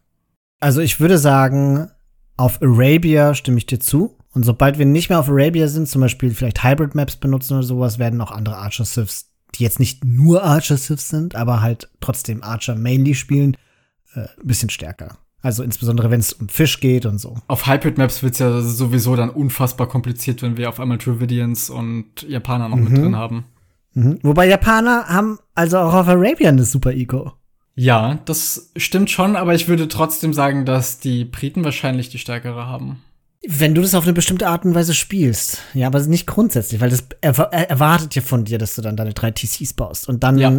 Also 0.60 0.80
ich 0.80 1.00
würde 1.00 1.18
sagen, 1.18 1.90
auf 2.36 2.60
Arabia 2.62 3.34
stimme 3.34 3.58
ich 3.58 3.66
dir 3.66 3.80
zu. 3.80 4.18
Und 4.34 4.44
sobald 4.44 4.78
wir 4.78 4.86
nicht 4.86 5.08
mehr 5.08 5.20
auf 5.20 5.28
Arabia 5.28 5.68
sind, 5.68 5.88
zum 5.88 6.00
Beispiel 6.00 6.34
vielleicht 6.34 6.64
Hybrid 6.64 6.94
Maps 6.94 7.16
benutzen 7.16 7.54
oder 7.54 7.62
sowas, 7.62 7.98
werden 7.98 8.20
auch 8.20 8.32
andere 8.32 8.56
Archer 8.56 8.84
Siths, 8.84 9.30
die 9.54 9.62
jetzt 9.62 9.78
nicht 9.78 10.04
nur 10.04 10.42
Archer 10.42 10.76
Siths 10.76 11.08
sind, 11.08 11.36
aber 11.36 11.62
halt 11.62 11.88
trotzdem 12.00 12.42
Archer 12.42 12.74
mainly 12.74 13.14
spielen, 13.14 13.56
äh, 14.14 14.20
ein 14.20 14.46
bisschen 14.46 14.70
stärker. 14.70 15.18
Also 15.40 15.62
insbesondere, 15.62 16.10
wenn 16.10 16.20
es 16.20 16.32
um 16.32 16.48
Fisch 16.48 16.80
geht 16.80 17.06
und 17.06 17.18
so. 17.18 17.36
Auf 17.48 17.66
Hybrid 17.66 17.98
Maps 17.98 18.22
wird 18.22 18.32
es 18.32 18.38
ja 18.40 18.60
sowieso 18.60 19.14
dann 19.14 19.30
unfassbar 19.30 19.86
kompliziert, 19.86 20.42
wenn 20.42 20.56
wir 20.56 20.68
auf 20.68 20.80
einmal 20.80 20.98
Dravidians 20.98 21.70
und 21.70 22.22
Japaner 22.22 22.68
noch 22.68 22.76
mhm. 22.76 22.84
mit 22.84 22.96
drin 22.96 23.16
haben. 23.16 23.44
Mhm. 23.92 24.18
Wobei 24.22 24.48
Japaner 24.48 25.06
haben 25.06 25.38
also 25.54 25.78
auch 25.78 25.94
auf 25.94 26.08
Arabia 26.08 26.48
eine 26.48 26.64
super 26.64 26.92
Eco. 26.92 27.32
Ja, 27.76 28.20
das 28.24 28.72
stimmt 28.76 29.10
schon, 29.10 29.36
aber 29.36 29.54
ich 29.54 29.68
würde 29.68 29.86
trotzdem 29.88 30.32
sagen, 30.32 30.64
dass 30.64 30.98
die 30.98 31.24
Briten 31.24 31.64
wahrscheinlich 31.64 32.08
die 32.08 32.18
stärkere 32.18 32.66
haben. 32.66 33.02
Wenn 33.46 33.74
du 33.74 33.82
das 33.82 33.94
auf 33.94 34.04
eine 34.04 34.12
bestimmte 34.12 34.48
Art 34.48 34.64
und 34.64 34.74
Weise 34.74 34.94
spielst. 34.94 35.58
Ja, 35.74 35.86
aber 35.86 36.00
nicht 36.00 36.26
grundsätzlich, 36.26 36.80
weil 36.80 36.90
das 36.90 37.04
erwartet 37.20 38.14
ja 38.14 38.22
von 38.22 38.44
dir, 38.44 38.58
dass 38.58 38.74
du 38.74 38.82
dann 38.82 38.96
deine 38.96 39.12
drei 39.12 39.30
TCs 39.30 39.74
baust. 39.74 40.08
Und 40.08 40.22
dann 40.22 40.38
ja. 40.38 40.52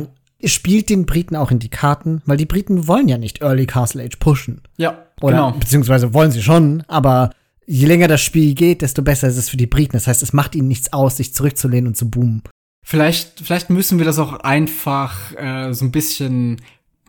spielt 0.43 0.89
den 0.89 1.05
Briten 1.05 1.35
auch 1.35 1.51
in 1.51 1.59
die 1.59 1.69
Karten, 1.69 2.21
weil 2.25 2.37
die 2.37 2.45
Briten 2.45 2.87
wollen 2.87 3.07
ja 3.07 3.17
nicht 3.17 3.41
Early 3.41 3.65
Castle 3.65 4.03
Age 4.03 4.17
pushen. 4.19 4.61
Ja, 4.77 5.05
Oder, 5.21 5.35
genau. 5.35 5.51
Beziehungsweise 5.51 6.13
wollen 6.13 6.31
sie 6.31 6.43
schon, 6.43 6.83
aber 6.87 7.31
je 7.65 7.87
länger 7.87 8.07
das 8.07 8.21
Spiel 8.21 8.53
geht, 8.53 8.81
desto 8.81 9.01
besser 9.01 9.27
ist 9.27 9.37
es 9.37 9.49
für 9.49 9.57
die 9.57 9.67
Briten. 9.67 9.93
Das 9.93 10.07
heißt, 10.07 10.21
es 10.21 10.33
macht 10.33 10.55
ihnen 10.55 10.67
nichts 10.67 10.93
aus, 10.93 11.17
sich 11.17 11.33
zurückzulehnen 11.33 11.87
und 11.87 11.97
zu 11.97 12.09
boomen. 12.09 12.43
Vielleicht, 12.83 13.41
vielleicht 13.43 13.71
müssen 13.71 13.97
wir 13.97 14.05
das 14.05 14.19
auch 14.19 14.41
einfach 14.41 15.35
äh, 15.37 15.73
so 15.73 15.85
ein 15.85 15.91
bisschen 15.91 16.61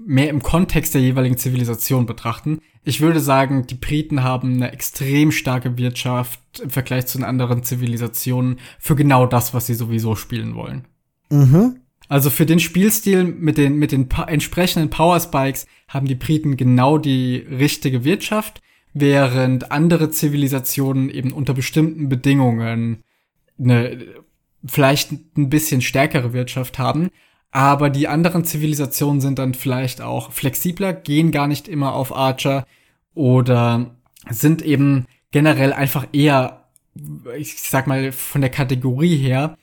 mehr 0.04 0.28
im 0.28 0.42
Kontext 0.42 0.94
der 0.94 1.00
jeweiligen 1.00 1.38
Zivilisation 1.38 2.06
betrachten. 2.06 2.60
Ich 2.84 3.00
würde 3.00 3.20
sagen, 3.20 3.66
die 3.66 3.74
Briten 3.74 4.22
haben 4.22 4.54
eine 4.54 4.72
extrem 4.72 5.32
starke 5.32 5.78
Wirtschaft 5.78 6.40
im 6.62 6.70
Vergleich 6.70 7.06
zu 7.06 7.18
den 7.18 7.24
anderen 7.24 7.62
Zivilisationen 7.62 8.58
für 8.78 8.94
genau 8.94 9.26
das, 9.26 9.54
was 9.54 9.66
sie 9.66 9.74
sowieso 9.74 10.14
spielen 10.14 10.54
wollen. 10.54 10.84
Mhm. 11.30 11.80
Also 12.08 12.30
für 12.30 12.46
den 12.46 12.60
Spielstil 12.60 13.24
mit 13.24 13.58
den, 13.58 13.76
mit 13.76 13.90
den 13.92 14.08
entsprechenden 14.26 14.90
Power 14.90 15.18
Spikes 15.18 15.66
haben 15.88 16.06
die 16.06 16.14
Briten 16.14 16.56
genau 16.56 16.98
die 16.98 17.36
richtige 17.36 18.04
Wirtschaft, 18.04 18.62
während 18.94 19.72
andere 19.72 20.10
Zivilisationen 20.10 21.10
eben 21.10 21.32
unter 21.32 21.52
bestimmten 21.52 22.08
Bedingungen 22.08 23.02
eine 23.58 23.98
vielleicht 24.64 25.12
ein 25.36 25.48
bisschen 25.48 25.80
stärkere 25.80 26.32
Wirtschaft 26.32 26.78
haben, 26.78 27.10
aber 27.56 27.88
die 27.88 28.06
anderen 28.06 28.44
Zivilisationen 28.44 29.22
sind 29.22 29.38
dann 29.38 29.54
vielleicht 29.54 30.02
auch 30.02 30.30
flexibler, 30.30 30.92
gehen 30.92 31.30
gar 31.30 31.48
nicht 31.48 31.68
immer 31.68 31.94
auf 31.94 32.14
Archer 32.14 32.66
oder 33.14 33.96
sind 34.28 34.60
eben 34.60 35.06
generell 35.30 35.72
einfach 35.72 36.06
eher, 36.12 36.66
ich 37.38 37.62
sag 37.62 37.86
mal, 37.86 38.12
von 38.12 38.42
der 38.42 38.50
Kategorie 38.50 39.16
her, 39.16 39.56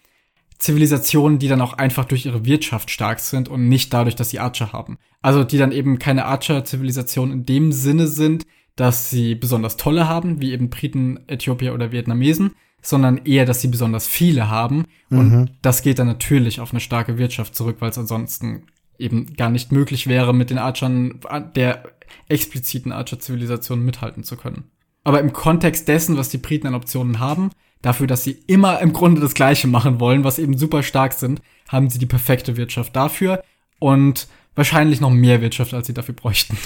Zivilisationen, 0.57 1.37
die 1.37 1.47
dann 1.47 1.61
auch 1.61 1.73
einfach 1.73 2.05
durch 2.05 2.25
ihre 2.25 2.45
Wirtschaft 2.45 2.89
stark 2.89 3.19
sind 3.19 3.47
und 3.47 3.69
nicht 3.69 3.93
dadurch, 3.93 4.15
dass 4.15 4.31
sie 4.31 4.39
Archer 4.39 4.73
haben. 4.73 4.97
Also 5.21 5.43
die 5.43 5.59
dann 5.59 5.71
eben 5.71 5.99
keine 5.99 6.25
Archer-Zivilisationen 6.25 7.31
in 7.31 7.45
dem 7.45 7.71
Sinne 7.71 8.07
sind, 8.07 8.47
dass 8.75 9.11
sie 9.11 9.35
besonders 9.35 9.77
tolle 9.77 10.09
haben, 10.09 10.41
wie 10.41 10.51
eben 10.51 10.71
Briten, 10.71 11.19
Äthiopier 11.27 11.75
oder 11.75 11.91
Vietnamesen, 11.91 12.55
sondern 12.83 13.25
eher, 13.25 13.45
dass 13.45 13.61
sie 13.61 13.69
besonders 13.69 14.07
viele 14.07 14.49
haben. 14.49 14.85
Und 15.09 15.31
mhm. 15.31 15.49
das 15.61 15.81
geht 15.81 15.99
dann 15.99 16.07
natürlich 16.07 16.59
auf 16.59 16.71
eine 16.71 16.81
starke 16.81 17.17
Wirtschaft 17.17 17.55
zurück, 17.55 17.77
weil 17.79 17.89
es 17.89 17.97
ansonsten 17.97 18.63
eben 18.99 19.33
gar 19.33 19.49
nicht 19.49 19.71
möglich 19.71 20.07
wäre, 20.07 20.33
mit 20.33 20.49
den 20.49 20.59
Archern 20.59 21.21
der 21.55 21.83
expliziten 22.27 22.91
Archer-Zivilisation 22.91 23.83
mithalten 23.83 24.23
zu 24.23 24.37
können. 24.37 24.65
Aber 25.03 25.19
im 25.19 25.33
Kontext 25.33 25.87
dessen, 25.87 26.17
was 26.17 26.29
die 26.29 26.37
Briten 26.37 26.67
an 26.67 26.75
Optionen 26.75 27.19
haben, 27.19 27.51
dafür, 27.81 28.07
dass 28.07 28.23
sie 28.23 28.43
immer 28.47 28.79
im 28.79 28.93
Grunde 28.93 29.21
das 29.21 29.33
Gleiche 29.33 29.67
machen 29.67 29.99
wollen, 29.99 30.23
was 30.23 30.39
eben 30.39 30.57
super 30.57 30.83
stark 30.83 31.13
sind, 31.13 31.41
haben 31.67 31.89
sie 31.89 31.99
die 31.99 32.05
perfekte 32.05 32.57
Wirtschaft 32.57 32.95
dafür 32.95 33.43
und 33.79 34.27
wahrscheinlich 34.55 35.01
noch 35.01 35.09
mehr 35.09 35.41
Wirtschaft, 35.41 35.73
als 35.73 35.87
sie 35.87 35.93
dafür 35.93 36.15
bräuchten. 36.15 36.57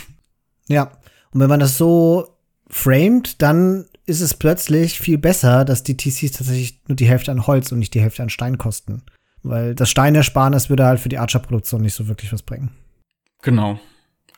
Ja, 0.68 0.92
und 1.32 1.40
wenn 1.40 1.50
man 1.50 1.60
das 1.60 1.78
so 1.78 2.38
framed, 2.68 3.42
dann 3.42 3.86
ist 4.08 4.22
es 4.22 4.34
plötzlich 4.34 5.00
viel 5.00 5.18
besser, 5.18 5.66
dass 5.66 5.84
die 5.84 5.98
TCs 5.98 6.32
tatsächlich 6.32 6.82
nur 6.88 6.96
die 6.96 7.08
Hälfte 7.08 7.32
an 7.32 7.46
Holz 7.46 7.72
und 7.72 7.80
nicht 7.80 7.94
die 7.94 8.02
Hälfte 8.02 8.24
an 8.24 8.30
Stein 8.30 8.58
kosten. 8.58 9.04
Weil 9.44 9.76
das 9.76 9.90
Steinersparnis 9.90 10.70
würde 10.70 10.86
halt 10.86 11.00
für 11.00 11.10
die 11.10 11.20
Archer-Produktion 11.20 11.82
nicht 11.82 11.94
so 11.94 12.08
wirklich 12.08 12.32
was 12.32 12.42
bringen. 12.42 12.72
Genau. 13.42 13.80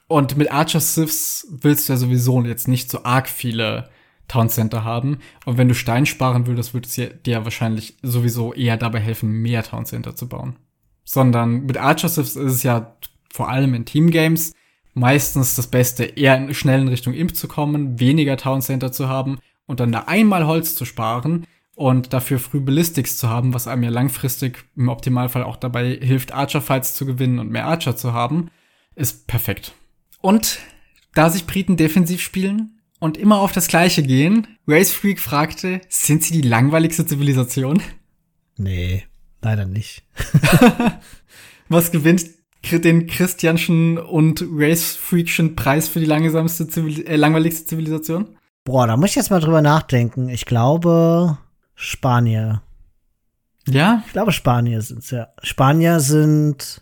Und 0.08 0.38
mit 0.38 0.52
Archer 0.52 0.80
Siths 0.80 1.48
willst 1.52 1.88
du 1.88 1.94
ja 1.94 1.98
sowieso 1.98 2.42
jetzt 2.44 2.68
nicht 2.68 2.90
so 2.90 3.04
arg 3.04 3.30
viele 3.30 3.90
Town 4.28 4.50
Center 4.50 4.84
haben. 4.84 5.20
Und 5.46 5.60
wenn 5.60 5.68
du 5.68 5.76
Stein 5.76 6.08
sparen 6.08 6.48
würdest, 6.48 6.74
würde 6.74 6.88
es 6.88 7.22
dir 7.24 7.44
wahrscheinlich 7.44 7.96
sowieso 8.02 8.54
eher 8.54 8.76
dabei 8.76 9.00
helfen, 9.00 9.30
mehr 9.30 9.64
Town 9.64 9.86
Center 9.86 10.16
zu 10.16 10.28
bauen. 10.28 10.56
Sondern 11.06 11.66
mit 11.68 11.78
Archer 11.78 12.10
Siths 12.10 12.36
ist 12.36 12.54
es 12.54 12.64
ja 12.64 12.96
vor 13.32 13.50
allem 13.50 13.76
in 13.76 13.86
Team 13.86 14.10
Games 14.10 14.54
meistens 14.96 15.56
das 15.56 15.68
Beste, 15.68 16.04
eher 16.04 16.52
schnell 16.56 16.82
in 16.82 16.88
Richtung 16.88 17.14
Imp 17.14 17.36
zu 17.36 17.48
kommen, 17.48 18.00
weniger 18.00 18.36
Town 18.36 18.62
Center 18.62 18.92
zu 18.92 19.08
haben 19.08 19.38
und 19.70 19.80
dann 19.80 19.92
da 19.92 20.06
einmal 20.08 20.48
Holz 20.48 20.74
zu 20.74 20.84
sparen 20.84 21.46
und 21.76 22.12
dafür 22.12 22.40
früh 22.40 22.60
Ballistics 22.60 23.18
zu 23.18 23.30
haben, 23.30 23.54
was 23.54 23.68
einem 23.68 23.84
ja 23.84 23.92
langfristig 23.92 24.66
im 24.76 24.90
Optimalfall 24.90 25.44
auch 25.44 25.58
dabei 25.58 26.00
hilft, 26.02 26.34
Archer-Fights 26.34 26.96
zu 26.96 27.06
gewinnen 27.06 27.38
und 27.38 27.52
mehr 27.52 27.68
Archer 27.68 27.96
zu 27.96 28.12
haben, 28.12 28.50
ist 28.96 29.28
perfekt. 29.28 29.74
Und 30.22 30.58
da 31.14 31.30
sich 31.30 31.46
Briten 31.46 31.78
defensiv 31.78 32.20
spielen 32.20 32.80
und 32.98 33.16
immer 33.16 33.42
auf 33.42 33.52
das 33.52 33.68
Gleiche 33.68 34.02
gehen, 34.02 34.48
Race 34.68 34.92
Freak 34.92 35.20
fragte, 35.20 35.82
sind 35.88 36.24
sie 36.24 36.42
die 36.42 36.48
langweiligste 36.48 37.06
Zivilisation? 37.06 37.80
Nee, 38.58 39.04
leider 39.44 39.68
nicht. 39.68 40.04
was 41.70 41.92
gewinnt 41.92 42.26
den 42.72 43.06
Christianschen 43.06 44.00
und 44.00 44.44
Race 44.52 44.96
Freakschen 44.96 45.56
Preis 45.56 45.88
für 45.88 46.00
die 46.00 46.08
langsamste 46.08 46.68
Zivil 46.68 47.06
äh, 47.06 47.18
langweiligste 47.18 47.68
Zivilisation? 47.68 48.36
Boah, 48.64 48.88
da 48.88 48.98
muss 48.98 49.12
ich 49.12 49.16
jetzt 49.16 49.32
mal 49.32 49.40
drüber 49.40 49.62
nachdenken. 49.62 50.30
Ich 50.30 50.46
glaube 50.46 51.38
Spanier. 51.76 52.62
Ja? 53.68 54.04
Ich 54.06 54.14
glaube 54.14 54.32
Spanier 54.32 54.82
sind's 54.82 55.12
ja. 55.12 55.30
Spanier 55.42 56.00
sind 56.00 56.82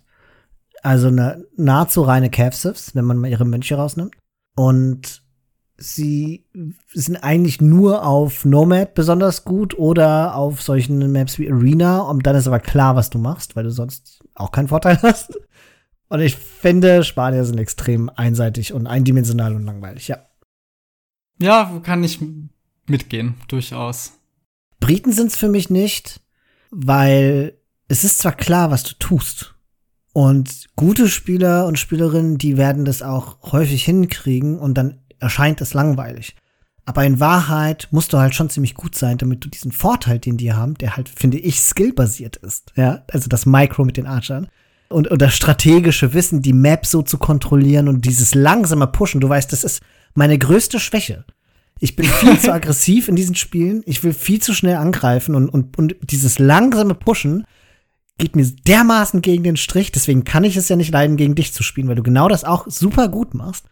also 0.83 1.07
eine 1.07 1.45
nahezu 1.55 2.01
reine 2.01 2.29
Cavsifs, 2.29 2.95
wenn 2.95 3.05
man 3.05 3.17
mal 3.17 3.29
ihre 3.29 3.45
Mönche 3.45 3.75
rausnimmt. 3.75 4.15
Und 4.55 5.21
sie 5.77 6.45
sind 6.93 7.17
eigentlich 7.17 7.61
nur 7.61 8.05
auf 8.05 8.45
Nomad 8.45 8.95
besonders 8.95 9.43
gut 9.43 9.77
oder 9.77 10.35
auf 10.35 10.61
solchen 10.61 11.11
Maps 11.11 11.37
wie 11.39 11.51
Arena. 11.51 11.99
Und 11.99 12.25
dann 12.25 12.35
ist 12.35 12.47
aber 12.47 12.59
klar, 12.59 12.95
was 12.95 13.09
du 13.09 13.19
machst, 13.19 13.55
weil 13.55 13.63
du 13.63 13.71
sonst 13.71 14.23
auch 14.33 14.51
keinen 14.51 14.69
Vorteil 14.69 14.99
hast. 15.03 15.39
Und 16.09 16.21
ich 16.21 16.35
finde, 16.35 17.03
Spanier 17.03 17.43
sind 17.43 17.59
extrem 17.59 18.09
einseitig 18.09 18.73
und 18.73 18.87
eindimensional 18.87 19.55
und 19.55 19.65
langweilig, 19.65 20.07
ja. 20.07 20.19
Ja, 21.39 21.79
kann 21.83 22.03
ich 22.03 22.19
mitgehen, 22.87 23.35
durchaus. 23.47 24.13
Briten 24.79 25.11
sind's 25.11 25.35
für 25.35 25.49
mich 25.49 25.69
nicht, 25.69 26.21
weil 26.71 27.57
es 27.87 28.03
ist 28.03 28.19
zwar 28.19 28.33
klar, 28.33 28.71
was 28.71 28.83
du 28.83 28.93
tust. 28.99 29.55
Und 30.13 30.67
gute 30.75 31.07
Spieler 31.07 31.67
und 31.67 31.77
Spielerinnen, 31.77 32.37
die 32.37 32.57
werden 32.57 32.85
das 32.85 33.01
auch 33.01 33.51
häufig 33.51 33.83
hinkriegen 33.85 34.57
und 34.57 34.75
dann 34.75 34.99
erscheint 35.19 35.61
es 35.61 35.73
langweilig. 35.73 36.35
Aber 36.85 37.03
in 37.03 37.19
Wahrheit 37.19 37.89
musst 37.91 38.13
du 38.13 38.17
halt 38.17 38.33
schon 38.33 38.49
ziemlich 38.49 38.73
gut 38.73 38.95
sein, 38.95 39.17
damit 39.17 39.43
du 39.43 39.49
diesen 39.49 39.73
Vorteil, 39.73 40.19
den 40.19 40.37
die 40.37 40.53
haben, 40.53 40.75
der 40.75 40.95
halt, 40.95 41.09
finde 41.09 41.37
ich, 41.37 41.59
skillbasiert 41.59 42.37
ist. 42.37 42.71
Ja, 42.75 43.03
also 43.11 43.27
das 43.27 43.45
Micro 43.45 43.83
mit 43.83 43.97
den 43.97 44.07
Archern. 44.07 44.47
Und, 44.89 45.09
und 45.09 45.21
das 45.21 45.35
strategische 45.35 46.13
Wissen, 46.13 46.41
die 46.41 46.53
Map 46.53 46.85
so 46.85 47.01
zu 47.01 47.17
kontrollieren 47.17 47.89
und 47.89 48.05
dieses 48.05 48.33
langsame 48.33 48.87
Pushen. 48.87 49.19
Du 49.19 49.27
weißt, 49.27 49.51
das 49.51 49.65
ist, 49.65 49.81
meine 50.13 50.37
größte 50.37 50.79
Schwäche. 50.79 51.25
Ich 51.79 51.95
bin 51.95 52.05
viel 52.05 52.39
zu 52.39 52.53
aggressiv 52.53 53.07
in 53.07 53.15
diesen 53.15 53.35
Spielen. 53.35 53.83
Ich 53.85 54.03
will 54.03 54.13
viel 54.13 54.41
zu 54.41 54.53
schnell 54.53 54.75
angreifen 54.75 55.35
und, 55.35 55.49
und, 55.49 55.77
und 55.77 55.95
dieses 56.01 56.39
langsame 56.39 56.95
Pushen 56.95 57.45
geht 58.17 58.35
mir 58.35 58.45
dermaßen 58.45 59.21
gegen 59.21 59.43
den 59.43 59.57
Strich. 59.57 59.91
Deswegen 59.91 60.23
kann 60.23 60.43
ich 60.43 60.57
es 60.57 60.69
ja 60.69 60.75
nicht 60.75 60.91
leiden, 60.91 61.17
gegen 61.17 61.35
dich 61.35 61.53
zu 61.53 61.61
spielen, 61.63 61.87
weil 61.87 61.95
du 61.95 62.03
genau 62.03 62.27
das 62.27 62.43
auch 62.43 62.65
super 62.67 63.09
gut 63.09 63.33
machst. 63.33 63.65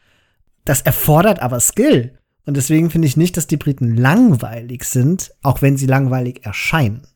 Das 0.66 0.82
erfordert 0.82 1.42
aber 1.42 1.60
Skill. 1.60 2.18
Und 2.46 2.56
deswegen 2.58 2.92
finde 2.92 3.08
ich 3.08 3.18
nicht, 3.18 3.38
dass 3.38 3.48
die 3.48 3.58
Briten 3.58 3.98
langweilig 3.98 4.84
sind, 4.84 5.32
auch 5.42 5.64
wenn 5.64 5.78
sie 5.78 5.88
langweilig 5.88 6.46
erscheinen. 6.46 7.08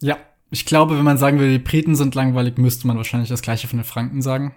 Ja, 0.00 0.16
Ich 0.50 0.64
glaube, 0.66 0.96
wenn 0.96 1.04
man 1.04 1.18
sagen 1.18 1.40
will, 1.40 1.50
die 1.50 1.58
Briten 1.58 1.96
sind 1.96 2.14
langweilig, 2.14 2.58
müsste 2.58 2.86
man 2.86 2.96
wahrscheinlich 2.96 3.28
das 3.28 3.42
gleiche 3.42 3.66
von 3.66 3.78
den 3.80 3.84
Franken 3.84 4.22
sagen. 4.22 4.54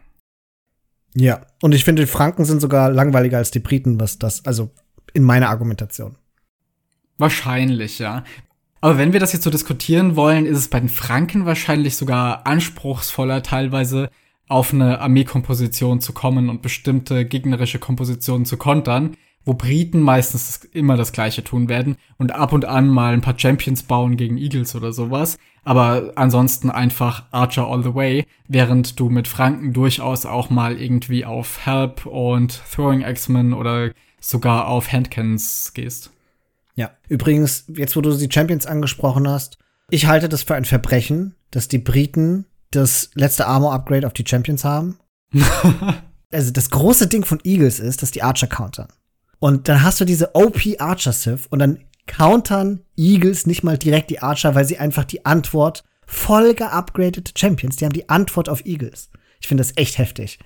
Ja, 1.15 1.41
und 1.61 1.73
ich 1.73 1.83
finde, 1.83 2.03
die 2.03 2.07
Franken 2.07 2.45
sind 2.45 2.61
sogar 2.61 2.91
langweiliger 2.91 3.37
als 3.37 3.51
die 3.51 3.59
Briten, 3.59 3.99
was 3.99 4.19
das, 4.19 4.45
also 4.45 4.71
in 5.13 5.23
meiner 5.23 5.49
Argumentation. 5.49 6.15
Wahrscheinlich, 7.17 7.99
ja. 7.99 8.23
Aber 8.81 8.97
wenn 8.97 9.13
wir 9.13 9.19
das 9.19 9.33
jetzt 9.33 9.43
so 9.43 9.49
diskutieren 9.49 10.15
wollen, 10.15 10.45
ist 10.45 10.57
es 10.57 10.67
bei 10.67 10.79
den 10.79 10.89
Franken 10.89 11.45
wahrscheinlich 11.45 11.97
sogar 11.97 12.45
anspruchsvoller, 12.45 13.41
teilweise 13.41 14.09
auf 14.47 14.73
eine 14.73 15.01
Armeekomposition 15.01 15.99
zu 15.99 16.13
kommen 16.13 16.49
und 16.49 16.61
bestimmte 16.61 17.25
gegnerische 17.25 17.79
Kompositionen 17.79 18.45
zu 18.45 18.57
kontern, 18.57 19.17
wo 19.43 19.53
Briten 19.53 20.01
meistens 20.01 20.63
immer 20.71 20.95
das 20.95 21.11
Gleiche 21.11 21.43
tun 21.43 21.69
werden 21.69 21.97
und 22.17 22.33
ab 22.33 22.53
und 22.53 22.65
an 22.65 22.87
mal 22.87 23.13
ein 23.13 23.21
paar 23.21 23.37
Champions 23.37 23.83
bauen 23.83 24.17
gegen 24.17 24.37
Eagles 24.37 24.75
oder 24.75 24.93
sowas, 24.93 25.37
aber 25.67 26.13
ansonsten 26.15 26.71
einfach 26.71 27.25
Archer 27.31 27.67
all 27.67 27.83
the 27.83 27.93
way, 27.93 28.25
während 28.47 28.97
du 29.01 29.09
mit 29.09 29.27
Franken 29.27 29.73
durchaus 29.73 30.25
auch 30.25 30.49
mal 30.49 30.79
irgendwie 30.79 31.25
auf 31.25 31.65
Help 31.65 32.05
und 32.05 32.61
Throwing 32.71 33.03
Axemen 33.03 33.51
oder 33.51 33.91
sogar 34.21 34.69
auf 34.69 34.89
Handcannons 34.89 35.73
gehst. 35.73 36.11
Ja, 36.75 36.91
übrigens, 37.09 37.65
jetzt 37.67 37.97
wo 37.97 38.01
du 38.01 38.15
die 38.15 38.31
Champions 38.31 38.65
angesprochen 38.65 39.27
hast, 39.27 39.57
ich 39.89 40.05
halte 40.07 40.29
das 40.29 40.43
für 40.43 40.55
ein 40.55 40.63
Verbrechen, 40.63 41.35
dass 41.51 41.67
die 41.67 41.79
Briten 41.79 42.45
das 42.71 43.09
letzte 43.13 43.45
Armor-Upgrade 43.47 44.07
auf 44.07 44.13
die 44.13 44.25
Champions 44.25 44.63
haben. 44.63 44.99
also 46.31 46.51
das 46.51 46.69
große 46.69 47.07
Ding 47.07 47.25
von 47.25 47.41
Eagles 47.43 47.81
ist, 47.81 48.01
dass 48.01 48.11
die 48.11 48.23
Archer 48.23 48.47
countern. 48.47 48.87
Und 49.39 49.67
dann 49.67 49.83
hast 49.83 49.99
du 49.99 50.05
diese 50.05 50.33
OP 50.33 50.61
Archer 50.79 51.11
Sith 51.11 51.45
und 51.49 51.59
dann 51.59 51.79
countern 52.07 52.81
Eagles 52.95 53.45
nicht 53.45 53.63
mal 53.63 53.77
direkt 53.77 54.09
die 54.09 54.21
Archer, 54.21 54.55
weil 54.55 54.65
sie 54.65 54.79
einfach 54.79 55.05
die 55.05 55.25
Antwort 55.25 55.83
voll 56.05 56.53
geupgradete 56.53 57.33
Champions, 57.37 57.75
die 57.75 57.85
haben 57.85 57.93
die 57.93 58.09
Antwort 58.09 58.49
auf 58.49 58.65
Eagles. 58.65 59.09
Ich 59.39 59.47
finde 59.47 59.61
das 59.61 59.77
echt 59.77 59.97
heftig. 59.97 60.39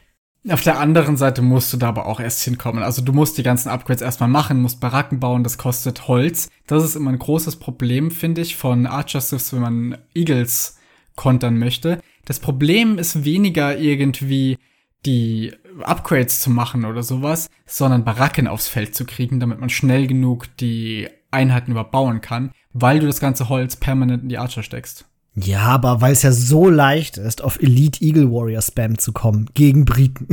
Auf 0.49 0.63
der 0.63 0.79
anderen 0.79 1.17
Seite 1.17 1.43
musst 1.43 1.71
du 1.71 1.77
da 1.77 1.89
aber 1.89 2.07
auch 2.07 2.19
erst 2.19 2.43
hinkommen. 2.43 2.81
Also 2.81 3.03
du 3.03 3.13
musst 3.13 3.37
die 3.37 3.43
ganzen 3.43 3.69
Upgrades 3.69 4.01
erstmal 4.01 4.29
machen, 4.29 4.59
musst 4.59 4.79
Baracken 4.79 5.19
bauen, 5.19 5.43
das 5.43 5.59
kostet 5.59 6.07
Holz. 6.07 6.49
Das 6.65 6.83
ist 6.83 6.95
immer 6.95 7.11
ein 7.11 7.19
großes 7.19 7.57
Problem, 7.57 8.09
finde 8.09 8.41
ich, 8.41 8.55
von 8.55 8.87
Archer 8.87 9.21
Siths, 9.21 9.53
wenn 9.53 9.61
man 9.61 9.97
Eagles 10.15 10.79
kontern 11.15 11.59
möchte. 11.59 11.99
Das 12.25 12.39
Problem 12.39 12.97
ist 12.97 13.23
weniger 13.23 13.77
irgendwie 13.77 14.57
die 15.05 15.53
Upgrades 15.81 16.41
zu 16.41 16.49
machen 16.49 16.85
oder 16.85 17.03
sowas, 17.03 17.49
sondern 17.67 18.03
Baracken 18.03 18.47
aufs 18.47 18.67
Feld 18.67 18.95
zu 18.95 19.05
kriegen, 19.05 19.39
damit 19.39 19.59
man 19.59 19.69
schnell 19.69 20.07
genug 20.07 20.47
die 20.57 21.07
Einheiten 21.31 21.71
überbauen 21.71 22.21
kann, 22.21 22.51
weil 22.73 22.99
du 22.99 23.07
das 23.07 23.19
ganze 23.19 23.49
Holz 23.49 23.75
permanent 23.75 24.23
in 24.23 24.29
die 24.29 24.37
Archer 24.37 24.63
steckst. 24.63 25.05
Ja, 25.33 25.61
aber 25.61 26.01
weil 26.01 26.11
es 26.11 26.23
ja 26.23 26.33
so 26.33 26.69
leicht 26.69 27.17
ist, 27.17 27.41
auf 27.41 27.61
Elite 27.61 28.03
Eagle 28.03 28.29
Warrior 28.29 28.61
Spam 28.61 28.97
zu 28.97 29.13
kommen 29.13 29.49
gegen 29.53 29.85
Briten. 29.85 30.27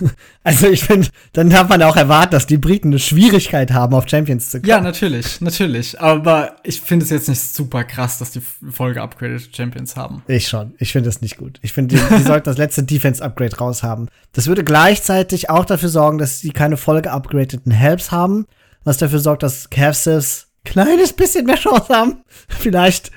also 0.44 0.66
ich 0.66 0.82
finde, 0.82 1.08
dann 1.34 1.50
darf 1.50 1.68
man 1.68 1.82
auch 1.82 1.96
erwarten, 1.96 2.30
dass 2.30 2.46
die 2.46 2.56
Briten 2.56 2.88
eine 2.88 2.98
Schwierigkeit 2.98 3.70
haben, 3.70 3.94
auf 3.94 4.08
Champions 4.08 4.48
zu 4.48 4.60
kommen. 4.60 4.70
Ja, 4.70 4.80
natürlich, 4.80 5.42
natürlich. 5.42 6.00
Aber 6.00 6.56
ich 6.62 6.80
finde 6.80 7.04
es 7.04 7.10
jetzt 7.10 7.28
nicht 7.28 7.54
super 7.54 7.84
krass, 7.84 8.16
dass 8.16 8.30
die 8.30 8.40
Folge 8.40 9.02
upgraded 9.02 9.54
Champions 9.54 9.94
haben. 9.94 10.22
Ich 10.26 10.48
schon. 10.48 10.72
Ich 10.78 10.92
finde 10.92 11.10
das 11.10 11.20
nicht 11.20 11.36
gut. 11.36 11.58
Ich 11.60 11.74
finde, 11.74 11.94
die, 11.94 12.16
die 12.16 12.22
sollten 12.22 12.46
das 12.46 12.56
letzte 12.56 12.82
Defense 12.82 13.22
Upgrade 13.22 13.58
raushaben. 13.58 14.08
Das 14.32 14.46
würde 14.46 14.64
gleichzeitig 14.64 15.50
auch 15.50 15.66
dafür 15.66 15.90
sorgen, 15.90 16.16
dass 16.16 16.40
sie 16.40 16.50
keine 16.50 16.78
Folge 16.78 17.10
upgradeten 17.10 17.72
Helps 17.72 18.10
haben, 18.10 18.46
was 18.84 18.98
dafür 18.98 19.18
sorgt, 19.18 19.42
dass 19.42 19.70
Cavsivs 19.70 20.48
kleines 20.64 21.12
bisschen 21.12 21.46
mehr 21.46 21.56
Chance 21.56 21.94
haben. 21.94 22.22
Vielleicht 22.48 23.10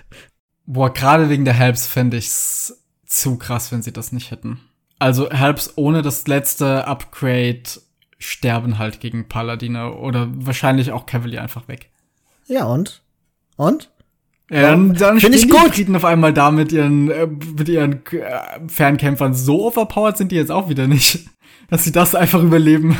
Boah, 0.70 0.94
gerade 0.94 1.30
wegen 1.30 1.46
der 1.46 1.54
Helps 1.54 1.88
fände 1.88 2.18
ich's 2.18 2.84
zu 3.06 3.38
krass, 3.38 3.72
wenn 3.72 3.82
sie 3.82 3.94
das 3.94 4.12
nicht 4.12 4.32
hätten. 4.32 4.60
Also 5.00 5.32
Helps 5.32 5.74
ohne 5.78 6.02
das 6.02 6.28
letzte 6.28 6.86
Upgrade 6.86 7.64
sterben 8.20 8.78
halt 8.78 9.00
gegen 9.00 9.30
Paladine 9.30 9.94
oder 9.94 10.28
wahrscheinlich 10.34 10.92
auch 10.92 11.06
Cavalier 11.06 11.42
einfach 11.42 11.70
weg. 11.70 11.90
Ja, 12.48 12.66
und? 12.66 13.02
Und? 13.56 13.92
Ja, 14.50 14.62
dann, 14.62 14.94
dann 14.94 15.20
Find 15.22 15.36
ich 15.36 15.50
gut. 15.50 15.66
die 15.66 15.70
Briten 15.70 15.96
auf 15.96 16.06
einmal 16.06 16.34
da 16.34 16.52
mit 16.52 16.74
ihren, 16.74 17.12
äh, 17.12 17.28
mit 17.28 17.70
ihren 17.70 18.06
äh, 18.08 18.60
Fernkämpfern. 18.68 19.34
So 19.34 19.68
overpowered 19.68 20.18
sind 20.18 20.32
die 20.34 20.38
jetzt 20.38 20.52
auch 20.52 20.68
wieder 20.68 20.88
nicht, 20.88 21.28
dass 21.70 21.86
sie 21.86 21.94
das 21.94 22.14
einfach 22.14 22.42
überleben. 22.42 22.98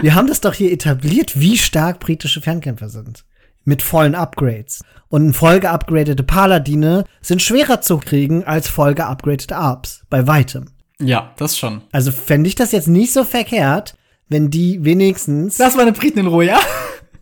Wir 0.00 0.14
haben 0.14 0.28
das 0.28 0.40
doch 0.40 0.54
hier 0.54 0.72
etabliert, 0.72 1.38
wie 1.38 1.58
stark 1.58 2.00
britische 2.00 2.40
Fernkämpfer 2.40 2.88
sind 2.88 3.24
mit 3.64 3.82
vollen 3.82 4.14
Upgrades. 4.14 4.82
Und 5.08 5.32
voll 5.32 5.60
geupgradete 5.60 6.22
Paladine 6.22 7.04
sind 7.20 7.42
schwerer 7.42 7.80
zu 7.80 7.98
kriegen 7.98 8.44
als 8.44 8.68
voll 8.68 8.94
geupgradete 8.94 9.56
Arps. 9.56 10.02
Bei 10.08 10.26
weitem. 10.26 10.70
Ja, 11.00 11.32
das 11.36 11.58
schon. 11.58 11.82
Also 11.92 12.12
fände 12.12 12.48
ich 12.48 12.54
das 12.54 12.72
jetzt 12.72 12.88
nicht 12.88 13.12
so 13.12 13.24
verkehrt, 13.24 13.96
wenn 14.28 14.50
die 14.50 14.84
wenigstens. 14.84 15.56
Das 15.56 15.74
war 15.74 15.82
eine 15.82 15.92
Briten 15.92 16.20
in 16.20 16.26
Ruhe, 16.26 16.46
ja? 16.46 16.60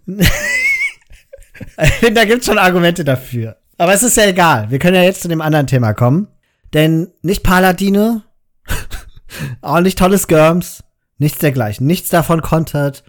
da 2.14 2.24
gibt's 2.24 2.46
schon 2.46 2.58
Argumente 2.58 3.04
dafür. 3.04 3.56
Aber 3.78 3.94
es 3.94 4.02
ist 4.02 4.16
ja 4.16 4.26
egal. 4.26 4.70
Wir 4.70 4.78
können 4.78 4.96
ja 4.96 5.02
jetzt 5.02 5.22
zu 5.22 5.28
dem 5.28 5.40
anderen 5.40 5.66
Thema 5.66 5.94
kommen. 5.94 6.28
Denn 6.74 7.08
nicht 7.22 7.42
Paladine, 7.42 8.24
auch 9.62 9.80
nicht 9.80 9.98
tolle 9.98 10.18
Skirms, 10.18 10.84
nichts 11.18 11.38
dergleichen. 11.38 11.86
Nichts 11.86 12.08
davon 12.08 12.42
kontert 12.42 13.04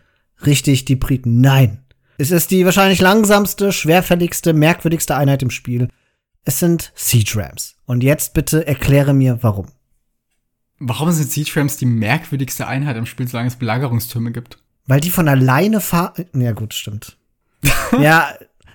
richtig 0.45 0.86
die 0.86 0.95
Briten. 0.95 1.41
Nein. 1.41 1.84
Es 2.18 2.32
ist 2.32 2.51
die 2.51 2.66
wahrscheinlich 2.66 2.99
langsamste, 2.99 3.72
schwerfälligste, 3.72 4.53
merkwürdigste 4.53 5.16
Einheit 5.16 5.41
im 5.41 5.51
Spiel. 5.51 5.89
Es 6.43 6.60
sind 6.60 6.91
Siege 6.95 7.34
Rams. 7.38 7.78
Und 7.86 8.03
jetzt 8.03 8.34
bitte 8.34 8.68
erkläre 8.68 9.14
mir, 9.14 9.39
warum. 9.41 9.68
Warum 10.80 11.12
sind 11.12 11.32
Siege 11.32 11.51
Rams 11.55 11.78
die 11.78 11.86
merkwürdigste 11.86 12.68
Einheit 12.68 12.97
im 12.97 13.05
Spiel, 13.05 13.28
solange 13.28 13.47
es 13.47 13.55
Belagerungstürme 13.55 14.32
gibt? 14.32 14.57
Weil 14.86 15.01
die 15.01 15.12
von 15.12 15.28
alleine 15.28 15.82
fahren. 15.82 16.26
Ja, 16.34 16.51
gut, 16.53 16.74
stimmt. 16.74 17.18
ja, 17.99 18.30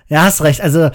ja, 0.07 0.23
hast 0.23 0.41
recht. 0.41 0.61
Also, 0.61 0.91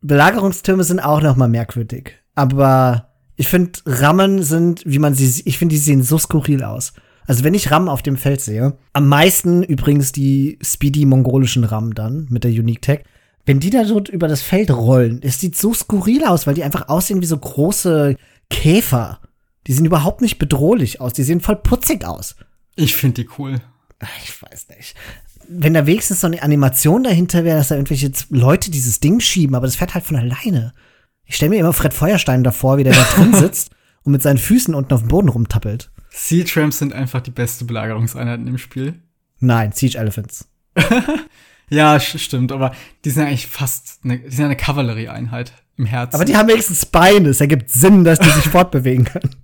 Belagerungstürme 0.00 0.84
sind 0.84 1.00
auch 1.00 1.20
noch 1.20 1.36
mal 1.36 1.48
merkwürdig. 1.48 2.16
Aber 2.34 3.10
ich 3.36 3.48
finde, 3.48 3.80
Rammen 3.84 4.42
sind, 4.42 4.82
wie 4.86 4.98
man 4.98 5.14
sie, 5.14 5.42
ich 5.44 5.58
finde, 5.58 5.74
die 5.74 5.80
sehen 5.80 6.02
so 6.02 6.18
skurril 6.18 6.62
aus. 6.62 6.92
Also 7.26 7.44
wenn 7.44 7.54
ich 7.54 7.70
RAM 7.70 7.88
auf 7.88 8.02
dem 8.02 8.16
Feld 8.16 8.40
sehe, 8.40 8.76
am 8.92 9.08
meisten 9.08 9.62
übrigens 9.62 10.12
die 10.12 10.58
speedy-mongolischen 10.62 11.64
RAM 11.64 11.94
dann 11.94 12.26
mit 12.30 12.44
der 12.44 12.50
Unique 12.50 12.82
Tech, 12.82 13.04
wenn 13.46 13.60
die 13.60 13.70
da 13.70 13.84
so 13.84 14.00
über 14.00 14.28
das 14.28 14.42
Feld 14.42 14.70
rollen, 14.70 15.20
es 15.22 15.38
sieht 15.40 15.56
so 15.56 15.74
skurril 15.74 16.24
aus, 16.24 16.46
weil 16.46 16.54
die 16.54 16.64
einfach 16.64 16.88
aussehen 16.88 17.20
wie 17.20 17.26
so 17.26 17.36
große 17.36 18.16
Käfer. 18.50 19.20
Die 19.66 19.72
sehen 19.72 19.86
überhaupt 19.86 20.20
nicht 20.20 20.38
bedrohlich 20.38 21.00
aus, 21.00 21.12
die 21.12 21.22
sehen 21.22 21.40
voll 21.40 21.56
putzig 21.56 22.04
aus. 22.04 22.36
Ich 22.76 22.96
finde 22.96 23.22
die 23.22 23.28
cool. 23.38 23.60
Ich 24.22 24.42
weiß 24.42 24.68
nicht. 24.76 24.94
Wenn 25.48 25.74
da 25.74 25.86
wenigstens 25.86 26.20
so 26.20 26.26
eine 26.26 26.42
Animation 26.42 27.04
dahinter 27.04 27.44
wäre, 27.44 27.58
dass 27.58 27.68
da 27.68 27.74
irgendwelche 27.74 28.10
Leute 28.30 28.70
dieses 28.70 29.00
Ding 29.00 29.20
schieben, 29.20 29.54
aber 29.54 29.66
das 29.66 29.76
fährt 29.76 29.94
halt 29.94 30.04
von 30.04 30.16
alleine. 30.16 30.72
Ich 31.26 31.36
stelle 31.36 31.50
mir 31.50 31.60
immer 31.60 31.72
Fred 31.72 31.94
Feuerstein 31.94 32.44
davor, 32.44 32.78
wie 32.78 32.84
der 32.84 32.94
da 32.94 33.04
drin 33.14 33.34
sitzt 33.38 33.70
und 34.02 34.12
mit 34.12 34.22
seinen 34.22 34.38
Füßen 34.38 34.74
unten 34.74 34.92
auf 34.92 35.00
dem 35.00 35.08
Boden 35.08 35.28
rumtappelt. 35.28 35.90
Sea 36.16 36.44
Tramps 36.44 36.78
sind 36.78 36.92
einfach 36.92 37.20
die 37.20 37.32
beste 37.32 37.64
Belagerungseinheit 37.64 38.38
im 38.38 38.56
Spiel. 38.56 38.94
Nein, 39.40 39.72
Siege 39.72 39.98
Elephants. 39.98 40.48
ja, 41.68 41.98
stimmt, 41.98 42.52
aber 42.52 42.72
die 43.04 43.10
sind 43.10 43.24
eigentlich 43.24 43.48
fast 43.48 44.00
eine, 44.04 44.20
die 44.20 44.30
sind 44.34 44.44
eine 44.44 44.56
Kavallerieeinheit 44.56 45.52
im 45.76 45.86
Herzen. 45.86 46.14
Aber 46.14 46.24
die 46.24 46.36
haben 46.36 46.48
wenigstens 46.48 46.86
Beine. 46.86 47.30
Es 47.30 47.40
ergibt 47.40 47.68
Sinn, 47.68 48.04
dass 48.04 48.20
die 48.20 48.30
sich 48.30 48.44
fortbewegen 48.50 49.06
können. 49.06 49.34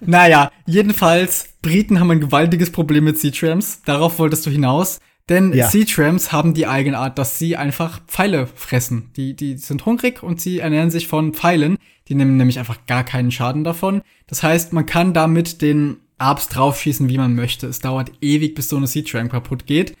Naja, 0.00 0.50
jedenfalls, 0.66 1.50
Briten 1.62 2.00
haben 2.00 2.10
ein 2.10 2.20
gewaltiges 2.20 2.72
Problem 2.72 3.04
mit 3.04 3.18
Sea 3.18 3.30
Tramps. 3.30 3.82
Darauf 3.84 4.18
wolltest 4.18 4.44
du 4.46 4.50
hinaus. 4.50 4.98
Denn 5.28 5.52
ja. 5.52 5.68
Sea 5.68 5.84
Tramps 5.84 6.32
haben 6.32 6.54
die 6.54 6.66
Eigenart, 6.66 7.18
dass 7.18 7.38
sie 7.38 7.56
einfach 7.56 8.00
Pfeile 8.06 8.48
fressen. 8.48 9.10
Die, 9.16 9.34
die 9.34 9.56
sind 9.58 9.86
hungrig 9.86 10.24
und 10.24 10.40
sie 10.40 10.58
ernähren 10.58 10.90
sich 10.90 11.06
von 11.06 11.34
Pfeilen. 11.34 11.78
Die 12.08 12.16
nehmen 12.16 12.36
nämlich 12.36 12.58
einfach 12.58 12.86
gar 12.86 13.04
keinen 13.04 13.30
Schaden 13.30 13.62
davon. 13.62 14.02
Das 14.26 14.42
heißt, 14.42 14.72
man 14.72 14.86
kann 14.86 15.14
damit 15.14 15.62
den 15.62 15.98
Arbs 16.18 16.48
draufschießen, 16.48 17.08
wie 17.08 17.18
man 17.18 17.34
möchte. 17.34 17.66
Es 17.66 17.80
dauert 17.80 18.12
ewig, 18.20 18.54
bis 18.54 18.68
so 18.68 18.76
eine 18.76 18.86
Seed 18.86 19.10
Tram 19.10 19.28
kaputt 19.28 19.66
geht. 19.66 19.96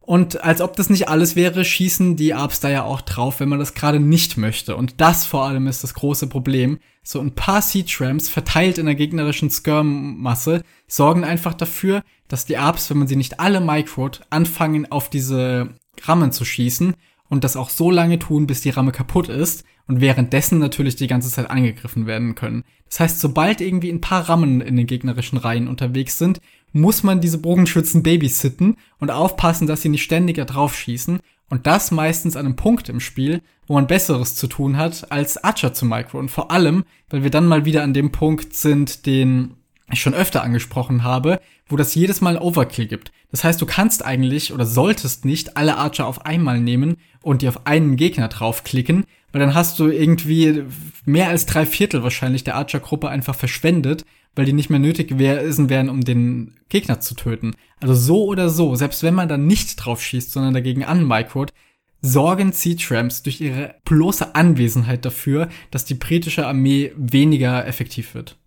Und 0.00 0.42
als 0.42 0.62
ob 0.62 0.74
das 0.74 0.88
nicht 0.88 1.08
alles 1.08 1.36
wäre, 1.36 1.66
schießen 1.66 2.16
die 2.16 2.32
Arbs 2.32 2.60
da 2.60 2.70
ja 2.70 2.84
auch 2.84 3.02
drauf, 3.02 3.40
wenn 3.40 3.50
man 3.50 3.58
das 3.58 3.74
gerade 3.74 4.00
nicht 4.00 4.38
möchte. 4.38 4.74
Und 4.74 5.02
das 5.02 5.26
vor 5.26 5.44
allem 5.44 5.66
ist 5.66 5.84
das 5.84 5.92
große 5.92 6.28
Problem. 6.28 6.78
So 7.02 7.20
ein 7.20 7.34
paar 7.34 7.60
Seed 7.60 7.90
Trams 7.90 8.28
verteilt 8.28 8.78
in 8.78 8.86
der 8.86 8.94
gegnerischen 8.94 9.50
Skirm-Masse 9.50 10.62
sorgen 10.86 11.24
einfach 11.24 11.52
dafür, 11.52 12.02
dass 12.26 12.46
die 12.46 12.56
Arbs, 12.56 12.88
wenn 12.88 12.98
man 12.98 13.06
sie 13.06 13.16
nicht 13.16 13.38
alle 13.38 13.60
microt, 13.60 14.22
anfangen 14.30 14.90
auf 14.90 15.10
diese 15.10 15.74
Rammen 16.02 16.32
zu 16.32 16.46
schießen 16.46 16.94
und 17.28 17.44
das 17.44 17.56
auch 17.56 17.70
so 17.70 17.90
lange 17.90 18.18
tun, 18.18 18.46
bis 18.46 18.60
die 18.60 18.70
Ramme 18.70 18.92
kaputt 18.92 19.28
ist 19.28 19.64
und 19.86 20.00
währenddessen 20.00 20.58
natürlich 20.58 20.96
die 20.96 21.06
ganze 21.06 21.30
Zeit 21.30 21.50
angegriffen 21.50 22.06
werden 22.06 22.34
können. 22.34 22.64
Das 22.88 23.00
heißt, 23.00 23.20
sobald 23.20 23.60
irgendwie 23.60 23.90
ein 23.90 24.00
paar 24.00 24.28
Rammen 24.28 24.60
in 24.60 24.76
den 24.76 24.86
gegnerischen 24.86 25.38
Reihen 25.38 25.68
unterwegs 25.68 26.18
sind, 26.18 26.40
muss 26.72 27.02
man 27.02 27.20
diese 27.20 27.38
Bogenschützen 27.38 28.02
babysitten 28.02 28.76
und 28.98 29.10
aufpassen, 29.10 29.66
dass 29.66 29.82
sie 29.82 29.88
nicht 29.88 30.02
ständig 30.02 30.36
da 30.36 30.44
drauf 30.44 30.76
schießen. 30.76 31.20
Und 31.50 31.66
das 31.66 31.90
meistens 31.90 32.36
an 32.36 32.44
einem 32.44 32.56
Punkt 32.56 32.90
im 32.90 33.00
Spiel, 33.00 33.40
wo 33.66 33.74
man 33.74 33.86
Besseres 33.86 34.34
zu 34.34 34.46
tun 34.46 34.76
hat, 34.76 35.10
als 35.10 35.42
Archer 35.42 35.72
zu 35.72 35.86
micro. 35.86 36.18
Und 36.18 36.30
vor 36.30 36.50
allem, 36.50 36.84
weil 37.08 37.22
wir 37.22 37.30
dann 37.30 37.46
mal 37.46 37.64
wieder 37.64 37.82
an 37.82 37.94
dem 37.94 38.12
Punkt 38.12 38.54
sind, 38.54 39.06
den 39.06 39.54
ich 39.90 40.02
schon 40.02 40.12
öfter 40.12 40.42
angesprochen 40.42 41.02
habe, 41.02 41.40
wo 41.66 41.76
das 41.76 41.94
jedes 41.94 42.20
Mal 42.20 42.38
Overkill 42.38 42.86
gibt. 42.86 43.12
Das 43.30 43.44
heißt, 43.44 43.60
du 43.60 43.66
kannst 43.66 44.04
eigentlich 44.04 44.52
oder 44.52 44.66
solltest 44.66 45.24
nicht 45.24 45.56
alle 45.56 45.76
Archer 45.76 46.06
auf 46.06 46.26
einmal 46.26 46.60
nehmen 46.60 46.96
und 47.28 47.42
die 47.42 47.48
auf 47.48 47.66
einen 47.66 47.96
Gegner 47.96 48.28
draufklicken, 48.28 49.04
weil 49.32 49.40
dann 49.40 49.54
hast 49.54 49.78
du 49.78 49.88
irgendwie 49.88 50.64
mehr 51.04 51.28
als 51.28 51.44
drei 51.44 51.66
Viertel 51.66 52.02
wahrscheinlich 52.02 52.42
der 52.42 52.54
Archer-Gruppe 52.54 53.10
einfach 53.10 53.34
verschwendet, 53.34 54.06
weil 54.34 54.46
die 54.46 54.54
nicht 54.54 54.70
mehr 54.70 54.78
nötig 54.78 55.08
gewesen 55.08 55.68
wären, 55.68 55.90
um 55.90 56.00
den 56.00 56.54
Gegner 56.70 57.00
zu 57.00 57.14
töten. 57.14 57.54
Also 57.80 57.94
so 57.94 58.24
oder 58.24 58.48
so, 58.48 58.74
selbst 58.76 59.02
wenn 59.02 59.12
man 59.12 59.28
dann 59.28 59.46
nicht 59.46 59.76
drauf 59.76 60.02
schießt, 60.02 60.32
sondern 60.32 60.54
dagegen 60.54 60.84
anmicrot, 60.84 61.52
sorgen 62.00 62.52
Sea-Tramps 62.52 63.22
durch 63.22 63.42
ihre 63.42 63.74
bloße 63.84 64.34
Anwesenheit 64.34 65.04
dafür, 65.04 65.50
dass 65.70 65.84
die 65.84 65.94
britische 65.94 66.46
Armee 66.46 66.92
weniger 66.96 67.66
effektiv 67.66 68.14
wird. 68.14 68.38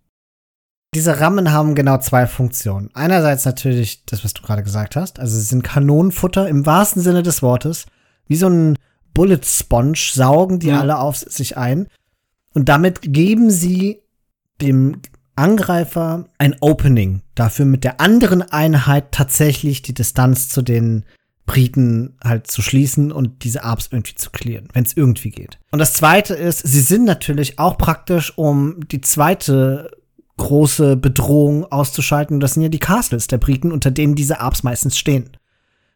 Diese 0.92 1.20
Rammen 1.20 1.52
haben 1.52 1.76
genau 1.76 1.98
zwei 1.98 2.26
Funktionen. 2.26 2.90
Einerseits 2.94 3.44
natürlich 3.44 4.04
das, 4.06 4.24
was 4.24 4.34
du 4.34 4.42
gerade 4.42 4.64
gesagt 4.64 4.96
hast. 4.96 5.20
Also 5.20 5.36
sie 5.36 5.44
sind 5.44 5.62
Kanonenfutter 5.62 6.48
im 6.48 6.66
wahrsten 6.66 7.00
Sinne 7.00 7.22
des 7.22 7.42
Wortes. 7.42 7.86
Wie 8.32 8.36
so 8.36 8.48
ein 8.48 8.78
Bullet 9.12 9.40
Sponge 9.44 9.98
saugen 10.14 10.58
die 10.58 10.68
ja. 10.68 10.80
alle 10.80 10.98
auf 10.98 11.16
sich 11.18 11.58
ein. 11.58 11.88
Und 12.54 12.70
damit 12.70 13.00
geben 13.02 13.50
sie 13.50 14.00
dem 14.62 15.02
Angreifer 15.36 16.24
ein 16.38 16.56
Opening 16.60 17.20
dafür, 17.34 17.66
mit 17.66 17.84
der 17.84 18.00
anderen 18.00 18.40
Einheit 18.40 19.12
tatsächlich 19.12 19.82
die 19.82 19.92
Distanz 19.92 20.48
zu 20.48 20.62
den 20.62 21.04
Briten 21.44 22.16
halt 22.24 22.46
zu 22.46 22.62
schließen 22.62 23.12
und 23.12 23.44
diese 23.44 23.64
Arbs 23.64 23.90
irgendwie 23.92 24.14
zu 24.14 24.30
klären, 24.30 24.68
wenn 24.72 24.84
es 24.84 24.96
irgendwie 24.96 25.30
geht. 25.30 25.58
Und 25.72 25.78
das 25.78 25.92
zweite 25.92 26.32
ist, 26.32 26.60
sie 26.60 26.80
sind 26.80 27.04
natürlich 27.04 27.58
auch 27.58 27.76
praktisch, 27.76 28.32
um 28.38 28.80
die 28.88 29.02
zweite 29.02 29.90
große 30.38 30.96
Bedrohung 30.96 31.70
auszuschalten. 31.70 32.40
Das 32.40 32.54
sind 32.54 32.62
ja 32.62 32.70
die 32.70 32.78
Castles 32.78 33.26
der 33.26 33.36
Briten, 33.36 33.72
unter 33.72 33.90
denen 33.90 34.14
diese 34.14 34.40
Arbs 34.40 34.62
meistens 34.62 34.96
stehen. 34.96 35.36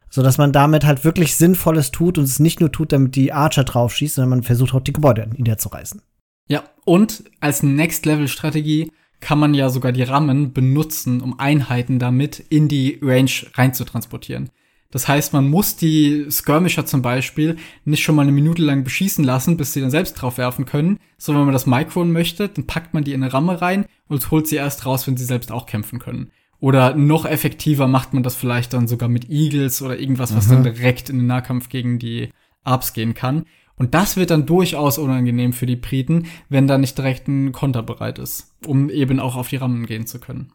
So 0.09 0.23
dass 0.23 0.37
man 0.37 0.51
damit 0.51 0.85
halt 0.85 1.03
wirklich 1.03 1.35
Sinnvolles 1.35 1.91
tut 1.91 2.17
und 2.17 2.23
es 2.23 2.39
nicht 2.39 2.59
nur 2.59 2.71
tut, 2.71 2.91
damit 2.91 3.15
die 3.15 3.33
Archer 3.33 3.63
drauf 3.63 3.93
schießt, 3.93 4.15
sondern 4.15 4.29
man 4.29 4.43
versucht 4.43 4.73
auch 4.73 4.81
die 4.81 4.93
Gebäude 4.93 5.29
niederzureißen. 5.35 6.01
Ja, 6.47 6.63
und 6.85 7.25
als 7.41 7.61
Next-Level-Strategie 7.63 8.91
kann 9.19 9.39
man 9.39 9.53
ja 9.53 9.69
sogar 9.69 9.91
die 9.91 10.03
Rammen 10.03 10.53
benutzen, 10.53 11.21
um 11.21 11.39
Einheiten 11.39 11.99
damit 11.99 12.39
in 12.49 12.67
die 12.67 12.99
Range 13.01 13.31
reinzutransportieren. 13.55 14.49
Das 14.89 15.07
heißt, 15.07 15.33
man 15.33 15.49
muss 15.49 15.75
die 15.75 16.27
Skirmisher 16.29 16.85
zum 16.85 17.01
Beispiel 17.01 17.57
nicht 17.83 18.03
schon 18.03 18.15
mal 18.15 18.21
eine 18.21 18.31
Minute 18.31 18.61
lang 18.61 18.85
beschießen 18.85 19.23
lassen, 19.23 19.57
bis 19.57 19.73
sie 19.73 19.81
dann 19.81 19.91
selbst 19.91 20.13
drauf 20.13 20.37
werfen 20.37 20.65
können, 20.65 20.99
sondern 21.17 21.41
wenn 21.41 21.47
man 21.47 21.53
das 21.53 21.65
Micron 21.65 22.11
möchte, 22.11 22.47
dann 22.47 22.67
packt 22.67 22.93
man 22.93 23.03
die 23.03 23.13
in 23.13 23.21
eine 23.21 23.33
Ramme 23.33 23.61
rein 23.61 23.85
und 24.07 24.31
holt 24.31 24.47
sie 24.47 24.55
erst 24.55 24.85
raus, 24.85 25.05
wenn 25.05 25.17
sie 25.17 25.25
selbst 25.25 25.51
auch 25.51 25.65
kämpfen 25.65 25.99
können. 25.99 26.31
Oder 26.59 26.95
noch 26.95 27.25
effektiver 27.25 27.87
macht 27.87 28.13
man 28.13 28.23
das 28.23 28.35
vielleicht 28.35 28.73
dann 28.73 28.87
sogar 28.87 29.09
mit 29.09 29.29
Eagles 29.29 29.81
oder 29.81 29.99
irgendwas, 29.99 30.35
was 30.35 30.47
mhm. 30.47 30.51
dann 30.51 30.63
direkt 30.63 31.09
in 31.09 31.19
den 31.19 31.27
Nahkampf 31.27 31.69
gegen 31.69 31.99
die 31.99 32.29
Arps 32.63 32.93
gehen 32.93 33.13
kann. 33.13 33.45
Und 33.75 33.93
das 33.93 34.17
wird 34.17 34.31
dann 34.31 34.47
durchaus 34.47 34.97
unangenehm 34.97 35.53
für 35.53 35.67
die 35.67 35.75
Briten, 35.75 36.25
wenn 36.49 36.67
da 36.67 36.79
nicht 36.79 36.97
direkt 36.97 37.27
ein 37.27 37.51
Konter 37.51 37.83
bereit 37.83 38.17
ist, 38.17 38.51
um 38.65 38.89
eben 38.89 39.19
auch 39.19 39.35
auf 39.35 39.49
die 39.49 39.57
Rammen 39.57 39.85
gehen 39.85 40.07
zu 40.07 40.19
können. 40.19 40.51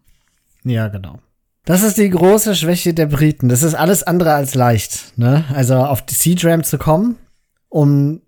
Ja, 0.64 0.88
genau. 0.88 1.20
Das 1.64 1.84
ist 1.84 1.98
die 1.98 2.10
große 2.10 2.56
Schwäche 2.56 2.92
der 2.92 3.06
Briten. 3.06 3.48
Das 3.48 3.62
ist 3.62 3.74
alles 3.74 4.02
andere 4.02 4.34
als 4.34 4.56
leicht, 4.56 5.16
ne? 5.16 5.44
Also 5.54 5.76
auf 5.76 6.04
die 6.04 6.14
Siege 6.14 6.48
Ram 6.48 6.64
zu 6.64 6.76
kommen, 6.78 7.16
um 7.68 8.22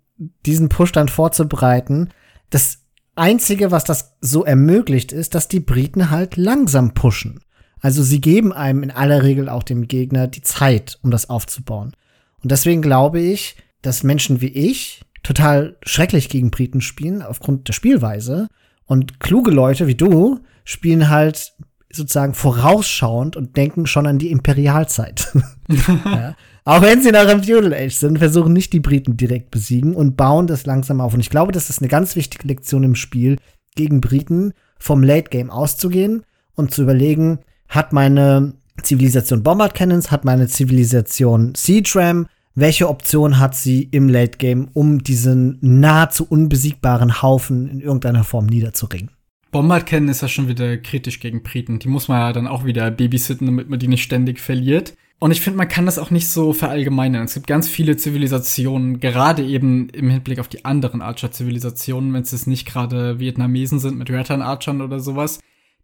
diesen 0.45 0.69
Push 0.69 0.93
dann 0.93 1.09
vorzubereiten. 1.09 2.11
Das 2.49 2.85
einzige, 3.15 3.71
was 3.71 3.83
das 3.83 4.15
so 4.21 4.45
ermöglicht, 4.45 5.11
ist, 5.11 5.35
dass 5.35 5.49
die 5.49 5.59
Briten 5.59 6.09
halt 6.09 6.37
langsam 6.37 6.93
pushen. 6.93 7.41
Also 7.81 8.03
sie 8.03 8.21
geben 8.21 8.53
einem 8.53 8.83
in 8.83 8.91
aller 8.91 9.23
Regel 9.23 9.49
auch 9.49 9.63
dem 9.63 9.87
Gegner 9.87 10.27
die 10.27 10.41
Zeit, 10.41 10.97
um 11.01 11.11
das 11.11 11.29
aufzubauen. 11.29 11.95
Und 12.41 12.51
deswegen 12.51 12.81
glaube 12.81 13.19
ich, 13.19 13.57
dass 13.81 14.03
Menschen 14.03 14.41
wie 14.41 14.47
ich 14.47 15.01
total 15.23 15.77
schrecklich 15.83 16.29
gegen 16.29 16.51
Briten 16.51 16.81
spielen 16.81 17.21
aufgrund 17.21 17.67
der 17.67 17.73
Spielweise 17.73 18.47
und 18.85 19.19
kluge 19.19 19.51
Leute 19.51 19.87
wie 19.87 19.95
du 19.95 20.39
spielen 20.63 21.09
halt 21.09 21.53
sozusagen 21.91 22.33
vorausschauend 22.33 23.35
und 23.35 23.55
denken 23.57 23.87
schon 23.87 24.07
an 24.07 24.19
die 24.19 24.31
Imperialzeit. 24.31 25.31
ja. 26.05 26.35
Auch 26.65 26.81
wenn 26.81 27.01
sie 27.01 27.11
nach 27.11 27.27
dem 27.27 27.43
Feudal 27.43 27.73
Age 27.73 27.93
sind, 27.93 28.17
versuchen 28.17 28.51
nicht 28.51 28.73
die 28.73 28.79
Briten 28.79 29.17
direkt 29.17 29.51
besiegen 29.51 29.95
und 29.95 30.17
bauen 30.17 30.47
das 30.47 30.65
langsam 30.65 30.99
auf. 30.99 31.13
Und 31.13 31.19
ich 31.19 31.29
glaube, 31.29 31.51
das 31.51 31.69
ist 31.69 31.79
eine 31.79 31.87
ganz 31.87 32.15
wichtige 32.15 32.47
Lektion 32.47 32.83
im 32.83 32.95
Spiel, 32.95 33.37
gegen 33.75 34.01
Briten 34.01 34.53
vom 34.79 35.03
Late 35.03 35.29
Game 35.29 35.51
auszugehen 35.51 36.23
und 36.55 36.71
zu 36.71 36.81
überlegen, 36.81 37.39
hat 37.69 37.93
meine 37.93 38.53
Zivilisation 38.81 39.43
Bombard 39.43 39.73
Cannons, 39.73 40.11
hat 40.11 40.25
meine 40.25 40.47
Zivilisation 40.47 41.53
Siege 41.55 41.91
Ram, 41.95 42.27
welche 42.55 42.87
Option 42.87 43.37
hat 43.37 43.55
sie 43.55 43.83
im 43.91 44.07
Late 44.07 44.37
Game, 44.37 44.69
um 44.73 45.03
diesen 45.03 45.57
nahezu 45.61 46.25
unbesiegbaren 46.25 47.21
Haufen 47.21 47.67
in 47.67 47.81
irgendeiner 47.81 48.23
Form 48.23 48.45
niederzuringen? 48.45 49.11
Bombard 49.51 49.85
kennen 49.85 50.09
ist 50.09 50.21
ja 50.21 50.27
schon 50.27 50.47
wieder 50.47 50.77
kritisch 50.77 51.19
gegen 51.19 51.43
Briten. 51.43 51.79
Die 51.79 51.87
muss 51.87 52.07
man 52.07 52.19
ja 52.19 52.33
dann 52.33 52.47
auch 52.47 52.65
wieder 52.65 52.91
babysitten, 52.91 53.47
damit 53.47 53.69
man 53.69 53.79
die 53.79 53.87
nicht 53.87 54.03
ständig 54.03 54.39
verliert. 54.39 54.95
Und 55.19 55.31
ich 55.31 55.41
finde, 55.41 55.57
man 55.57 55.67
kann 55.67 55.85
das 55.85 55.97
auch 55.97 56.11
nicht 56.11 56.27
so 56.27 56.51
verallgemeinern. 56.51 57.23
Es 57.23 57.33
gibt 57.35 57.47
ganz 57.47 57.69
viele 57.69 57.95
Zivilisationen, 57.95 58.99
gerade 58.99 59.45
eben 59.45 59.89
im 59.89 60.09
Hinblick 60.09 60.39
auf 60.39 60.49
die 60.49 60.65
anderen 60.65 61.01
Archer-Zivilisationen, 61.01 62.13
wenn 62.13 62.23
es 62.23 62.31
jetzt 62.31 62.47
nicht 62.47 62.67
gerade 62.67 63.17
Vietnamesen 63.19 63.79
sind 63.79 63.97
mit 63.97 64.11
Rattan-Archern 64.11 64.81
oder 64.81 64.99
sowas, 64.99 65.39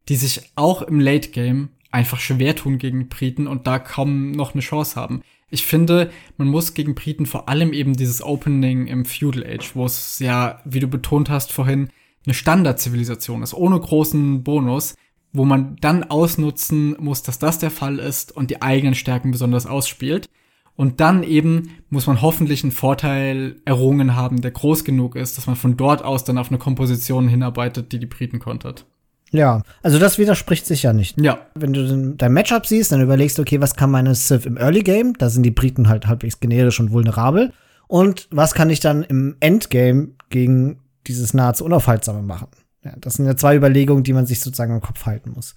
die 0.09 0.15
sich 0.15 0.51
auch 0.55 0.81
im 0.81 0.99
Late 0.99 1.29
Game 1.29 1.69
einfach 1.91 2.19
schwer 2.19 2.55
tun 2.55 2.77
gegen 2.77 3.09
Briten 3.09 3.47
und 3.47 3.67
da 3.67 3.79
kaum 3.79 4.31
noch 4.31 4.53
eine 4.53 4.61
Chance 4.61 4.95
haben. 4.95 5.21
Ich 5.49 5.65
finde, 5.65 6.09
man 6.37 6.47
muss 6.47 6.73
gegen 6.73 6.95
Briten 6.95 7.25
vor 7.25 7.49
allem 7.49 7.73
eben 7.73 7.93
dieses 7.93 8.23
Opening 8.23 8.87
im 8.87 9.05
Feudal 9.05 9.45
Age, 9.45 9.75
wo 9.75 9.85
es 9.85 10.19
ja, 10.19 10.61
wie 10.63 10.79
du 10.79 10.87
betont 10.87 11.29
hast 11.29 11.51
vorhin, 11.51 11.89
eine 12.25 12.33
Standardzivilisation 12.33 13.43
ist, 13.43 13.53
ohne 13.53 13.79
großen 13.79 14.43
Bonus, 14.43 14.95
wo 15.33 15.43
man 15.43 15.75
dann 15.81 16.03
ausnutzen 16.03 16.95
muss, 16.99 17.23
dass 17.23 17.39
das 17.39 17.59
der 17.59 17.71
Fall 17.71 17.99
ist 17.99 18.35
und 18.35 18.49
die 18.49 18.61
eigenen 18.61 18.95
Stärken 18.95 19.31
besonders 19.31 19.65
ausspielt. 19.65 20.29
Und 20.75 21.01
dann 21.01 21.23
eben 21.23 21.75
muss 21.89 22.07
man 22.07 22.21
hoffentlich 22.21 22.63
einen 22.63 22.71
Vorteil 22.71 23.61
errungen 23.65 24.15
haben, 24.15 24.41
der 24.41 24.51
groß 24.51 24.83
genug 24.85 25.15
ist, 25.15 25.37
dass 25.37 25.47
man 25.47 25.55
von 25.55 25.77
dort 25.77 26.03
aus 26.03 26.23
dann 26.23 26.37
auf 26.37 26.49
eine 26.49 26.57
Komposition 26.57 27.27
hinarbeitet, 27.27 27.91
die 27.91 27.99
die 27.99 28.05
Briten 28.05 28.39
kontert. 28.39 28.85
Ja, 29.31 29.63
also 29.81 29.97
das 29.97 30.17
widerspricht 30.17 30.65
sich 30.65 30.83
ja 30.83 30.93
nicht. 30.93 31.19
Ja. 31.19 31.39
Wenn 31.55 31.73
du 31.73 32.15
dein 32.15 32.33
Matchup 32.33 32.65
siehst, 32.65 32.91
dann 32.91 33.01
überlegst 33.01 33.37
du, 33.37 33.41
okay, 33.41 33.61
was 33.61 33.75
kann 33.75 33.89
meine 33.89 34.13
Civ 34.13 34.45
im 34.45 34.57
Early 34.57 34.83
Game? 34.83 35.13
Da 35.17 35.29
sind 35.29 35.43
die 35.43 35.51
Briten 35.51 35.87
halt 35.87 36.07
halbwegs 36.07 36.39
generisch 36.39 36.79
und 36.79 36.91
vulnerabel. 36.91 37.53
Und 37.87 38.27
was 38.29 38.53
kann 38.53 38.69
ich 38.69 38.81
dann 38.81 39.03
im 39.03 39.37
Endgame 39.39 40.09
gegen 40.29 40.79
dieses 41.07 41.33
nahezu 41.33 41.65
Unaufhaltsame 41.65 42.21
machen. 42.21 42.47
Ja, 42.83 42.93
das 42.97 43.15
sind 43.15 43.25
ja 43.25 43.35
zwei 43.35 43.55
Überlegungen, 43.55 44.03
die 44.03 44.13
man 44.13 44.25
sich 44.25 44.39
sozusagen 44.41 44.73
im 44.73 44.81
Kopf 44.81 45.05
halten 45.05 45.31
muss. 45.31 45.55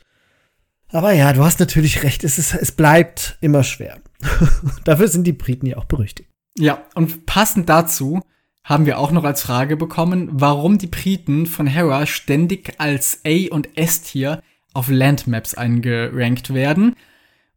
Aber 0.91 1.13
ja, 1.13 1.33
du 1.33 1.43
hast 1.43 1.61
natürlich 1.61 2.03
recht, 2.03 2.23
es, 2.25 2.39
ist, 2.39 2.55
es 2.55 2.73
bleibt 2.73 3.39
immer 3.41 3.65
schwer. 3.65 3.99
Dafür 4.85 5.09
sind 5.09 5.27
die 5.27 5.33
Briten 5.33 5.67
ja 5.67 5.77
auch 5.77 5.87
berüchtigt. 5.87 6.31
Ja, 6.57 6.83
und 6.95 7.27
passend 7.27 7.69
dazu 7.69 8.21
haben 8.65 8.87
wir 8.87 8.99
auch 8.99 9.13
noch 9.13 9.25
als 9.25 9.43
Frage 9.43 9.77
bekommen, 9.77 10.29
warum 10.33 10.79
die 10.79 10.87
Briten 10.87 11.47
von 11.47 11.67
Hera 11.67 12.07
ständig 12.07 12.75
als 12.79 13.21
A- 13.27 13.53
und 13.53 13.77
S-Tier 13.77 14.43
auf 14.73 14.89
Landmaps 14.89 15.55
eingerankt 15.55 16.53
werden. 16.53 16.97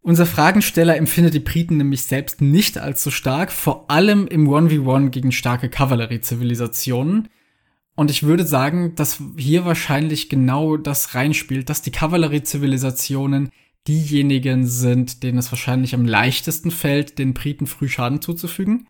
Unser 0.01 0.25
Fragensteller 0.25 0.95
empfindet 0.97 1.33
die 1.33 1.39
Briten 1.39 1.77
nämlich 1.77 2.03
selbst 2.03 2.41
nicht 2.41 2.77
als 2.77 3.03
so 3.03 3.09
stark, 3.09 3.51
vor 3.51 3.89
allem 3.89 4.27
im 4.27 4.47
1v1 4.47 5.09
gegen 5.09 5.31
starke 5.31 5.69
Kavallerie-Zivilisationen. 5.69 7.29
Und 7.95 8.11
ich 8.11 8.23
würde 8.23 8.45
sagen, 8.45 8.93
dass 8.95 9.21
hier 9.37 9.65
wahrscheinlich 9.65 10.29
genau 10.29 10.77
das 10.77 11.15
reinspielt, 11.15 11.69
dass 11.69 11.81
die 11.81 11.91
Kavalleriezivilisationen 11.91 13.49
diejenigen 13.87 14.67
sind, 14.67 15.23
denen 15.23 15.39
es 15.39 15.51
wahrscheinlich 15.51 15.95
am 15.95 16.05
leichtesten 16.05 16.69
fällt, 16.69 17.17
den 17.17 17.33
Briten 17.33 17.65
früh 17.65 17.87
Schaden 17.87 18.21
zuzufügen. 18.21 18.87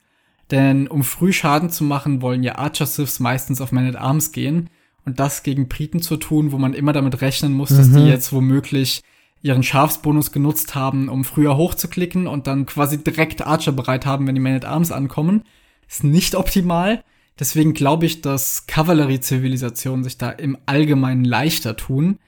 Denn 0.52 0.88
um 0.88 1.04
früh 1.04 1.34
Schaden 1.34 1.70
zu 1.70 1.84
machen, 1.84 2.22
wollen 2.22 2.44
ja 2.44 2.58
Archer-Siths 2.58 3.20
meistens 3.20 3.60
auf 3.62 3.72
Man 3.72 3.88
at 3.88 3.96
Arms 3.96 4.32
gehen. 4.32 4.70
Und 5.06 5.20
das 5.20 5.44
gegen 5.44 5.68
Briten 5.68 6.02
zu 6.02 6.18
tun, 6.18 6.52
wo 6.52 6.58
man 6.58 6.74
immer 6.74 6.94
damit 6.94 7.22
rechnen 7.22 7.54
muss, 7.54 7.70
mhm. 7.70 7.78
dass 7.78 7.92
die 7.92 8.00
mhm. 8.00 8.08
jetzt 8.08 8.34
womöglich 8.34 9.02
ihren 9.42 9.64
Schafsbonus 9.64 10.32
genutzt 10.32 10.76
haben, 10.76 11.10
um 11.10 11.24
früher 11.24 11.56
hochzuklicken 11.56 12.28
und 12.28 12.48
dann 12.48 12.66
quasi 12.66 13.04
direkt 13.04 13.46
Archer 13.46 13.72
bereit 13.72 14.06
haben, 14.06 14.28
wenn 14.28 14.36
die 14.36 14.42
Man 14.42 14.56
at 14.56 14.66
Arms 14.66 14.92
ankommen, 14.92 15.44
ist 15.88 16.04
nicht 16.04 16.36
optimal. 16.36 17.04
Deswegen 17.40 17.74
glaube 17.74 18.06
ich, 18.06 18.22
dass 18.22 18.68
Kavallerie-Zivilisationen 18.68 20.04
sich 20.04 20.18
da 20.18 20.30
im 20.30 20.58
Allgemeinen 20.66 21.24
leichter 21.24 21.78
tun. 21.78 22.20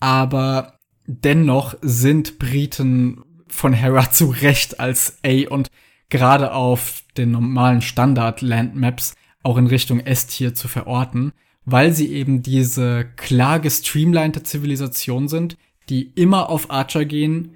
Aber 0.00 0.78
dennoch 1.06 1.74
sind 1.82 2.38
Briten 2.38 3.22
von 3.46 3.72
Hera 3.72 4.10
zu 4.12 4.30
Recht 4.30 4.80
als 4.80 5.18
A 5.24 5.48
und 5.50 5.68
gerade 6.08 6.52
auf 6.52 7.02
den 7.16 7.30
normalen 7.30 7.82
Standard-Landmaps 7.82 9.14
auch 9.42 9.56
in 9.56 9.66
Richtung 9.66 10.00
S-Tier 10.00 10.54
zu 10.54 10.68
verorten, 10.68 11.32
weil 11.64 11.92
sie 11.92 12.12
eben 12.12 12.42
diese 12.42 13.06
klar 13.16 13.60
gestreamlinete 13.60 14.42
Zivilisation 14.42 15.28
sind, 15.28 15.56
die 15.88 16.10
immer 16.14 16.48
auf 16.48 16.70
Archer 16.70 17.04
gehen. 17.04 17.54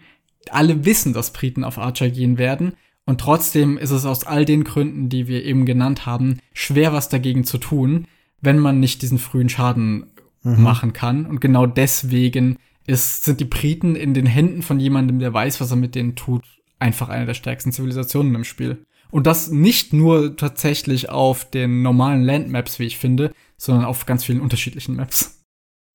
Alle 0.51 0.85
wissen, 0.85 1.13
dass 1.13 1.33
Briten 1.33 1.65
auf 1.65 1.79
Archer 1.79 2.11
gehen 2.11 2.39
werden. 2.39 2.73
Und 3.05 3.21
trotzdem 3.21 3.79
ist 3.79 3.91
es 3.91 4.05
aus 4.05 4.25
all 4.25 4.45
den 4.45 4.65
Gründen, 4.65 5.09
die 5.09 5.29
wir 5.29 5.45
eben 5.45 5.65
genannt 5.65 6.05
haben, 6.05 6.41
schwer 6.53 6.93
was 6.93 7.09
dagegen 7.09 7.45
zu 7.45 7.59
tun, 7.59 8.07
wenn 8.41 8.59
man 8.59 8.81
nicht 8.81 9.01
diesen 9.03 9.19
frühen 9.19 9.49
Schaden 9.49 10.11
mhm. 10.43 10.63
machen 10.63 10.93
kann. 10.93 11.25
Und 11.27 11.41
genau 11.41 11.67
deswegen 11.67 12.59
ist, 12.87 13.25
sind 13.25 13.41
die 13.41 13.47
Briten 13.47 13.97
in 13.97 14.15
den 14.15 14.27
Händen 14.27 14.63
von 14.63 14.79
jemandem, 14.79 15.19
der 15.19 15.33
weiß, 15.33 15.61
was 15.61 15.71
er 15.71 15.77
mit 15.77 15.95
denen 15.95 16.17
tut, 16.17 16.45
einfach 16.79 17.09
eine 17.09 17.27
der 17.27 17.35
stärksten 17.35 17.73
Zivilisationen 17.73 18.35
im 18.35 18.45
Spiel. 18.45 18.85
Und 19.11 19.27
das 19.27 19.51
nicht 19.51 19.93
nur 19.93 20.37
tatsächlich 20.37 21.09
auf 21.09 21.49
den 21.49 21.83
normalen 21.83 22.23
Landmaps, 22.23 22.79
wie 22.79 22.85
ich 22.85 22.99
finde, 22.99 23.33
sondern 23.57 23.87
auf 23.87 24.07
ganz 24.07 24.25
vielen 24.25 24.41
unterschiedlichen 24.41 24.97
Maps. 24.97 25.43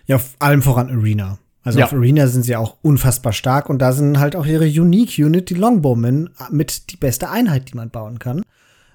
Ja, 0.06 0.18
auf 0.18 0.36
allem 0.40 0.62
voran 0.62 0.90
Arena. 0.90 1.38
Also 1.64 1.80
ja. 1.80 1.86
auf 1.86 1.94
Arena 1.94 2.28
sind 2.28 2.44
sie 2.44 2.56
auch 2.56 2.78
unfassbar 2.82 3.32
stark 3.32 3.70
und 3.70 3.80
da 3.80 3.94
sind 3.94 4.20
halt 4.20 4.36
auch 4.36 4.46
ihre 4.46 4.66
Unique 4.66 5.18
Unit, 5.20 5.50
die 5.50 5.54
Longbowmen, 5.54 6.32
mit 6.50 6.92
die 6.92 6.98
beste 6.98 7.30
Einheit, 7.30 7.72
die 7.72 7.78
man 7.78 7.90
bauen 7.90 8.20
kann. 8.20 8.44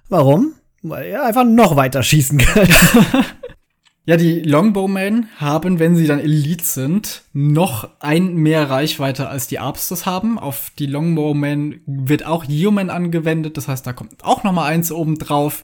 Warum? 0.09 0.53
Weil 0.82 1.07
er 1.07 1.24
einfach 1.24 1.45
noch 1.45 1.76
weiter 1.76 2.03
schießen 2.03 2.39
kann. 2.39 2.68
Ja, 4.09 4.16
die 4.16 4.40
Longbowmen 4.40 5.28
haben, 5.36 5.78
wenn 5.78 5.94
sie 5.94 6.06
dann 6.06 6.18
Elite 6.18 6.64
sind, 6.64 7.24
noch 7.34 7.90
ein 8.00 8.36
mehr 8.36 8.70
Reichweite 8.70 9.28
als 9.28 9.48
die 9.48 9.59
Arbs 9.59 9.88
das 9.88 10.06
haben. 10.06 10.38
Auf 10.38 10.72
die 10.78 10.86
Longbowmen 10.86 11.82
wird 11.84 12.24
auch 12.24 12.46
Yeoman 12.46 12.88
angewendet, 12.88 13.59
das 13.59 13.68
heißt, 13.68 13.86
da 13.86 13.92
kommt 13.92 14.24
auch 14.24 14.44
noch 14.44 14.52
mal 14.52 14.64
eins 14.64 14.90
oben 14.90 15.18
drauf. 15.18 15.62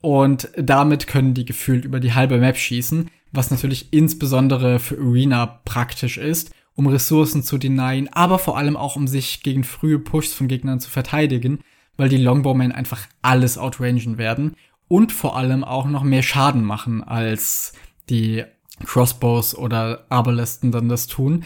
Und 0.00 0.50
damit 0.56 1.08
können 1.08 1.34
die 1.34 1.44
gefühlt 1.44 1.84
über 1.84 1.98
die 1.98 2.14
halbe 2.14 2.38
Map 2.38 2.56
schießen, 2.56 3.10
was 3.32 3.50
natürlich 3.50 3.92
insbesondere 3.92 4.78
für 4.78 4.96
Arena 4.96 5.60
praktisch 5.64 6.16
ist, 6.16 6.52
um 6.76 6.86
Ressourcen 6.86 7.42
zu 7.42 7.58
denyen, 7.58 8.08
aber 8.12 8.38
vor 8.38 8.56
allem 8.56 8.76
auch 8.76 8.94
um 8.94 9.08
sich 9.08 9.42
gegen 9.42 9.64
frühe 9.64 9.98
Pushs 9.98 10.32
von 10.32 10.46
Gegnern 10.46 10.78
zu 10.78 10.90
verteidigen, 10.90 11.58
weil 11.96 12.08
die 12.08 12.18
Longbowmen 12.18 12.70
einfach 12.70 13.08
alles 13.20 13.58
outrangen 13.58 14.16
werden 14.16 14.54
und 14.90 15.12
vor 15.12 15.36
allem 15.36 15.62
auch 15.62 15.86
noch 15.86 16.02
mehr 16.02 16.24
Schaden 16.24 16.64
machen, 16.64 17.04
als 17.04 17.74
die 18.08 18.42
Crossbows 18.84 19.56
oder 19.56 20.04
Arbalesten 20.08 20.72
dann 20.72 20.88
das 20.88 21.06
tun. 21.06 21.44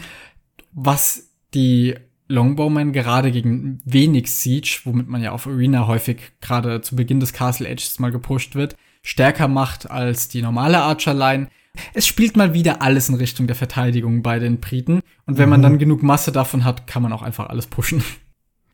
Was 0.73 1.29
die 1.53 1.93
Longbowmen 2.27 2.91
gerade 2.91 3.31
gegen 3.31 3.81
wenig 3.85 4.31
Siege, 4.33 4.79
womit 4.85 5.07
man 5.09 5.21
ja 5.21 5.31
auf 5.31 5.45
Arena 5.45 5.85
häufig 5.85 6.17
gerade 6.41 6.81
zu 6.81 6.95
Beginn 6.95 7.19
des 7.19 7.33
Castle 7.33 7.69
Ages 7.69 7.99
mal 7.99 8.11
gepusht 8.11 8.55
wird, 8.55 8.75
stärker 9.03 9.47
macht 9.47 9.91
als 9.91 10.27
die 10.27 10.41
normale 10.41 10.79
Archer-Line. 10.79 11.47
Es 11.93 12.07
spielt 12.07 12.35
mal 12.35 12.55
wieder 12.55 12.81
alles 12.81 13.09
in 13.09 13.15
Richtung 13.15 13.45
der 13.45 13.55
Verteidigung 13.55 14.23
bei 14.23 14.39
den 14.39 14.59
Briten. 14.59 15.01
Und 15.27 15.37
wenn 15.37 15.45
mhm. 15.45 15.51
man 15.51 15.61
dann 15.61 15.77
genug 15.77 16.01
Masse 16.01 16.31
davon 16.31 16.63
hat, 16.63 16.87
kann 16.87 17.03
man 17.03 17.13
auch 17.13 17.21
einfach 17.21 17.47
alles 17.49 17.67
pushen. 17.67 18.03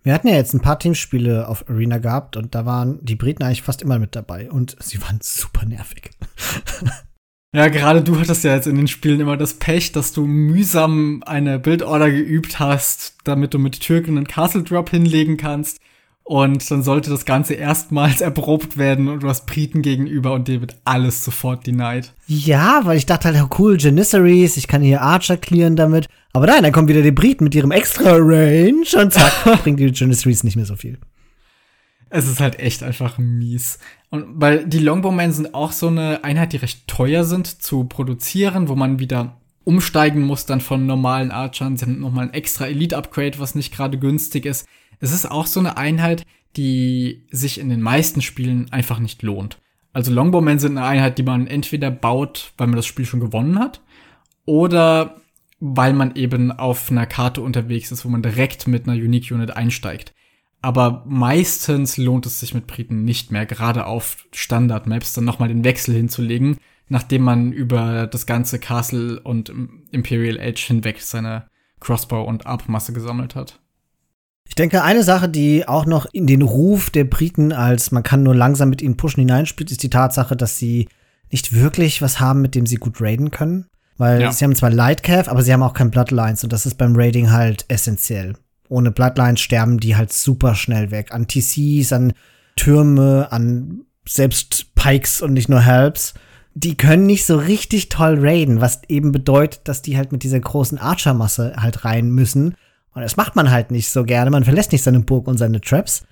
Wir 0.03 0.13
hatten 0.13 0.27
ja 0.27 0.35
jetzt 0.35 0.53
ein 0.53 0.61
paar 0.61 0.79
Teamspiele 0.79 1.47
auf 1.47 1.69
Arena 1.69 1.99
gehabt 1.99 2.35
und 2.35 2.55
da 2.55 2.65
waren 2.65 2.99
die 3.03 3.15
Briten 3.15 3.43
eigentlich 3.43 3.61
fast 3.61 3.81
immer 3.81 3.99
mit 3.99 4.15
dabei 4.15 4.49
und 4.49 4.75
sie 4.79 5.01
waren 5.01 5.19
super 5.21 5.65
nervig. 5.65 6.11
Ja, 7.53 7.67
gerade 7.67 8.01
du 8.01 8.17
hattest 8.17 8.45
ja 8.45 8.55
jetzt 8.55 8.67
in 8.67 8.77
den 8.77 8.87
Spielen 8.87 9.19
immer 9.19 9.35
das 9.35 9.55
Pech, 9.55 9.91
dass 9.91 10.13
du 10.13 10.25
mühsam 10.25 11.21
eine 11.25 11.59
Bildorder 11.59 12.09
geübt 12.09 12.59
hast, 12.59 13.17
damit 13.25 13.53
du 13.53 13.59
mit 13.59 13.81
Türken 13.81 14.15
einen 14.15 14.25
Castle 14.25 14.63
Drop 14.63 14.89
hinlegen 14.89 15.35
kannst. 15.35 15.81
Und 16.31 16.71
dann 16.71 16.81
sollte 16.81 17.09
das 17.09 17.25
Ganze 17.25 17.55
erstmals 17.55 18.21
erprobt 18.21 18.77
werden 18.77 19.09
und 19.09 19.21
du 19.21 19.27
hast 19.27 19.45
Briten 19.45 19.81
gegenüber 19.81 20.31
und 20.31 20.47
dir 20.47 20.61
wird 20.61 20.77
alles 20.85 21.25
sofort 21.25 21.67
denied. 21.67 22.13
Ja, 22.25 22.85
weil 22.85 22.95
ich 22.95 23.05
dachte 23.05 23.27
halt, 23.27 23.43
oh 23.43 23.53
cool, 23.59 23.75
Janissaries, 23.77 24.55
ich 24.55 24.69
kann 24.69 24.81
hier 24.81 25.01
Archer 25.01 25.35
clearen 25.35 25.75
damit. 25.75 26.07
Aber 26.31 26.47
nein, 26.47 26.63
dann 26.63 26.71
kommen 26.71 26.87
wieder 26.87 27.01
die 27.01 27.11
Briten 27.11 27.43
mit 27.43 27.53
ihrem 27.53 27.71
extra 27.71 28.11
Range 28.13 28.85
und 28.97 29.11
zack, 29.11 29.33
bringt 29.63 29.81
die 29.81 29.91
Janissaries 29.93 30.45
nicht 30.45 30.55
mehr 30.55 30.65
so 30.65 30.77
viel. 30.77 30.99
Es 32.09 32.29
ist 32.29 32.39
halt 32.39 32.59
echt 32.59 32.81
einfach 32.81 33.17
mies. 33.17 33.79
Und 34.09 34.27
weil 34.35 34.65
die 34.65 34.79
Longbowmen 34.79 35.33
sind 35.33 35.53
auch 35.53 35.73
so 35.73 35.89
eine 35.89 36.23
Einheit, 36.23 36.53
die 36.53 36.57
recht 36.57 36.87
teuer 36.87 37.25
sind 37.25 37.61
zu 37.61 37.83
produzieren, 37.83 38.69
wo 38.69 38.77
man 38.77 38.99
wieder 38.99 39.35
umsteigen 39.65 40.21
muss 40.21 40.45
dann 40.45 40.61
von 40.61 40.85
normalen 40.85 41.29
Archern. 41.29 41.75
Sie 41.75 41.83
haben 41.83 41.99
nochmal 41.99 42.27
ein 42.27 42.33
extra 42.33 42.67
Elite-Upgrade, 42.67 43.37
was 43.37 43.53
nicht 43.53 43.75
gerade 43.75 43.99
günstig 43.99 44.45
ist. 44.45 44.65
Es 45.01 45.11
ist 45.11 45.29
auch 45.29 45.47
so 45.47 45.59
eine 45.59 45.75
Einheit, 45.77 46.25
die 46.55 47.25
sich 47.31 47.59
in 47.59 47.69
den 47.69 47.81
meisten 47.81 48.21
Spielen 48.21 48.71
einfach 48.71 48.99
nicht 48.99 49.21
lohnt. 49.23 49.59
Also 49.93 50.13
Longbowmen 50.13 50.59
sind 50.59 50.77
eine 50.77 50.87
Einheit, 50.87 51.17
die 51.17 51.23
man 51.23 51.47
entweder 51.47 51.91
baut, 51.91 52.53
weil 52.57 52.67
man 52.67 52.77
das 52.77 52.85
Spiel 52.85 53.05
schon 53.05 53.19
gewonnen 53.19 53.59
hat, 53.59 53.81
oder 54.45 55.17
weil 55.59 55.93
man 55.93 56.15
eben 56.15 56.51
auf 56.51 56.89
einer 56.89 57.05
Karte 57.05 57.41
unterwegs 57.41 57.91
ist, 57.91 58.05
wo 58.05 58.09
man 58.09 58.23
direkt 58.23 58.67
mit 58.67 58.87
einer 58.87 58.97
Unique 58.97 59.31
Unit 59.31 59.51
einsteigt. 59.51 60.13
Aber 60.61 61.03
meistens 61.07 61.97
lohnt 61.97 62.25
es 62.25 62.39
sich 62.39 62.53
mit 62.53 62.67
Briten 62.67 63.03
nicht 63.03 63.31
mehr, 63.31 63.45
gerade 63.45 63.85
auf 63.85 64.25
Standard-Maps 64.31 65.13
dann 65.13 65.25
nochmal 65.25 65.49
den 65.49 65.63
Wechsel 65.63 65.95
hinzulegen, 65.95 66.57
nachdem 66.87 67.23
man 67.23 67.51
über 67.51 68.07
das 68.07 68.25
ganze 68.25 68.59
Castle 68.59 69.19
und 69.19 69.51
Imperial 69.91 70.39
Age 70.39 70.61
hinweg 70.61 71.01
seine 71.01 71.47
Crossbow 71.79 72.23
und 72.23 72.45
Arp-Masse 72.45 72.93
gesammelt 72.93 73.35
hat. 73.35 73.59
Ich 74.51 74.55
denke, 74.55 74.83
eine 74.83 75.01
Sache, 75.01 75.29
die 75.29 75.65
auch 75.65 75.85
noch 75.85 76.05
in 76.11 76.27
den 76.27 76.41
Ruf 76.41 76.89
der 76.89 77.05
Briten 77.05 77.53
als 77.53 77.91
man 77.91 78.03
kann 78.03 78.21
nur 78.21 78.35
langsam 78.35 78.69
mit 78.69 78.81
ihnen 78.81 78.97
pushen 78.97 79.21
hineinspielt, 79.21 79.71
ist 79.71 79.81
die 79.81 79.89
Tatsache, 79.89 80.35
dass 80.35 80.57
sie 80.57 80.89
nicht 81.31 81.53
wirklich 81.53 82.01
was 82.01 82.19
haben, 82.19 82.41
mit 82.41 82.53
dem 82.53 82.65
sie 82.65 82.75
gut 82.75 82.99
raiden 82.99 83.31
können. 83.31 83.67
Weil 83.97 84.19
ja. 84.19 84.31
sie 84.33 84.43
haben 84.43 84.53
zwar 84.53 84.69
Lightcav, 84.69 85.29
aber 85.29 85.41
sie 85.41 85.53
haben 85.53 85.63
auch 85.63 85.71
kein 85.71 85.89
Bloodlines 85.89 86.43
und 86.43 86.51
das 86.51 86.65
ist 86.65 86.77
beim 86.77 86.97
Raiding 86.97 87.31
halt 87.31 87.63
essentiell. 87.69 88.33
Ohne 88.67 88.91
Bloodlines 88.91 89.39
sterben 89.39 89.79
die 89.79 89.95
halt 89.95 90.11
super 90.11 90.53
schnell 90.53 90.91
weg. 90.91 91.13
An 91.13 91.29
TCs, 91.29 91.93
an 91.93 92.11
Türme, 92.57 93.29
an 93.31 93.85
selbst 94.05 94.75
Pikes 94.75 95.21
und 95.21 95.31
nicht 95.31 95.47
nur 95.47 95.61
Helps. 95.61 96.13
Die 96.55 96.75
können 96.75 97.05
nicht 97.05 97.25
so 97.25 97.37
richtig 97.37 97.87
toll 97.87 98.17
raiden, 98.19 98.59
was 98.59 98.81
eben 98.89 99.13
bedeutet, 99.13 99.61
dass 99.69 99.81
die 99.81 99.95
halt 99.95 100.11
mit 100.11 100.23
dieser 100.23 100.41
großen 100.41 100.77
Archer-Masse 100.77 101.53
halt 101.55 101.85
rein 101.85 102.09
müssen 102.09 102.55
und 102.93 103.01
das 103.01 103.17
macht 103.17 103.35
man 103.35 103.51
halt 103.51 103.71
nicht 103.71 103.89
so 103.89 104.03
gerne. 104.03 104.31
Man 104.31 104.43
verlässt 104.43 104.71
nicht 104.71 104.83
seine 104.83 104.99
Burg 104.99 105.27
und 105.27 105.37
seine 105.37 105.61
Traps. 105.61 106.03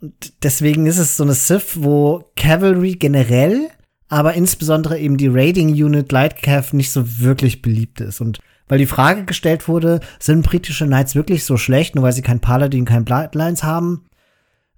Und 0.00 0.42
deswegen 0.42 0.86
ist 0.86 0.98
es 0.98 1.16
so 1.16 1.24
eine 1.24 1.34
Civ, 1.34 1.78
wo 1.80 2.30
Cavalry 2.36 2.96
generell, 2.96 3.68
aber 4.08 4.34
insbesondere 4.34 4.98
eben 4.98 5.16
die 5.16 5.28
Raiding 5.28 5.70
Unit 5.70 6.12
Lightcav 6.12 6.74
nicht 6.74 6.90
so 6.90 7.20
wirklich 7.20 7.62
beliebt 7.62 8.00
ist. 8.00 8.20
Und 8.20 8.40
weil 8.68 8.78
die 8.78 8.86
Frage 8.86 9.24
gestellt 9.24 9.68
wurde, 9.68 10.00
sind 10.18 10.44
britische 10.44 10.86
Knights 10.86 11.14
wirklich 11.14 11.44
so 11.44 11.56
schlecht, 11.56 11.94
nur 11.94 12.04
weil 12.04 12.12
sie 12.12 12.22
kein 12.22 12.40
Paladin, 12.40 12.84
kein 12.84 13.04
Bloodlines 13.04 13.62
haben? 13.62 14.04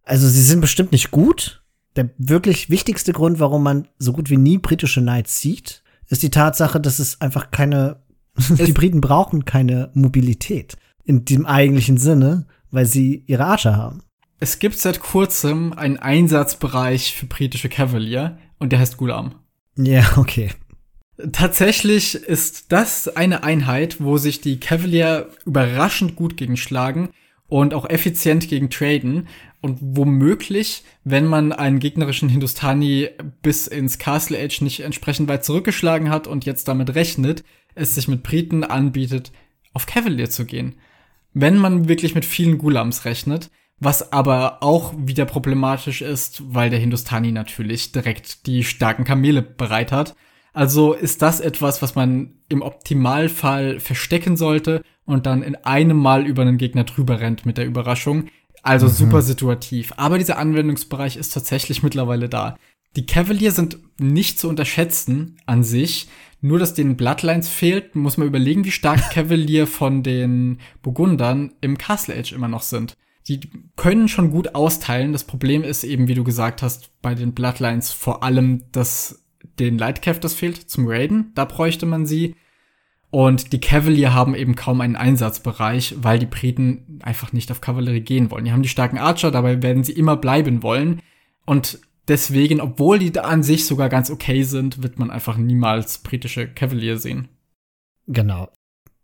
Also 0.04 0.28
sie 0.28 0.42
sind 0.42 0.60
bestimmt 0.60 0.92
nicht 0.92 1.10
gut. 1.10 1.62
Der 1.96 2.10
wirklich 2.18 2.70
wichtigste 2.70 3.12
Grund, 3.12 3.40
warum 3.40 3.64
man 3.64 3.88
so 3.98 4.12
gut 4.12 4.30
wie 4.30 4.36
nie 4.36 4.58
britische 4.58 5.00
Knights 5.00 5.40
sieht, 5.40 5.82
ist 6.08 6.22
die 6.22 6.30
Tatsache, 6.30 6.80
dass 6.80 7.00
es 7.00 7.20
einfach 7.20 7.50
keine, 7.50 7.96
die 8.36 8.72
Briten 8.72 9.00
brauchen 9.00 9.44
keine 9.44 9.90
Mobilität 9.94 10.76
in 11.08 11.24
dem 11.24 11.46
eigentlichen 11.46 11.96
Sinne, 11.96 12.46
weil 12.70 12.84
sie 12.84 13.24
ihre 13.26 13.46
Archer 13.46 13.76
haben. 13.76 14.02
Es 14.40 14.58
gibt 14.58 14.78
seit 14.78 15.00
kurzem 15.00 15.72
einen 15.72 15.96
Einsatzbereich 15.96 17.14
für 17.14 17.26
britische 17.26 17.70
Cavalier 17.70 18.38
und 18.58 18.72
der 18.72 18.78
heißt 18.78 18.98
Gulam. 18.98 19.34
Ja, 19.74 20.04
okay. 20.16 20.50
Tatsächlich 21.32 22.14
ist 22.14 22.70
das 22.70 23.08
eine 23.08 23.42
Einheit, 23.42 24.00
wo 24.00 24.18
sich 24.18 24.42
die 24.42 24.60
Cavalier 24.60 25.30
überraschend 25.46 26.14
gut 26.14 26.36
gegen 26.36 26.58
schlagen 26.58 27.08
und 27.48 27.72
auch 27.72 27.88
effizient 27.88 28.46
gegen 28.46 28.68
traden 28.68 29.28
und 29.62 29.78
womöglich, 29.80 30.84
wenn 31.04 31.26
man 31.26 31.52
einen 31.52 31.80
gegnerischen 31.80 32.28
Hindustani 32.28 33.08
bis 33.40 33.66
ins 33.66 33.98
Castle 33.98 34.38
Age 34.38 34.60
nicht 34.60 34.80
entsprechend 34.80 35.28
weit 35.28 35.44
zurückgeschlagen 35.44 36.10
hat 36.10 36.26
und 36.26 36.44
jetzt 36.44 36.68
damit 36.68 36.94
rechnet, 36.94 37.44
es 37.74 37.94
sich 37.94 38.08
mit 38.08 38.22
Briten 38.22 38.62
anbietet, 38.62 39.32
auf 39.72 39.86
Cavalier 39.86 40.28
zu 40.28 40.44
gehen 40.44 40.74
wenn 41.40 41.56
man 41.56 41.88
wirklich 41.88 42.14
mit 42.14 42.24
vielen 42.24 42.58
Gulams 42.58 43.04
rechnet, 43.04 43.50
was 43.80 44.12
aber 44.12 44.62
auch 44.62 44.92
wieder 44.96 45.24
problematisch 45.24 46.02
ist, 46.02 46.42
weil 46.52 46.68
der 46.68 46.80
Hindustani 46.80 47.30
natürlich 47.30 47.92
direkt 47.92 48.46
die 48.46 48.64
starken 48.64 49.04
Kamele 49.04 49.42
bereit 49.42 49.92
hat. 49.92 50.16
Also 50.52 50.94
ist 50.94 51.22
das 51.22 51.38
etwas, 51.38 51.80
was 51.80 51.94
man 51.94 52.34
im 52.48 52.62
Optimalfall 52.62 53.78
verstecken 53.78 54.36
sollte 54.36 54.82
und 55.04 55.26
dann 55.26 55.42
in 55.42 55.54
einem 55.54 55.96
Mal 55.96 56.26
über 56.26 56.42
einen 56.42 56.58
Gegner 56.58 56.84
drüber 56.84 57.20
rennt 57.20 57.46
mit 57.46 57.56
der 57.56 57.66
Überraschung. 57.66 58.24
Also 58.64 58.86
mhm. 58.86 58.92
super 58.92 59.22
situativ. 59.22 59.92
Aber 59.96 60.18
dieser 60.18 60.38
Anwendungsbereich 60.38 61.16
ist 61.16 61.32
tatsächlich 61.32 61.84
mittlerweile 61.84 62.28
da. 62.28 62.56
Die 62.96 63.06
Cavalier 63.06 63.52
sind 63.52 63.78
nicht 64.00 64.40
zu 64.40 64.48
unterschätzen 64.48 65.36
an 65.46 65.62
sich. 65.62 66.08
Nur, 66.40 66.58
dass 66.58 66.74
den 66.74 66.96
Bloodlines 66.96 67.48
fehlt, 67.48 67.96
muss 67.96 68.16
man 68.16 68.28
überlegen, 68.28 68.64
wie 68.64 68.70
stark 68.70 69.10
Cavalier 69.12 69.66
von 69.66 70.02
den 70.02 70.58
Burgundern 70.82 71.52
im 71.60 71.78
Castle 71.78 72.16
Age 72.16 72.32
immer 72.32 72.48
noch 72.48 72.62
sind. 72.62 72.96
die 73.26 73.40
können 73.76 74.08
schon 74.08 74.30
gut 74.30 74.54
austeilen. 74.54 75.12
Das 75.12 75.24
Problem 75.24 75.62
ist 75.64 75.84
eben, 75.84 76.08
wie 76.08 76.14
du 76.14 76.24
gesagt 76.24 76.62
hast, 76.62 76.90
bei 77.02 77.14
den 77.14 77.34
Bloodlines 77.34 77.92
vor 77.92 78.22
allem, 78.22 78.62
dass 78.72 79.24
den 79.58 79.78
Lightcav 79.78 80.20
das 80.20 80.34
fehlt 80.34 80.70
zum 80.70 80.86
Raiden. 80.86 81.32
Da 81.34 81.44
bräuchte 81.44 81.86
man 81.86 82.06
sie. 82.06 82.34
Und 83.10 83.52
die 83.52 83.60
Cavalier 83.60 84.12
haben 84.12 84.34
eben 84.34 84.54
kaum 84.54 84.80
einen 84.80 84.96
Einsatzbereich, 84.96 85.96
weil 85.98 86.18
die 86.18 86.26
Briten 86.26 87.00
einfach 87.02 87.32
nicht 87.32 87.50
auf 87.50 87.60
Kavallerie 87.60 88.02
gehen 88.02 88.30
wollen. 88.30 88.44
Die 88.44 88.52
haben 88.52 88.62
die 88.62 88.68
starken 88.68 88.98
Archer, 88.98 89.30
dabei 89.30 89.62
werden 89.62 89.82
sie 89.82 89.92
immer 89.92 90.16
bleiben 90.16 90.62
wollen. 90.62 91.00
Und 91.46 91.80
deswegen, 92.08 92.60
obwohl 92.60 92.98
die 92.98 93.12
da 93.12 93.22
an 93.22 93.42
sich 93.42 93.66
sogar 93.66 93.88
ganz 93.88 94.10
okay 94.10 94.42
sind, 94.42 94.82
wird 94.82 94.98
man 94.98 95.10
einfach 95.10 95.36
niemals 95.36 95.98
britische 95.98 96.48
Cavalier 96.48 96.98
sehen. 96.98 97.28
Genau. 98.06 98.48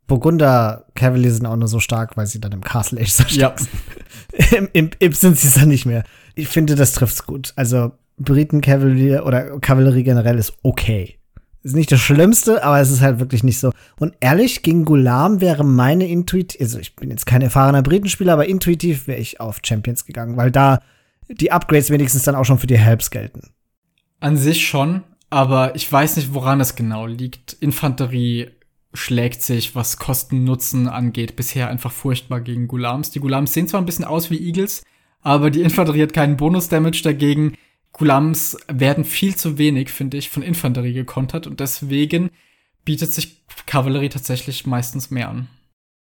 Burgunder 0.07 0.87
Cavalier 0.95 1.33
sind 1.33 1.47
auch 1.47 1.57
nur 1.57 1.69
so 1.69 1.81
stark, 1.81 2.17
weil 2.17 2.27
sie 2.27 2.41
dann 2.41 2.53
im 2.53 2.63
Castle 2.63 3.01
Age 3.01 3.11
so 3.11 3.25
stark 3.25 3.61
ja. 3.61 3.67
sind. 3.67 4.71
Im, 4.73 4.91
im, 4.99 5.13
sind 5.13 5.39
sie 5.39 5.49
es 5.49 5.55
dann 5.55 5.69
nicht 5.69 5.87
mehr. 5.87 6.05
Ich 6.35 6.49
finde, 6.49 6.75
das 6.75 6.93
trifft's 6.93 7.25
gut. 7.25 7.53
Also 7.57 7.93
Briten 8.17 8.61
Cavalier 8.61 9.25
oder 9.25 9.61
Kavallerie 9.61 10.03
generell 10.03 10.39
ist 10.39 10.55
okay. 10.63 11.19
Ist 11.63 11.75
nicht 11.75 11.91
das 11.91 12.01
Schlimmste, 12.01 12.63
aber 12.63 12.81
es 12.81 12.91
ist 12.91 13.01
halt 13.01 13.21
wirklich 13.21 13.43
nicht 13.43 13.59
so. 13.59 13.73
Und 13.99 14.15
ehrlich, 14.21 14.63
gegen 14.63 14.85
Gulam 14.85 15.41
wäre 15.41 15.65
meine 15.65 16.07
Intuitiv, 16.07 16.61
also 16.61 16.79
ich 16.79 16.95
bin 16.95 17.11
jetzt 17.11 17.27
kein 17.27 17.43
erfahrener 17.43 17.83
Britenspieler, 17.83 18.35
aber 18.35 18.47
intuitiv 18.47 19.07
wäre 19.07 19.21
ich 19.21 19.41
auf 19.41 19.61
Champions 19.65 20.05
gegangen, 20.05 20.37
weil 20.37 20.51
da 20.51 20.81
die 21.29 21.53
Upgrades 21.53 21.91
wenigstens 21.91 22.25
dann 22.25 22.35
auch 22.35 22.45
schon 22.45 22.59
für 22.59 22.67
die 22.67 22.79
Helps 22.79 23.11
gelten. 23.11 23.53
An 24.21 24.37
sich 24.37 24.67
schon, 24.67 25.03
aber 25.31 25.75
ich 25.75 25.91
weiß 25.91 26.17
nicht, 26.17 26.35
woran 26.35 26.61
es 26.61 26.77
genau 26.77 27.07
liegt. 27.07 27.55
Infanterie 27.55 28.51
schlägt 28.93 29.43
sich, 29.43 29.75
was 29.75 29.99
Kosten-Nutzen 29.99 30.89
angeht, 30.89 31.37
bisher 31.37 31.69
einfach 31.69 31.93
furchtbar 31.93 32.41
gegen 32.41 32.69
Gulams. 32.69 33.11
Die 33.11 33.21
Gulams 33.21 33.53
sehen 33.53 33.69
zwar 33.69 33.83
ein 33.83 33.87
bisschen 33.87 34.05
aus 34.05 34.31
wie 34.31 34.39
Eagles, 34.39 34.83
aber 35.21 35.51
die 35.51 35.63
Infanterie 35.63 36.03
hat 36.03 36.13
keinen 36.13 36.37
Bonus-Damage 36.37 37.03
dagegen. 37.03 37.57
Gulams 37.93 38.57
werden 38.69 39.05
viel 39.05 39.35
zu 39.35 39.59
wenig, 39.59 39.91
finde 39.91 40.17
ich, 40.17 40.31
von 40.31 40.43
Infanterie 40.43 40.93
gekontert 40.93 41.47
und 41.47 41.61
deswegen 41.61 42.31
bietet 42.85 43.13
sich 43.13 43.45
Kavallerie 43.67 44.09
tatsächlich 44.09 44.67
meistens 44.67 45.11
mehr 45.11 45.29
an. 45.29 45.49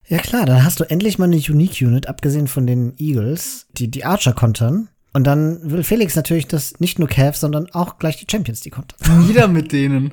Ja 0.06 0.18
klar, 0.18 0.46
dann 0.46 0.64
hast 0.64 0.80
du 0.80 0.84
endlich 0.84 1.18
mal 1.18 1.26
eine 1.26 1.36
Unique 1.36 1.82
Unit, 1.82 2.08
abgesehen 2.08 2.48
von 2.48 2.66
den 2.66 2.94
Eagles, 2.98 3.68
die 3.72 3.88
die 3.88 4.04
Archer 4.04 4.32
kontern. 4.32 4.88
Und 5.12 5.24
dann 5.24 5.58
will 5.70 5.82
Felix 5.82 6.14
natürlich, 6.14 6.46
dass 6.46 6.78
nicht 6.78 6.98
nur 6.98 7.08
Cavs, 7.08 7.40
sondern 7.40 7.70
auch 7.72 7.98
gleich 7.98 8.16
die 8.16 8.26
Champions 8.30 8.60
die 8.60 8.70
kontern. 8.70 8.98
Wieder 9.28 9.48
mit 9.48 9.72
denen. 9.72 10.12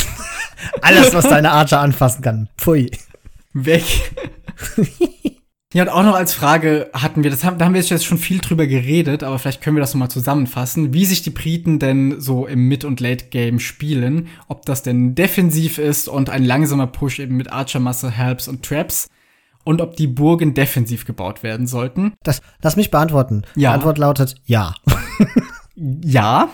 Alles, 0.80 1.12
was 1.12 1.28
deine 1.28 1.50
Archer 1.50 1.80
anfassen 1.80 2.22
kann. 2.22 2.48
Pfui. 2.56 2.90
Weg. 3.52 3.84
Ja, 5.74 5.84
und 5.84 5.88
auch 5.88 6.02
noch 6.02 6.14
als 6.14 6.34
Frage 6.34 6.90
hatten 6.92 7.24
wir, 7.24 7.30
das 7.30 7.44
haben, 7.44 7.56
da 7.56 7.64
haben 7.64 7.72
wir 7.72 7.80
jetzt 7.80 8.04
schon 8.04 8.18
viel 8.18 8.40
drüber 8.40 8.66
geredet, 8.66 9.22
aber 9.22 9.38
vielleicht 9.38 9.62
können 9.62 9.76
wir 9.76 9.80
das 9.80 9.94
nochmal 9.94 10.10
zusammenfassen, 10.10 10.92
wie 10.92 11.06
sich 11.06 11.22
die 11.22 11.30
Briten 11.30 11.78
denn 11.78 12.20
so 12.20 12.46
im 12.46 12.68
Mid- 12.68 12.84
und 12.84 13.00
Late-Game 13.00 13.58
spielen, 13.58 14.28
ob 14.48 14.66
das 14.66 14.82
denn 14.82 15.14
defensiv 15.14 15.78
ist 15.78 16.08
und 16.08 16.28
ein 16.28 16.44
langsamer 16.44 16.88
Push 16.88 17.20
eben 17.20 17.38
mit 17.38 17.50
Archer-Masse, 17.50 18.10
Helps 18.10 18.48
und 18.48 18.62
Traps 18.62 19.08
und 19.64 19.80
ob 19.80 19.96
die 19.96 20.06
Burgen 20.06 20.54
defensiv 20.54 21.04
gebaut 21.04 21.42
werden 21.42 21.66
sollten. 21.66 22.14
Das, 22.22 22.40
lass 22.62 22.76
mich 22.76 22.90
beantworten. 22.90 23.42
Ja. 23.54 23.70
Die 23.70 23.74
Antwort 23.74 23.98
lautet 23.98 24.36
ja. 24.44 24.74
ja. 25.74 26.48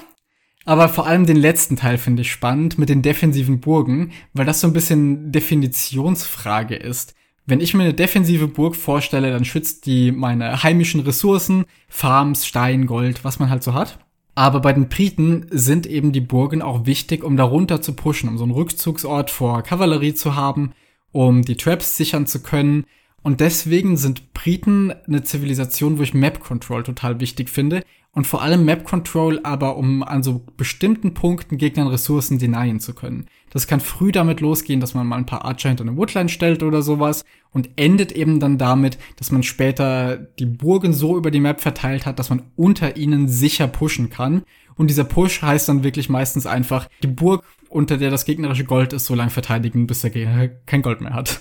Aber 0.65 0.89
vor 0.91 1.07
allem 1.07 1.25
den 1.25 1.37
letzten 1.37 1.77
Teil 1.77 1.97
finde 1.97 2.23
ich 2.23 2.31
spannend 2.31 2.79
mit 2.79 2.91
den 2.91 3.01
defensiven 3.01 3.61
Burgen, 3.61 4.13
weil 4.35 4.45
das 4.45 4.61
so 4.61 4.67
ein 4.67 4.75
bisschen 4.75 5.33
Definitionsfrage 5.33 6.77
ist. 6.77 7.15
Wenn 7.47 7.63
ich 7.63 7.73
mir 7.73 7.85
eine 7.85 7.95
defensive 7.95 8.47
Burg 8.47 8.77
vorstelle, 8.77 9.31
dann 9.31 9.47
schützt 9.47 9.87
die 9.87 10.13
meine 10.13 10.63
heimischen 10.63 11.01
Ressourcen, 11.01 11.65
Farms, 11.89 12.47
Stein, 12.47 12.85
Gold, 12.85 13.25
was 13.25 13.39
man 13.39 13.49
halt 13.49 13.63
so 13.63 13.73
hat. 13.73 13.99
Aber 14.35 14.61
bei 14.61 14.73
den 14.75 14.89
Briten 14.89 15.47
sind 15.51 15.87
eben 15.87 16.13
die 16.13 16.21
Burgen 16.21 16.61
auch 16.61 16.85
wichtig, 16.85 17.25
um 17.25 17.37
darunter 17.37 17.81
zu 17.81 17.95
pushen, 17.95 18.29
um 18.29 18.37
so 18.37 18.45
einen 18.45 18.53
Rückzugsort 18.53 19.31
vor 19.31 19.63
Kavallerie 19.63 20.13
zu 20.13 20.37
haben, 20.37 20.75
um 21.11 21.43
die 21.43 21.57
Traps 21.57 21.97
sichern 21.97 22.27
zu 22.27 22.43
können. 22.43 22.85
Und 23.23 23.41
deswegen 23.41 23.97
sind 23.97 24.33
Briten 24.33 24.93
eine 25.07 25.23
Zivilisation, 25.23 25.99
wo 25.99 26.03
ich 26.03 26.15
Map 26.15 26.41
Control 26.41 26.83
total 26.83 27.21
wichtig 27.21 27.51
finde, 27.51 27.83
und 28.13 28.27
vor 28.27 28.43
allem 28.43 28.65
Map 28.65 28.85
Control 28.85 29.39
aber, 29.45 29.77
um 29.77 30.03
an 30.03 30.23
so 30.23 30.45
bestimmten 30.57 31.15
Punkten 31.15 31.57
Gegnern 31.57 31.87
Ressourcen 31.87 32.39
denyen 32.39 32.81
zu 32.81 32.95
können. 32.95 33.27
Das 33.51 33.67
kann 33.67 33.81
früh 33.81 34.11
damit 34.11 34.41
losgehen, 34.41 34.81
dass 34.81 34.95
man 34.95 35.07
mal 35.07 35.17
ein 35.17 35.27
paar 35.27 35.45
Archer 35.45 35.69
hinter 35.69 35.85
eine 35.85 35.97
Woodline 35.97 36.29
stellt 36.29 36.63
oder 36.63 36.83
sowas 36.83 37.25
und 37.53 37.71
endet 37.77 38.13
eben 38.13 38.41
dann 38.41 38.59
damit, 38.59 38.99
dass 39.17 39.31
man 39.31 39.43
später 39.43 40.17
die 40.17 40.47
Burgen 40.47 40.93
so 40.93 41.17
über 41.17 41.31
die 41.31 41.41
Map 41.41 41.61
verteilt 41.61 42.07
hat, 42.07 42.19
dass 42.19 42.31
man 42.31 42.43
unter 42.57 42.97
ihnen 42.97 43.29
sicher 43.29 43.69
pushen 43.69 44.11
kann. 44.11 44.43
Und 44.79 44.89
dieser 44.89 45.05
Push 45.05 45.43
heißt 45.43 45.69
dann 45.69 45.85
wirklich 45.85 46.09
meistens 46.09 46.47
einfach, 46.47 46.89
die 47.03 47.09
Burg, 47.09 47.45
unter 47.69 47.99
der 47.99 48.11
das 48.11 48.25
gegnerische 48.25 48.65
Gold 48.65 48.95
ist, 48.95 49.05
so 49.05 49.15
lange 49.15 49.31
verteidigen, 49.31 49.87
bis 49.87 50.01
der 50.01 50.11
Gegner 50.11 50.49
kein 50.49 50.81
Gold 50.81 51.03
mehr 51.03 51.13
hat. 51.13 51.41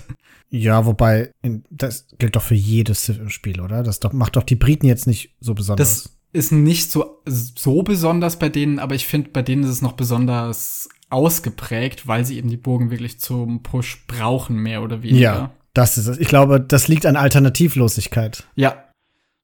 Ja, 0.50 0.84
wobei, 0.84 1.30
das 1.70 2.08
gilt 2.18 2.36
doch 2.36 2.42
für 2.42 2.54
jedes 2.54 3.12
Spiel, 3.28 3.60
oder? 3.60 3.82
Das 3.82 4.00
doch, 4.00 4.12
macht 4.12 4.36
doch 4.36 4.42
die 4.42 4.56
Briten 4.56 4.86
jetzt 4.86 5.06
nicht 5.06 5.36
so 5.40 5.54
besonders. 5.54 6.04
Das 6.04 6.18
ist 6.32 6.52
nicht 6.52 6.90
so, 6.90 7.22
so 7.24 7.82
besonders 7.82 8.38
bei 8.38 8.48
denen, 8.48 8.78
aber 8.78 8.94
ich 8.94 9.06
finde, 9.06 9.30
bei 9.30 9.42
denen 9.42 9.62
ist 9.62 9.70
es 9.70 9.82
noch 9.82 9.92
besonders 9.92 10.88
ausgeprägt, 11.10 12.06
weil 12.06 12.24
sie 12.24 12.36
eben 12.36 12.50
die 12.50 12.56
Burgen 12.56 12.90
wirklich 12.90 13.20
zum 13.20 13.62
Push 13.62 14.04
brauchen, 14.06 14.56
mehr 14.56 14.82
oder 14.82 15.02
weniger. 15.02 15.20
Ja, 15.20 15.50
das 15.74 15.96
ist 15.96 16.06
es. 16.06 16.18
Ich 16.18 16.28
glaube, 16.28 16.60
das 16.60 16.88
liegt 16.88 17.06
an 17.06 17.16
Alternativlosigkeit. 17.16 18.44
Ja. 18.56 18.84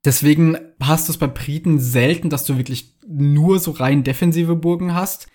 Deswegen 0.04 0.58
hast 0.80 1.08
du 1.08 1.12
es 1.12 1.18
bei 1.18 1.26
Briten 1.26 1.78
selten, 1.78 2.30
dass 2.30 2.44
du 2.44 2.56
wirklich 2.56 2.94
nur 3.06 3.58
so 3.58 3.70
rein 3.70 4.04
defensive 4.04 4.54
Burgen 4.56 4.94
hast, 4.94 5.28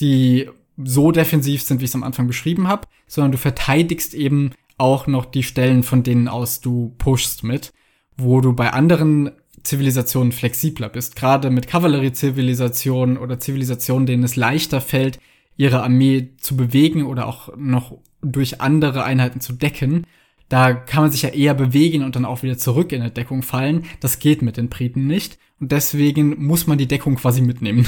die 0.00 0.48
so 0.76 1.12
defensiv 1.12 1.62
sind, 1.62 1.80
wie 1.80 1.84
ich 1.84 1.90
es 1.90 1.94
am 1.94 2.02
Anfang 2.02 2.26
beschrieben 2.26 2.68
habe, 2.68 2.88
sondern 3.06 3.32
du 3.32 3.38
verteidigst 3.38 4.14
eben 4.14 4.52
auch 4.78 5.06
noch 5.06 5.24
die 5.24 5.42
Stellen, 5.42 5.82
von 5.82 6.02
denen 6.02 6.28
aus 6.28 6.60
du 6.60 6.94
pushst 6.98 7.44
mit, 7.44 7.72
wo 8.16 8.40
du 8.40 8.52
bei 8.52 8.72
anderen 8.72 9.32
Zivilisationen 9.62 10.32
flexibler 10.32 10.88
bist. 10.88 11.14
Gerade 11.14 11.50
mit 11.50 11.68
Kavallerie-Zivilisationen 11.68 13.16
oder 13.16 13.38
Zivilisationen, 13.38 14.06
denen 14.06 14.24
es 14.24 14.36
leichter 14.36 14.80
fällt, 14.80 15.20
ihre 15.56 15.82
Armee 15.82 16.30
zu 16.38 16.56
bewegen 16.56 17.04
oder 17.04 17.26
auch 17.26 17.56
noch 17.56 17.98
durch 18.22 18.60
andere 18.60 19.04
Einheiten 19.04 19.40
zu 19.40 19.52
decken. 19.52 20.06
Da 20.48 20.74
kann 20.74 21.02
man 21.02 21.12
sich 21.12 21.22
ja 21.22 21.30
eher 21.30 21.54
bewegen 21.54 22.02
und 22.02 22.16
dann 22.16 22.24
auch 22.24 22.42
wieder 22.42 22.58
zurück 22.58 22.92
in 22.92 23.00
eine 23.00 23.10
Deckung 23.10 23.42
fallen. 23.42 23.84
Das 24.00 24.18
geht 24.18 24.42
mit 24.42 24.56
den 24.56 24.68
Briten 24.68 25.06
nicht. 25.06 25.38
Und 25.60 25.72
deswegen 25.72 26.44
muss 26.44 26.66
man 26.66 26.78
die 26.78 26.88
Deckung 26.88 27.16
quasi 27.16 27.40
mitnehmen. 27.40 27.86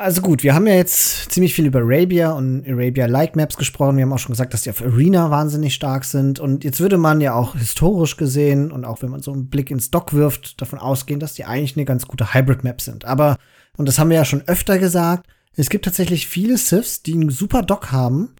Also 0.00 0.22
gut, 0.22 0.44
wir 0.44 0.54
haben 0.54 0.68
ja 0.68 0.74
jetzt 0.74 1.32
ziemlich 1.32 1.54
viel 1.54 1.66
über 1.66 1.80
Arabia 1.80 2.30
und 2.30 2.64
Arabia-like 2.68 3.34
Maps 3.34 3.56
gesprochen. 3.56 3.96
Wir 3.96 4.04
haben 4.04 4.12
auch 4.12 4.20
schon 4.20 4.32
gesagt, 4.32 4.54
dass 4.54 4.62
die 4.62 4.70
auf 4.70 4.80
Arena 4.80 5.32
wahnsinnig 5.32 5.74
stark 5.74 6.04
sind. 6.04 6.38
Und 6.38 6.62
jetzt 6.62 6.78
würde 6.78 6.98
man 6.98 7.20
ja 7.20 7.34
auch 7.34 7.56
historisch 7.56 8.16
gesehen 8.16 8.70
und 8.70 8.84
auch 8.84 9.02
wenn 9.02 9.10
man 9.10 9.22
so 9.22 9.32
einen 9.32 9.48
Blick 9.48 9.72
ins 9.72 9.90
Dock 9.90 10.12
wirft, 10.12 10.62
davon 10.62 10.78
ausgehen, 10.78 11.18
dass 11.18 11.34
die 11.34 11.46
eigentlich 11.46 11.76
eine 11.76 11.84
ganz 11.84 12.06
gute 12.06 12.32
Hybrid-Map 12.32 12.80
sind. 12.80 13.06
Aber, 13.06 13.38
und 13.76 13.88
das 13.88 13.98
haben 13.98 14.10
wir 14.10 14.16
ja 14.16 14.24
schon 14.24 14.46
öfter 14.46 14.78
gesagt, 14.78 15.26
es 15.56 15.68
gibt 15.68 15.84
tatsächlich 15.84 16.28
viele 16.28 16.58
Siths, 16.58 17.02
die 17.02 17.14
einen 17.14 17.30
super 17.30 17.62
Dock 17.62 17.90
haben, 17.90 18.36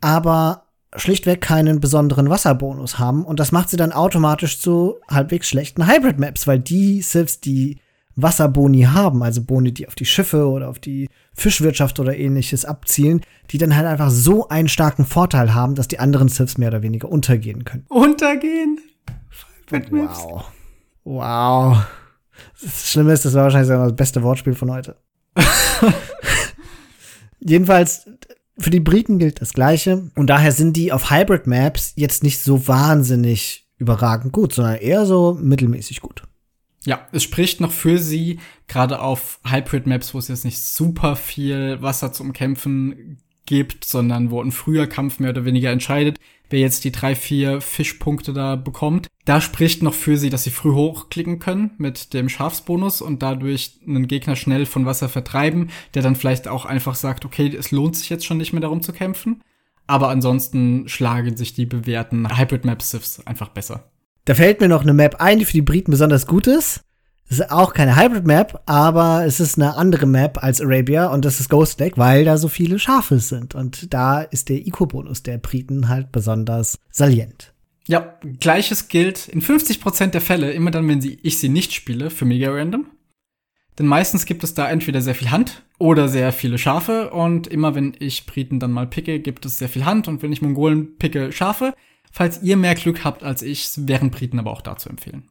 aber 0.00 0.63
schlichtweg 0.96 1.40
keinen 1.40 1.80
besonderen 1.80 2.30
Wasserbonus 2.30 2.98
haben. 2.98 3.24
Und 3.24 3.40
das 3.40 3.52
macht 3.52 3.70
sie 3.70 3.76
dann 3.76 3.92
automatisch 3.92 4.60
zu 4.60 4.96
halbwegs 5.08 5.48
schlechten 5.48 5.86
Hybrid-Maps, 5.86 6.46
weil 6.46 6.60
die 6.60 7.02
Siths, 7.02 7.40
die 7.40 7.78
Wasserboni 8.16 8.82
haben, 8.82 9.22
also 9.22 9.42
Boni, 9.42 9.72
die 9.72 9.88
auf 9.88 9.94
die 9.94 10.04
Schiffe 10.04 10.48
oder 10.48 10.68
auf 10.68 10.78
die 10.78 11.08
Fischwirtschaft 11.34 11.98
oder 11.98 12.16
ähnliches 12.16 12.64
abzielen, 12.64 13.22
die 13.50 13.58
dann 13.58 13.74
halt 13.74 13.86
einfach 13.86 14.10
so 14.10 14.48
einen 14.48 14.68
starken 14.68 15.04
Vorteil 15.04 15.52
haben, 15.52 15.74
dass 15.74 15.88
die 15.88 15.98
anderen 15.98 16.28
Siths 16.28 16.56
mehr 16.56 16.68
oder 16.68 16.82
weniger 16.82 17.08
untergehen 17.08 17.64
können. 17.64 17.86
Untergehen? 17.88 18.78
Wow. 19.70 20.44
Wow. 21.02 21.86
Das 22.62 22.90
Schlimme 22.90 23.12
ist, 23.12 23.24
das 23.24 23.34
war 23.34 23.44
wahrscheinlich 23.44 23.68
das 23.68 23.96
beste 23.96 24.22
Wortspiel 24.22 24.54
von 24.54 24.70
heute. 24.70 24.96
Jedenfalls, 27.40 28.08
für 28.58 28.70
die 28.70 28.80
Briten 28.80 29.18
gilt 29.18 29.40
das 29.40 29.52
Gleiche. 29.52 30.10
Und 30.14 30.28
daher 30.28 30.52
sind 30.52 30.76
die 30.76 30.92
auf 30.92 31.10
Hybrid 31.10 31.46
Maps 31.46 31.92
jetzt 31.96 32.22
nicht 32.22 32.40
so 32.40 32.68
wahnsinnig 32.68 33.68
überragend 33.78 34.32
gut, 34.32 34.52
sondern 34.52 34.76
eher 34.76 35.06
so 35.06 35.36
mittelmäßig 35.40 36.00
gut. 36.00 36.22
Ja, 36.84 37.08
es 37.12 37.22
spricht 37.22 37.60
noch 37.60 37.72
für 37.72 37.98
sie, 37.98 38.40
gerade 38.68 39.00
auf 39.00 39.40
Hybrid-Maps, 39.44 40.12
wo 40.12 40.18
es 40.18 40.28
jetzt 40.28 40.44
nicht 40.44 40.60
super 40.60 41.16
viel 41.16 41.80
Wasser 41.80 42.12
zum 42.12 42.34
Kämpfen 42.34 43.18
gibt, 43.46 43.84
sondern 43.84 44.30
wo 44.30 44.40
ein 44.42 44.52
früher 44.52 44.86
Kampf 44.86 45.18
mehr 45.18 45.30
oder 45.30 45.44
weniger 45.44 45.70
entscheidet, 45.70 46.18
wer 46.50 46.60
jetzt 46.60 46.84
die 46.84 46.92
drei, 46.92 47.14
vier 47.14 47.60
Fischpunkte 47.60 48.32
da 48.32 48.56
bekommt. 48.56 49.08
Da 49.24 49.40
spricht 49.40 49.82
noch 49.82 49.94
für 49.94 50.16
sie, 50.16 50.30
dass 50.30 50.44
sie 50.44 50.50
früh 50.50 50.72
hochklicken 50.72 51.38
können 51.38 51.72
mit 51.78 52.14
dem 52.14 52.28
Schafsbonus 52.28 53.00
und 53.00 53.22
dadurch 53.22 53.80
einen 53.86 54.06
Gegner 54.06 54.36
schnell 54.36 54.66
von 54.66 54.86
Wasser 54.86 55.08
vertreiben, 55.08 55.70
der 55.94 56.02
dann 56.02 56.16
vielleicht 56.16 56.48
auch 56.48 56.64
einfach 56.64 56.94
sagt, 56.94 57.24
okay, 57.24 57.54
es 57.54 57.70
lohnt 57.70 57.96
sich 57.96 58.10
jetzt 58.10 58.26
schon 58.26 58.38
nicht 58.38 58.52
mehr 58.52 58.62
darum 58.62 58.82
zu 58.82 58.92
kämpfen. 58.92 59.42
Aber 59.86 60.08
ansonsten 60.08 60.88
schlagen 60.88 61.36
sich 61.36 61.54
die 61.54 61.66
bewährten 61.66 62.38
Hybrid 62.38 62.64
Map 62.64 62.82
Sifs 62.82 63.26
einfach 63.26 63.50
besser. 63.50 63.90
Da 64.24 64.34
fällt 64.34 64.60
mir 64.60 64.68
noch 64.68 64.82
eine 64.82 64.94
Map 64.94 65.16
ein, 65.20 65.38
die 65.38 65.44
für 65.44 65.52
die 65.52 65.62
Briten 65.62 65.90
besonders 65.90 66.26
gut 66.26 66.46
ist. 66.46 66.80
Es 67.28 67.40
ist 67.40 67.50
auch 67.50 67.72
keine 67.72 67.96
Hybrid-Map, 67.96 68.62
aber 68.66 69.24
es 69.24 69.40
ist 69.40 69.56
eine 69.56 69.76
andere 69.76 70.06
Map 70.06 70.42
als 70.42 70.60
Arabia 70.60 71.06
und 71.06 71.24
das 71.24 71.40
ist 71.40 71.48
Ghost 71.48 71.80
Lake, 71.80 71.96
weil 71.96 72.24
da 72.24 72.36
so 72.36 72.48
viele 72.48 72.78
Schafe 72.78 73.18
sind. 73.18 73.54
Und 73.54 73.92
da 73.94 74.20
ist 74.20 74.48
der 74.48 74.58
Eco-Bonus 74.58 75.22
der 75.22 75.38
Briten 75.38 75.88
halt 75.88 76.12
besonders 76.12 76.78
salient. 76.90 77.54
Ja, 77.86 78.18
gleiches 78.40 78.88
gilt 78.88 79.28
in 79.28 79.42
50% 79.42 80.08
der 80.08 80.20
Fälle, 80.20 80.52
immer 80.52 80.70
dann, 80.70 80.88
wenn 80.88 81.00
sie, 81.00 81.18
ich 81.22 81.38
sie 81.38 81.48
nicht 81.48 81.72
spiele, 81.72 82.10
für 82.10 82.24
Mega 82.24 82.50
Random. 82.50 82.86
Denn 83.78 83.86
meistens 83.86 84.26
gibt 84.26 84.44
es 84.44 84.54
da 84.54 84.70
entweder 84.70 85.00
sehr 85.00 85.14
viel 85.14 85.30
Hand 85.30 85.62
oder 85.78 86.08
sehr 86.08 86.32
viele 86.32 86.58
Schafe. 86.58 87.10
Und 87.10 87.46
immer 87.46 87.74
wenn 87.74 87.94
ich 87.98 88.26
Briten 88.26 88.60
dann 88.60 88.70
mal 88.70 88.86
picke, 88.86 89.18
gibt 89.18 89.44
es 89.44 89.58
sehr 89.58 89.68
viel 89.68 89.84
Hand. 89.84 90.06
Und 90.08 90.22
wenn 90.22 90.32
ich 90.32 90.42
Mongolen 90.42 90.96
picke, 90.96 91.32
Schafe. 91.32 91.74
Falls 92.12 92.42
ihr 92.42 92.56
mehr 92.56 92.76
Glück 92.76 93.02
habt 93.02 93.24
als 93.24 93.42
ich, 93.42 93.70
wären 93.76 94.10
Briten 94.10 94.38
aber 94.38 94.52
auch 94.52 94.62
da 94.62 94.76
zu 94.76 94.88
empfehlen. 94.88 95.24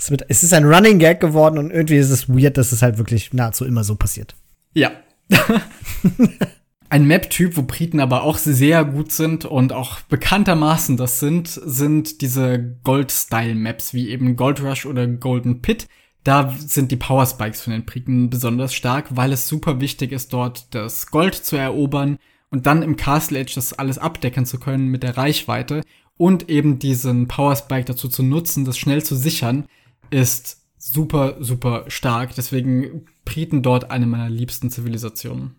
Es, 0.00 0.10
wird, 0.10 0.24
es 0.28 0.42
ist 0.42 0.52
ein 0.54 0.64
Running 0.64 0.98
Gag 0.98 1.20
geworden 1.20 1.58
und 1.58 1.70
irgendwie 1.70 1.96
ist 1.96 2.10
es 2.10 2.28
weird, 2.28 2.56
dass 2.56 2.72
es 2.72 2.82
halt 2.82 2.98
wirklich 2.98 3.32
nahezu 3.32 3.64
immer 3.64 3.84
so 3.84 3.94
passiert. 3.94 4.34
Ja. 4.74 4.92
ein 6.88 7.06
Map-Typ, 7.06 7.56
wo 7.56 7.62
Briten 7.62 8.00
aber 8.00 8.22
auch 8.24 8.38
sehr 8.38 8.84
gut 8.84 9.12
sind 9.12 9.44
und 9.44 9.72
auch 9.72 10.00
bekanntermaßen 10.00 10.96
das 10.96 11.20
sind, 11.20 11.48
sind 11.48 12.20
diese 12.20 12.76
Gold-Style-Maps, 12.82 13.94
wie 13.94 14.08
eben 14.08 14.36
Gold 14.36 14.62
Rush 14.62 14.86
oder 14.86 15.06
Golden 15.06 15.62
Pit 15.62 15.86
da 16.24 16.54
sind 16.58 16.90
die 16.90 16.96
Power 16.96 17.24
Spikes 17.26 17.62
von 17.62 17.72
den 17.72 17.86
Priken 17.86 18.28
besonders 18.28 18.74
stark, 18.74 19.16
weil 19.16 19.32
es 19.32 19.48
super 19.48 19.80
wichtig 19.80 20.12
ist, 20.12 20.32
dort 20.32 20.74
das 20.74 21.06
Gold 21.06 21.34
zu 21.34 21.56
erobern 21.56 22.18
und 22.50 22.66
dann 22.66 22.82
im 22.82 22.96
Castle 22.96 23.40
Age 23.40 23.54
das 23.54 23.72
alles 23.72 23.98
abdecken 23.98 24.44
zu 24.44 24.58
können 24.58 24.88
mit 24.88 25.02
der 25.02 25.16
Reichweite 25.16 25.82
und 26.16 26.50
eben 26.50 26.78
diesen 26.78 27.28
Power 27.28 27.56
Spike 27.56 27.86
dazu 27.86 28.08
zu 28.08 28.22
nutzen, 28.22 28.64
das 28.64 28.76
schnell 28.76 29.02
zu 29.02 29.16
sichern, 29.16 29.64
ist 30.10 30.62
super, 30.78 31.36
super 31.40 31.84
stark. 31.88 32.34
Deswegen 32.34 33.06
Briten 33.24 33.62
dort 33.62 33.90
eine 33.90 34.06
meiner 34.06 34.30
liebsten 34.30 34.70
Zivilisationen. 34.70 35.56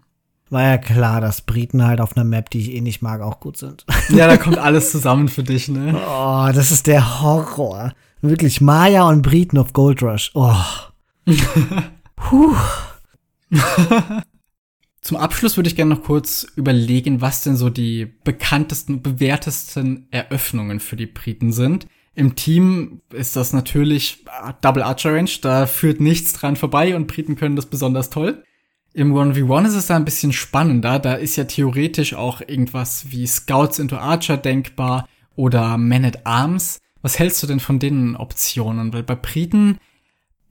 War 0.50 0.64
ja 0.64 0.78
klar, 0.78 1.22
dass 1.22 1.42
Briten 1.42 1.86
halt 1.86 2.02
auf 2.02 2.18
einer 2.18 2.26
Map, 2.26 2.50
die 2.50 2.60
ich 2.60 2.74
eh 2.74 2.82
nicht 2.82 3.02
mag, 3.02 3.22
auch 3.22 3.40
gut 3.40 3.58
sind. 3.58 3.86
Ja, 4.10 4.28
da 4.28 4.36
kommt 4.36 4.58
alles 4.58 4.92
zusammen 4.92 5.30
für 5.30 5.44
dich, 5.44 5.70
ne? 5.70 5.96
Oh, 5.96 6.50
das 6.54 6.72
ist 6.72 6.88
der 6.88 7.22
Horror. 7.22 7.94
Wirklich 8.22 8.60
Maya 8.60 9.08
und 9.08 9.22
Briten 9.22 9.58
auf 9.58 9.72
Gold 9.72 10.04
Rush. 10.04 10.32
Oh. 10.34 10.54
Puh. 12.18 12.54
Zum 15.02 15.18
Abschluss 15.18 15.58
würde 15.58 15.70
ich 15.70 15.78
gerne 15.78 15.96
noch 15.96 16.04
kurz 16.04 16.46
überlegen, 16.58 17.22
was 17.22 17.44
denn 17.44 17.56
so 17.56 17.70
die 17.70 18.06
bekanntesten, 18.06 19.02
bewährtesten 19.02 20.08
Eröffnungen 20.12 20.82
für 20.82 20.98
die 20.98 21.08
Briten 21.08 21.54
sind. 21.54 21.88
Im 22.14 22.36
Team 22.36 23.02
ist 23.14 23.36
das 23.36 23.54
natürlich 23.54 24.26
Double 24.62 24.84
Archer 24.84 25.14
Range, 25.14 25.30
da 25.42 25.66
führt 25.66 26.02
nichts 26.02 26.34
dran 26.34 26.58
vorbei 26.58 26.96
und 26.96 27.08
Briten 27.08 27.36
können 27.36 27.56
das 27.56 27.68
besonders 27.68 28.10
toll. 28.10 28.44
Im 28.94 29.14
1v1 29.14 29.68
ist 29.68 29.76
es 29.76 29.88
da 29.88 29.96
ein 29.96 30.04
bisschen 30.04 30.34
spannender, 30.34 31.00
da 31.00 31.14
ist 31.14 31.38
ja 31.38 31.46
theoretisch 31.46 32.14
auch 32.14 32.42
irgendwas 32.42 33.12
wie 33.12 33.26
Scouts 33.26 33.80
into 33.80 33.96
Archer 33.96 34.36
denkbar 34.36 35.08
oder 35.36 35.78
Man 35.78 36.04
at 36.04 36.26
Arms. 36.26 36.80
Was 37.02 37.18
hältst 37.18 37.42
du 37.42 37.48
denn 37.48 37.62
von 37.62 37.80
den 37.80 38.18
Optionen? 38.18 38.92
Weil 38.92 39.04
bei 39.04 39.16
Briten 39.16 39.78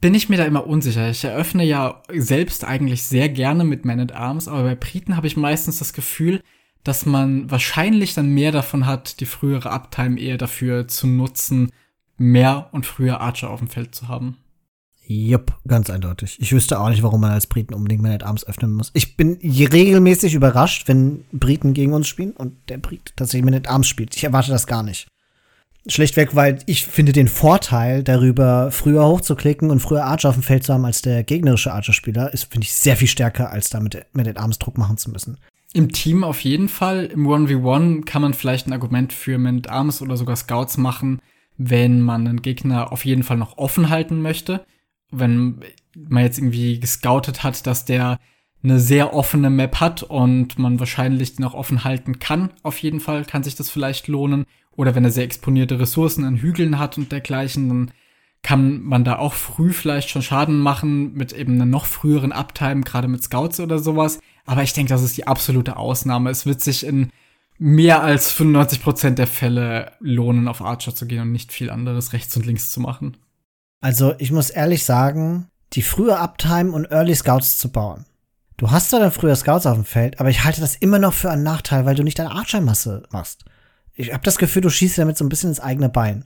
bin 0.01 0.15
ich 0.15 0.31
mir 0.31 0.39
da 0.39 0.47
immer 0.47 0.67
unsicher. 0.67 1.11
Ich 1.11 1.23
eröffne 1.23 1.65
ja 1.65 2.03
selbst 2.11 2.65
eigentlich 2.65 3.03
sehr 3.03 3.29
gerne 3.29 3.65
mit 3.65 3.85
Man 3.85 4.01
at 4.01 4.13
Arms, 4.13 4.49
aber 4.49 4.63
bei 4.63 4.75
Briten 4.75 5.17
habe 5.17 5.27
ich 5.27 5.37
meistens 5.37 5.79
das 5.79 5.93
Gefühl, 5.93 6.41
dass 6.85 7.07
man 7.07 7.51
wahrscheinlich 7.51 8.15
dann 8.15 8.29
mehr 8.29 8.53
davon 8.53 8.87
hat, 8.87 9.21
die 9.21 9.27
frühere 9.27 9.71
Uptime 9.71 10.19
eher 10.19 10.39
dafür 10.39 10.89
zu 10.89 11.07
nutzen, 11.07 11.71
mehr 12.17 12.69
und 12.73 12.87
früher 12.87 13.21
Archer 13.21 13.51
auf 13.51 13.61
dem 13.61 13.69
Feld 13.69 13.95
zu 13.95 14.09
haben. 14.09 14.37
Jupp, 15.13 15.59
ganz 15.67 15.91
eindeutig. 15.91 16.37
Ich 16.41 16.53
wüsste 16.53 16.79
auch 16.79 16.89
nicht, 16.89 17.03
warum 17.03 17.21
man 17.21 17.33
als 17.33 17.49
Briten 17.49 17.75
unbedingt 17.75 18.01
Man 18.01 18.13
at 18.13 18.23
Arms 18.23 18.47
öffnen 18.47 18.73
muss. 18.73 18.93
Ich 18.95 19.17
bin 19.17 19.39
regelmäßig 19.43 20.35
überrascht, 20.35 20.87
wenn 20.87 21.25
Briten 21.33 21.75
gegen 21.75 21.95
uns 21.95 22.07
spielen 22.07 22.31
und 22.31 22.55
der 22.69 22.79
Brit 22.79 23.13
tatsächlich 23.17 23.45
Man 23.45 23.55
at 23.55 23.69
Arms 23.69 23.89
spielt. 23.89 24.15
Ich 24.15 24.23
erwarte 24.23 24.53
das 24.53 24.69
gar 24.69 24.85
nicht. 24.85 25.09
Schlichtweg, 25.89 26.37
weil 26.37 26.61
ich 26.67 26.87
finde 26.87 27.13
den 27.13 27.27
Vorteil 27.27 28.05
darüber, 28.05 28.71
früher 28.71 29.05
hochzuklicken 29.05 29.71
und 29.71 29.81
früher 29.81 30.05
Archer 30.05 30.29
auf 30.29 30.37
dem 30.37 30.45
Feld 30.45 30.63
zu 30.63 30.75
haben 30.75 30.85
als 30.85 31.03
der 31.03 31.25
gegnerische 31.25 31.73
Archer-Spieler, 31.73 32.33
ist, 32.33 32.45
finde 32.45 32.67
ich, 32.67 32.75
sehr 32.75 32.97
viel 32.97 33.09
stärker, 33.09 33.51
als 33.51 33.71
damit 33.71 34.07
mit 34.13 34.27
den 34.27 34.37
Arms 34.37 34.61
Druck 34.61 34.79
machen 34.79 34.99
zu 34.99 35.11
müssen. 35.11 35.39
Im 35.73 35.93
Team 35.93 36.25
auf 36.25 36.41
jeden 36.41 36.69
Fall. 36.69 37.07
Im 37.07 37.27
1v1 37.29 38.05
kann 38.05 38.23
man 38.23 38.35
vielleicht 38.35 38.67
ein 38.67 38.73
Argument 38.73 39.13
für 39.13 39.39
Man 39.39 39.63
Arms 39.67 40.03
oder 40.03 40.17
sogar 40.17 40.37
Scouts 40.37 40.79
machen, 40.79 41.21
wenn 41.57 42.01
man 42.01 42.27
einen 42.27 42.43
Gegner 42.43 42.93
auf 42.93 43.05
jeden 43.05 43.23
Fall 43.23 43.37
noch 43.37 43.57
offen 43.57 43.89
halten 43.89 44.21
möchte. 44.21 44.65
Wenn 45.13 45.61
man 45.95 46.25
jetzt 46.25 46.39
irgendwie 46.39 46.81
gescoutet 46.81 47.45
hat, 47.45 47.67
dass 47.67 47.85
der 47.85 48.19
eine 48.63 48.81
sehr 48.81 49.15
offene 49.15 49.49
Map 49.49 49.81
hat 49.81 50.03
und 50.03 50.59
man 50.59 50.81
wahrscheinlich 50.81 51.37
den 51.37 51.45
auch 51.45 51.55
offen 51.55 51.85
halten 51.85 52.19
kann, 52.19 52.51
auf 52.63 52.79
jeden 52.79 53.01
Fall 53.01 53.25
kann 53.25 53.43
sich 53.43 53.55
das 53.55 53.71
vielleicht 53.71 54.09
lohnen. 54.09 54.47
Oder 54.73 54.95
wenn 54.95 55.05
er 55.05 55.11
sehr 55.11 55.25
exponierte 55.25 55.79
Ressourcen 55.79 56.25
an 56.25 56.37
Hügeln 56.37 56.79
hat 56.79 56.99
und 56.99 57.13
dergleichen, 57.13 57.69
dann 57.69 57.91
kann 58.43 58.83
man 58.83 59.05
da 59.05 59.19
auch 59.19 59.35
früh 59.35 59.73
vielleicht 59.73 60.09
schon 60.11 60.23
Schaden 60.23 60.59
machen 60.59 61.13
mit 61.15 61.33
eben 61.33 61.55
einer 61.55 61.67
noch 61.67 61.85
früheren 61.87 62.33
Uptime, 62.33 62.81
gerade 62.83 63.09
mit 63.09 63.23
Scouts 63.23 63.61
oder 63.61 63.79
sowas. 63.79 64.21
Aber 64.47 64.63
ich 64.63 64.73
denke, 64.73 64.93
das 64.93 65.03
ist 65.03 65.17
die 65.17 65.27
absolute 65.27 65.77
Ausnahme. 65.77 66.31
Es 66.31 66.47
wird 66.47 66.61
sich 66.61 66.85
in 66.85 67.11
mehr 67.59 68.03
als 68.03 68.35
95% 68.35 69.11
der 69.11 69.27
Fälle 69.27 69.93
lohnen, 70.01 70.49
auf 70.49 70.63
Archer 70.63 70.95
zu 70.95 71.07
gehen 71.07 71.21
und 71.21 71.33
nicht 71.33 71.53
viel 71.53 71.71
anderes 71.71 72.13
rechts 72.13 72.37
und 72.37 72.47
links 72.47 72.71
zu 72.71 72.81
machen. 72.81 73.17
Also 73.81 74.15
ich 74.19 74.33
muss 74.33 74.51
ehrlich 74.51 74.85
sagen, 74.85 75.49
die 75.75 75.83
frühe 75.83 76.19
Uptime 76.19 76.73
und 76.73 76.91
Early 76.91 77.15
Scouts 77.15 77.59
zu 77.59 77.71
bauen. 77.71 78.07
Du 78.57 78.71
hast 78.71 78.91
zwar 78.91 79.01
dann 79.01 79.13
früher 79.13 79.37
Scouts 79.37 79.67
auf 79.67 79.75
dem 79.75 79.85
Feld, 79.85 80.21
aber 80.21 80.31
ich 80.31 80.45
halte 80.45 80.61
das 80.61 80.77
immer 80.77 80.99
noch 80.99 81.15
für 81.15 81.31
einen 81.31 81.43
Nachteil, 81.43 81.87
weil 81.87 81.95
du 81.95 82.03
nicht 82.03 82.19
deine 82.19 82.33
Archer-Masse 82.33 83.05
machst 83.11 83.45
ich 84.01 84.13
habe 84.13 84.25
das 84.25 84.39
Gefühl, 84.39 84.63
du 84.63 84.71
schießt 84.71 84.99
damit 84.99 85.17
so 85.17 85.25
ein 85.25 85.29
bisschen 85.29 85.51
ins 85.51 85.61
eigene 85.61 85.89
Bein. 85.89 86.25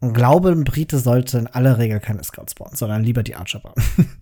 Und 0.00 0.12
glaube, 0.12 0.50
ein 0.50 0.64
Brite 0.64 0.98
sollte 0.98 1.38
in 1.38 1.46
aller 1.46 1.78
Regel 1.78 2.00
keine 2.00 2.22
Scouts 2.22 2.54
bauen, 2.54 2.74
sondern 2.76 3.02
lieber 3.02 3.22
die 3.22 3.34
Archer 3.34 3.60
bauen. 3.60 3.82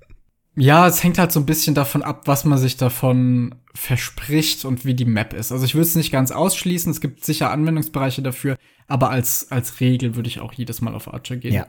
ja, 0.57 0.87
es 0.87 1.03
hängt 1.03 1.19
halt 1.19 1.33
so 1.33 1.41
ein 1.41 1.47
bisschen 1.47 1.75
davon 1.75 2.03
ab, 2.03 2.23
was 2.27 2.45
man 2.45 2.59
sich 2.59 2.77
davon 2.77 3.55
verspricht 3.75 4.65
und 4.65 4.85
wie 4.85 4.95
die 4.95 5.05
Map 5.05 5.33
ist. 5.33 5.51
Also 5.51 5.65
ich 5.65 5.75
würde 5.75 5.87
es 5.87 5.97
nicht 5.97 6.13
ganz 6.13 6.31
ausschließen, 6.31 6.91
es 6.91 7.01
gibt 7.01 7.25
sicher 7.25 7.51
Anwendungsbereiche 7.51 8.23
dafür, 8.23 8.57
aber 8.87 9.11
als, 9.11 9.51
als 9.51 9.81
Regel 9.81 10.15
würde 10.15 10.29
ich 10.29 10.41
auch 10.41 10.53
jedes 10.53 10.81
Mal 10.81 10.95
auf 10.95 11.13
Archer 11.13 11.37
gehen. 11.37 11.55
Ja. 11.55 11.67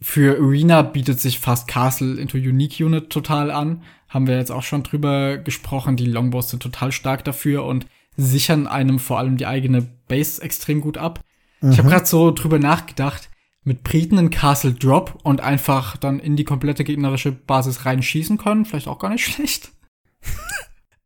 Für 0.00 0.38
Arena 0.40 0.82
bietet 0.82 1.20
sich 1.20 1.38
fast 1.38 1.68
Castle 1.68 2.18
into 2.18 2.38
Unique 2.38 2.80
Unit 2.80 3.10
total 3.10 3.50
an. 3.50 3.82
Haben 4.08 4.26
wir 4.26 4.38
jetzt 4.38 4.50
auch 4.50 4.62
schon 4.62 4.82
drüber 4.82 5.36
gesprochen. 5.36 5.96
Die 5.96 6.06
Longbows 6.06 6.50
sind 6.50 6.62
total 6.62 6.90
stark 6.90 7.22
dafür 7.24 7.64
und 7.64 7.86
sichern 8.16 8.66
einem 8.66 8.98
vor 8.98 9.18
allem 9.18 9.36
die 9.36 9.46
eigene 9.46 9.82
Base 10.08 10.42
extrem 10.42 10.80
gut 10.80 10.98
ab. 10.98 11.20
Mhm. 11.60 11.72
Ich 11.72 11.78
habe 11.78 11.88
gerade 11.88 12.06
so 12.06 12.30
drüber 12.30 12.58
nachgedacht, 12.58 13.29
mit 13.70 13.84
Briten 13.84 14.18
einen 14.18 14.30
Castle 14.30 14.72
Drop 14.72 15.18
und 15.22 15.40
einfach 15.40 15.96
dann 15.96 16.18
in 16.18 16.34
die 16.34 16.44
komplette 16.44 16.82
gegnerische 16.82 17.30
Basis 17.30 17.86
reinschießen 17.86 18.36
können, 18.36 18.64
vielleicht 18.64 18.88
auch 18.88 18.98
gar 18.98 19.10
nicht 19.10 19.24
schlecht. 19.32 19.70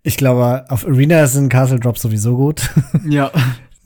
Ich 0.02 0.16
glaube, 0.16 0.64
auf 0.70 0.86
Arena 0.86 1.26
sind 1.26 1.50
Castle 1.50 1.78
Drops 1.78 2.02
sowieso 2.02 2.36
gut. 2.36 2.70
Ja. 3.08 3.30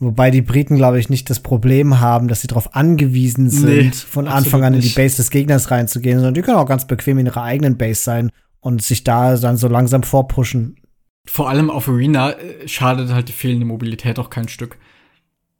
Wobei 0.01 0.31
die 0.31 0.41
Briten, 0.41 0.77
glaube 0.77 0.97
ich, 0.97 1.09
nicht 1.09 1.29
das 1.29 1.41
Problem 1.41 1.99
haben, 1.99 2.29
dass 2.29 2.39
sie 2.39 2.47
darauf 2.47 2.73
angewiesen 2.73 3.49
sind, 3.49 3.67
nee, 3.67 3.91
von 3.91 4.29
Anfang 4.29 4.63
an 4.63 4.73
in 4.73 4.79
die 4.79 4.87
Base 4.87 5.17
des 5.17 5.29
Gegners 5.29 5.71
reinzugehen, 5.71 6.19
sondern 6.19 6.35
die 6.35 6.41
können 6.41 6.55
auch 6.55 6.65
ganz 6.65 6.87
bequem 6.87 7.17
in 7.17 7.25
ihrer 7.25 7.43
eigenen 7.43 7.77
Base 7.77 8.01
sein 8.01 8.31
und 8.61 8.81
sich 8.81 9.03
da 9.03 9.35
dann 9.35 9.57
so 9.57 9.67
langsam 9.67 10.03
vorpushen 10.03 10.77
vor 11.29 11.49
allem 11.49 11.69
auf 11.69 11.87
Arena 11.87 12.31
äh, 12.31 12.67
schadet 12.67 13.11
halt 13.11 13.27
die 13.27 13.33
fehlende 13.33 13.65
Mobilität 13.65 14.17
auch 14.19 14.29
kein 14.29 14.47
Stück. 14.47 14.77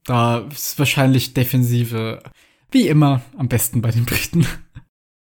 Da 0.05 0.39
ist 0.51 0.79
wahrscheinlich 0.79 1.33
Defensive, 1.33 2.23
wie 2.71 2.87
immer, 2.87 3.21
am 3.37 3.47
besten 3.47 3.81
bei 3.81 3.91
den 3.91 4.05
Briten. 4.05 4.45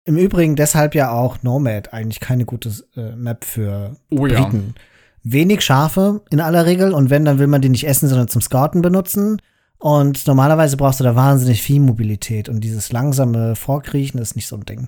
Im 0.05 0.17
Übrigen 0.17 0.55
deshalb 0.55 0.95
ja 0.95 1.11
auch 1.11 1.43
Nomad 1.43 1.93
eigentlich 1.93 2.19
keine 2.19 2.45
gute 2.45 2.71
äh, 2.95 3.15
Map 3.15 3.43
für 3.43 3.97
oh, 4.09 4.21
Briten. 4.21 4.73
Ja. 4.75 4.81
Wenig 5.23 5.61
Schafe 5.61 6.21
in 6.29 6.39
aller 6.39 6.65
Regel 6.65 6.93
und 6.93 7.09
wenn, 7.09 7.25
dann 7.25 7.39
will 7.39 7.47
man 7.47 7.61
die 7.61 7.69
nicht 7.69 7.85
essen, 7.85 8.07
sondern 8.07 8.29
zum 8.29 8.41
Scouten 8.41 8.81
benutzen. 8.81 9.41
Und 9.79 10.25
normalerweise 10.25 10.77
brauchst 10.77 10.99
du 10.99 11.03
da 11.03 11.15
wahnsinnig 11.15 11.61
viel 11.61 11.81
Mobilität 11.81 12.49
und 12.49 12.61
dieses 12.61 12.91
langsame 12.91 13.55
Vorkriechen 13.55 14.19
ist 14.19 14.35
nicht 14.35 14.47
so 14.47 14.55
ein 14.55 14.65
Ding. 14.65 14.87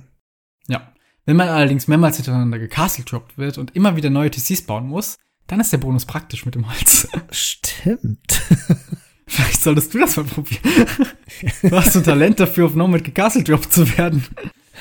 Ja. 0.68 0.94
Wenn 1.26 1.36
man 1.36 1.50
allerdings 1.50 1.88
mehrmals 1.88 2.16
hintereinander 2.16 2.58
gecastle-droppt 2.58 3.38
wird 3.38 3.58
und 3.58 3.76
immer 3.76 3.96
wieder 3.96 4.10
neue 4.10 4.32
TCs 4.32 4.64
bauen 4.64 4.88
muss, 4.88 5.18
dann 5.46 5.60
ist 5.60 5.74
der 5.74 5.78
Bonus 5.78 6.06
praktisch 6.06 6.46
mit 6.46 6.56
dem 6.56 6.68
Holz. 6.68 7.08
Stimmt. 7.32 8.42
Vielleicht 9.30 9.62
solltest 9.62 9.94
du 9.94 10.00
das 10.00 10.18
mal 10.18 10.26
probieren. 10.26 10.62
Du 11.62 11.72
hast 11.72 11.96
ein 11.96 12.04
Talent 12.04 12.40
dafür, 12.40 12.66
auf 12.66 12.74
gecastle 13.04 13.44
Drop 13.44 13.72
zu 13.72 13.98
werden. 13.98 14.26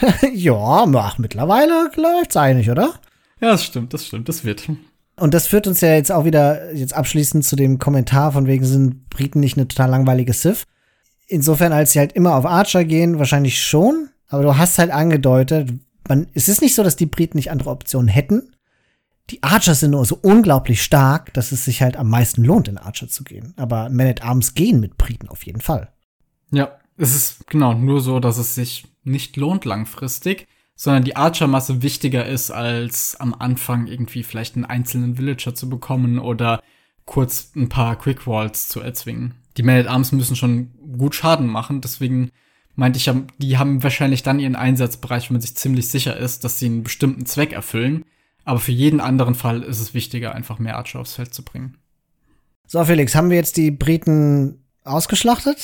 ja, 0.35 0.55
ach, 0.55 1.19
mittlerweile 1.19 1.91
läuft's 1.97 2.37
eigentlich, 2.37 2.71
oder? 2.71 2.95
Ja, 3.41 3.51
das 3.51 3.65
stimmt, 3.65 3.93
das 3.93 4.07
stimmt, 4.07 4.29
das 4.29 4.45
wird. 4.45 4.69
Und 5.17 5.35
das 5.35 5.47
führt 5.47 5.67
uns 5.67 5.81
ja 5.81 5.95
jetzt 5.95 6.11
auch 6.11 6.25
wieder 6.25 6.75
jetzt 6.75 6.95
abschließend 6.95 7.45
zu 7.45 7.57
dem 7.57 7.79
Kommentar 7.79 8.33
von 8.33 8.47
wegen 8.47 8.65
sind 8.65 9.11
Briten 9.11 9.41
nicht 9.41 9.57
eine 9.57 9.69
total 9.69 9.91
langweilige 9.91 10.33
Civ. 10.33 10.65
Insofern, 11.27 11.73
als 11.73 11.93
sie 11.93 11.99
halt 11.99 12.13
immer 12.13 12.35
auf 12.37 12.47
Archer 12.47 12.85
gehen, 12.85 13.19
wahrscheinlich 13.19 13.63
schon. 13.63 14.09
Aber 14.29 14.43
du 14.43 14.57
hast 14.57 14.79
halt 14.79 14.91
angedeutet, 14.91 15.71
man, 16.09 16.29
es 16.33 16.49
ist 16.49 16.63
nicht 16.63 16.75
so, 16.75 16.83
dass 16.83 16.97
die 16.97 17.07
Briten 17.07 17.37
nicht 17.37 17.51
andere 17.51 17.71
Optionen 17.71 18.09
hätten. 18.09 18.51
Die 19.31 19.43
Archers 19.43 19.81
sind 19.81 19.91
nur 19.91 20.05
so 20.05 20.19
unglaublich 20.23 20.83
stark, 20.83 21.35
dass 21.35 21.53
es 21.53 21.65
sich 21.65 21.83
halt 21.83 21.97
am 21.97 22.09
meisten 22.09 22.45
lohnt, 22.45 22.69
in 22.69 22.79
Archer 22.79 23.09
zu 23.09 23.25
gehen. 23.25 23.53
Aber 23.57 23.91
Man 23.91 24.07
at 24.07 24.23
Arms 24.23 24.55
gehen 24.55 24.81
mit 24.81 24.97
Briten 24.97 25.29
auf 25.29 25.45
jeden 25.45 25.61
Fall. 25.61 25.93
Ja, 26.51 26.79
es 26.97 27.15
ist 27.15 27.47
genau 27.47 27.75
nur 27.75 28.01
so, 28.01 28.21
dass 28.21 28.39
es 28.39 28.55
sich 28.55 28.87
nicht 29.05 29.37
lohnt 29.37 29.65
langfristig, 29.65 30.47
sondern 30.75 31.05
die 31.05 31.17
Archer-Masse 31.17 31.83
wichtiger 31.83 32.25
ist, 32.27 32.51
als 32.51 33.17
am 33.21 33.35
Anfang 33.35 33.87
irgendwie 33.87 34.23
vielleicht 34.23 34.57
einen 34.57 34.65
einzelnen 34.65 35.19
Villager 35.19 35.55
zu 35.55 35.69
bekommen 35.69 36.19
oder 36.19 36.63
kurz 37.05 37.53
ein 37.57 37.69
paar 37.69 37.97
Quick 37.97 38.27
Walls 38.27 38.69
zu 38.69 38.81
erzwingen. 38.81 39.35
Die 39.57 39.63
Man 39.63 39.79
at 39.79 39.89
Arms 39.89 40.13
müssen 40.13 40.37
schon 40.37 40.71
gut 40.97 41.15
Schaden 41.15 41.47
machen, 41.49 41.81
deswegen 41.81 42.31
meinte 42.77 42.99
ich 42.99 43.11
die 43.39 43.59
haben 43.59 43.83
wahrscheinlich 43.83 44.23
dann 44.23 44.39
ihren 44.39 44.55
Einsatzbereich, 44.55 45.29
wenn 45.29 45.35
man 45.35 45.41
sich 45.41 45.57
ziemlich 45.57 45.89
sicher 45.89 46.17
ist, 46.17 46.45
dass 46.45 46.59
sie 46.59 46.67
einen 46.67 46.85
bestimmten 46.85 47.27
Zweck 47.27 47.53
erfüllen. 47.53 48.05
Aber 48.49 48.61
für 48.61 48.73
jeden 48.73 49.03
anderen 49.03 49.35
Fall 49.35 49.63
ist 49.63 49.79
es 49.79 49.93
wichtiger, 49.93 50.35
einfach 50.35 50.59
mehr 50.59 50.79
Archer 50.79 51.01
aufs 51.01 51.17
Feld 51.17 51.35
zu 51.35 51.43
bringen. 51.43 51.77
So, 52.67 52.83
Felix, 52.83 53.15
haben 53.15 53.29
wir 53.29 53.37
jetzt 53.37 53.59
die 53.59 53.71
Briten 53.71 54.65
ausgeschlachtet? 54.85 55.59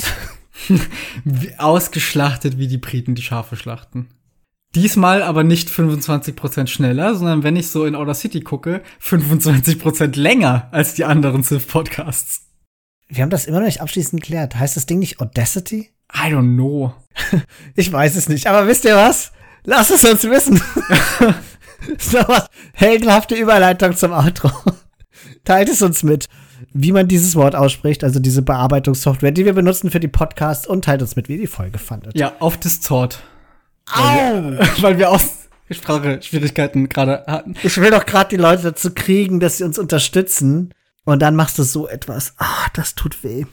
Ausgeschlachtet 1.56 2.58
wie 2.58 2.68
die 2.68 2.76
Briten 2.76 3.14
die 3.14 3.22
Schafe 3.22 3.56
schlachten. 3.56 4.10
Diesmal 4.74 5.22
aber 5.22 5.44
nicht 5.44 5.70
25% 5.70 6.66
schneller, 6.66 7.14
sondern 7.14 7.42
wenn 7.42 7.56
ich 7.56 7.68
so 7.68 7.86
in 7.86 7.94
Outer 7.94 8.12
City 8.12 8.42
gucke, 8.42 8.82
25% 9.02 10.20
länger 10.20 10.68
als 10.70 10.92
die 10.92 11.06
anderen 11.06 11.42
Civ-Podcasts. 11.42 12.50
Wir 13.08 13.22
haben 13.22 13.30
das 13.30 13.46
immer 13.46 13.60
noch 13.60 13.66
nicht 13.66 13.80
abschließend 13.80 14.20
geklärt. 14.20 14.56
Heißt 14.56 14.76
das 14.76 14.84
Ding 14.84 14.98
nicht 14.98 15.20
Audacity? 15.20 15.88
I 16.12 16.26
don't 16.26 16.54
know. 16.54 16.92
ich 17.76 17.90
weiß 17.90 18.14
es 18.16 18.28
nicht, 18.28 18.46
aber 18.46 18.66
wisst 18.66 18.84
ihr 18.84 18.94
was? 18.94 19.32
Lasst 19.64 19.90
es 19.90 20.04
uns 20.04 20.24
wissen. 20.24 20.60
so 21.98 22.18
was. 22.18 22.48
Heldenhafte 22.72 23.34
Überleitung 23.34 23.96
zum 23.96 24.12
Outro. 24.12 24.50
Teilt 25.44 25.68
es 25.68 25.82
uns 25.82 26.02
mit, 26.02 26.26
wie 26.72 26.92
man 26.92 27.08
dieses 27.08 27.36
Wort 27.36 27.54
ausspricht, 27.54 28.04
also 28.04 28.18
diese 28.18 28.42
Bearbeitungssoftware, 28.42 29.32
die 29.32 29.44
wir 29.44 29.52
benutzen 29.52 29.90
für 29.90 30.00
die 30.00 30.08
Podcasts 30.08 30.66
und 30.66 30.84
teilt 30.84 31.02
uns 31.02 31.16
mit, 31.16 31.28
wie 31.28 31.34
ihr 31.34 31.40
die 31.40 31.46
Folge 31.46 31.78
fandet. 31.78 32.16
Ja, 32.16 32.32
auf 32.40 32.56
Discord. 32.56 33.22
Au! 33.92 34.02
Weil 34.02 34.58
wir, 34.58 34.68
weil 34.80 34.98
wir 34.98 35.10
aus 35.10 35.48
Sprache-Schwierigkeiten 35.70 36.88
gerade 36.88 37.24
hatten. 37.26 37.54
Ich 37.62 37.76
will 37.78 37.90
doch 37.90 38.06
gerade 38.06 38.30
die 38.30 38.36
Leute 38.36 38.62
dazu 38.62 38.92
kriegen, 38.92 39.40
dass 39.40 39.58
sie 39.58 39.64
uns 39.64 39.78
unterstützen. 39.78 40.72
Und 41.04 41.20
dann 41.20 41.36
machst 41.36 41.58
du 41.58 41.62
so 41.62 41.86
etwas. 41.86 42.32
Ah, 42.38 42.68
das 42.74 42.94
tut 42.94 43.22
weh. 43.24 43.44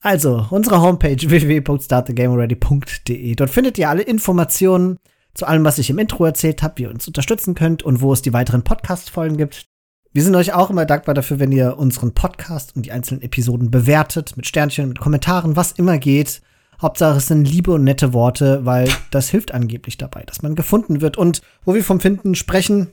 Also, 0.00 0.46
unsere 0.50 0.80
Homepage 0.80 1.16
www.startthegameready.de. 1.30 3.34
Dort 3.34 3.50
findet 3.50 3.78
ihr 3.78 3.88
alle 3.88 4.02
Informationen 4.02 4.98
zu 5.34 5.46
allem, 5.46 5.64
was 5.64 5.78
ich 5.78 5.90
im 5.90 5.98
Intro 5.98 6.24
erzählt 6.24 6.62
habe, 6.62 6.78
wie 6.78 6.82
ihr 6.82 6.90
uns 6.90 7.06
unterstützen 7.06 7.54
könnt 7.54 7.82
und 7.82 8.00
wo 8.00 8.12
es 8.12 8.22
die 8.22 8.32
weiteren 8.32 8.62
Podcast-Folgen 8.62 9.36
gibt. 9.36 9.66
Wir 10.12 10.22
sind 10.22 10.36
euch 10.36 10.52
auch 10.52 10.70
immer 10.70 10.86
dankbar 10.86 11.14
dafür, 11.14 11.40
wenn 11.40 11.50
ihr 11.50 11.76
unseren 11.76 12.14
Podcast 12.14 12.76
und 12.76 12.86
die 12.86 12.92
einzelnen 12.92 13.22
Episoden 13.22 13.72
bewertet, 13.72 14.36
mit 14.36 14.46
Sternchen, 14.46 14.88
mit 14.88 15.00
Kommentaren, 15.00 15.56
was 15.56 15.72
immer 15.72 15.98
geht. 15.98 16.40
Hauptsache 16.80 17.16
es 17.16 17.26
sind 17.26 17.46
liebe 17.46 17.72
und 17.72 17.82
nette 17.82 18.12
Worte, 18.12 18.64
weil 18.64 18.88
das 19.10 19.28
hilft 19.28 19.52
angeblich 19.52 19.98
dabei, 19.98 20.22
dass 20.22 20.42
man 20.42 20.54
gefunden 20.54 21.00
wird. 21.00 21.16
Und 21.16 21.40
wo 21.64 21.74
wir 21.74 21.82
vom 21.82 21.98
Finden 21.98 22.36
sprechen, 22.36 22.92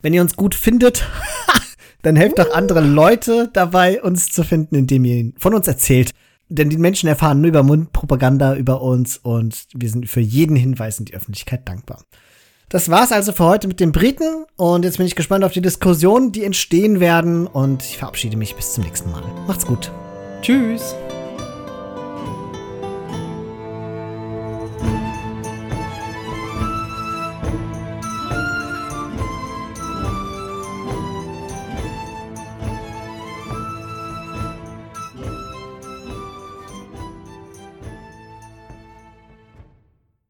wenn 0.00 0.14
ihr 0.14 0.22
uns 0.22 0.36
gut 0.36 0.54
findet, 0.54 1.08
dann 2.02 2.14
helft 2.14 2.38
doch 2.38 2.52
andere 2.54 2.80
Leute 2.80 3.50
dabei, 3.52 4.00
uns 4.00 4.28
zu 4.30 4.44
finden, 4.44 4.76
indem 4.76 5.04
ihr 5.04 5.32
von 5.38 5.54
uns 5.54 5.66
erzählt. 5.66 6.12
Denn 6.50 6.68
die 6.68 6.78
Menschen 6.78 7.08
erfahren 7.08 7.40
nur 7.40 7.48
über 7.48 7.62
Mundpropaganda 7.62 8.56
über 8.56 8.82
uns 8.82 9.16
und 9.16 9.66
wir 9.72 9.88
sind 9.88 10.10
für 10.10 10.20
jeden 10.20 10.56
Hinweis 10.56 10.98
in 10.98 11.04
die 11.04 11.14
Öffentlichkeit 11.14 11.66
dankbar. 11.68 12.04
Das 12.68 12.88
war's 12.88 13.12
also 13.12 13.32
für 13.32 13.44
heute 13.44 13.68
mit 13.68 13.80
den 13.80 13.92
Briten 13.92 14.44
und 14.56 14.84
jetzt 14.84 14.98
bin 14.98 15.06
ich 15.06 15.16
gespannt 15.16 15.44
auf 15.44 15.52
die 15.52 15.62
Diskussionen, 15.62 16.32
die 16.32 16.44
entstehen 16.44 17.00
werden 17.00 17.46
und 17.46 17.82
ich 17.82 17.98
verabschiede 17.98 18.36
mich 18.36 18.54
bis 18.54 18.74
zum 18.74 18.84
nächsten 18.84 19.10
Mal. 19.10 19.22
Macht's 19.46 19.66
gut. 19.66 19.90
Tschüss. 20.42 20.94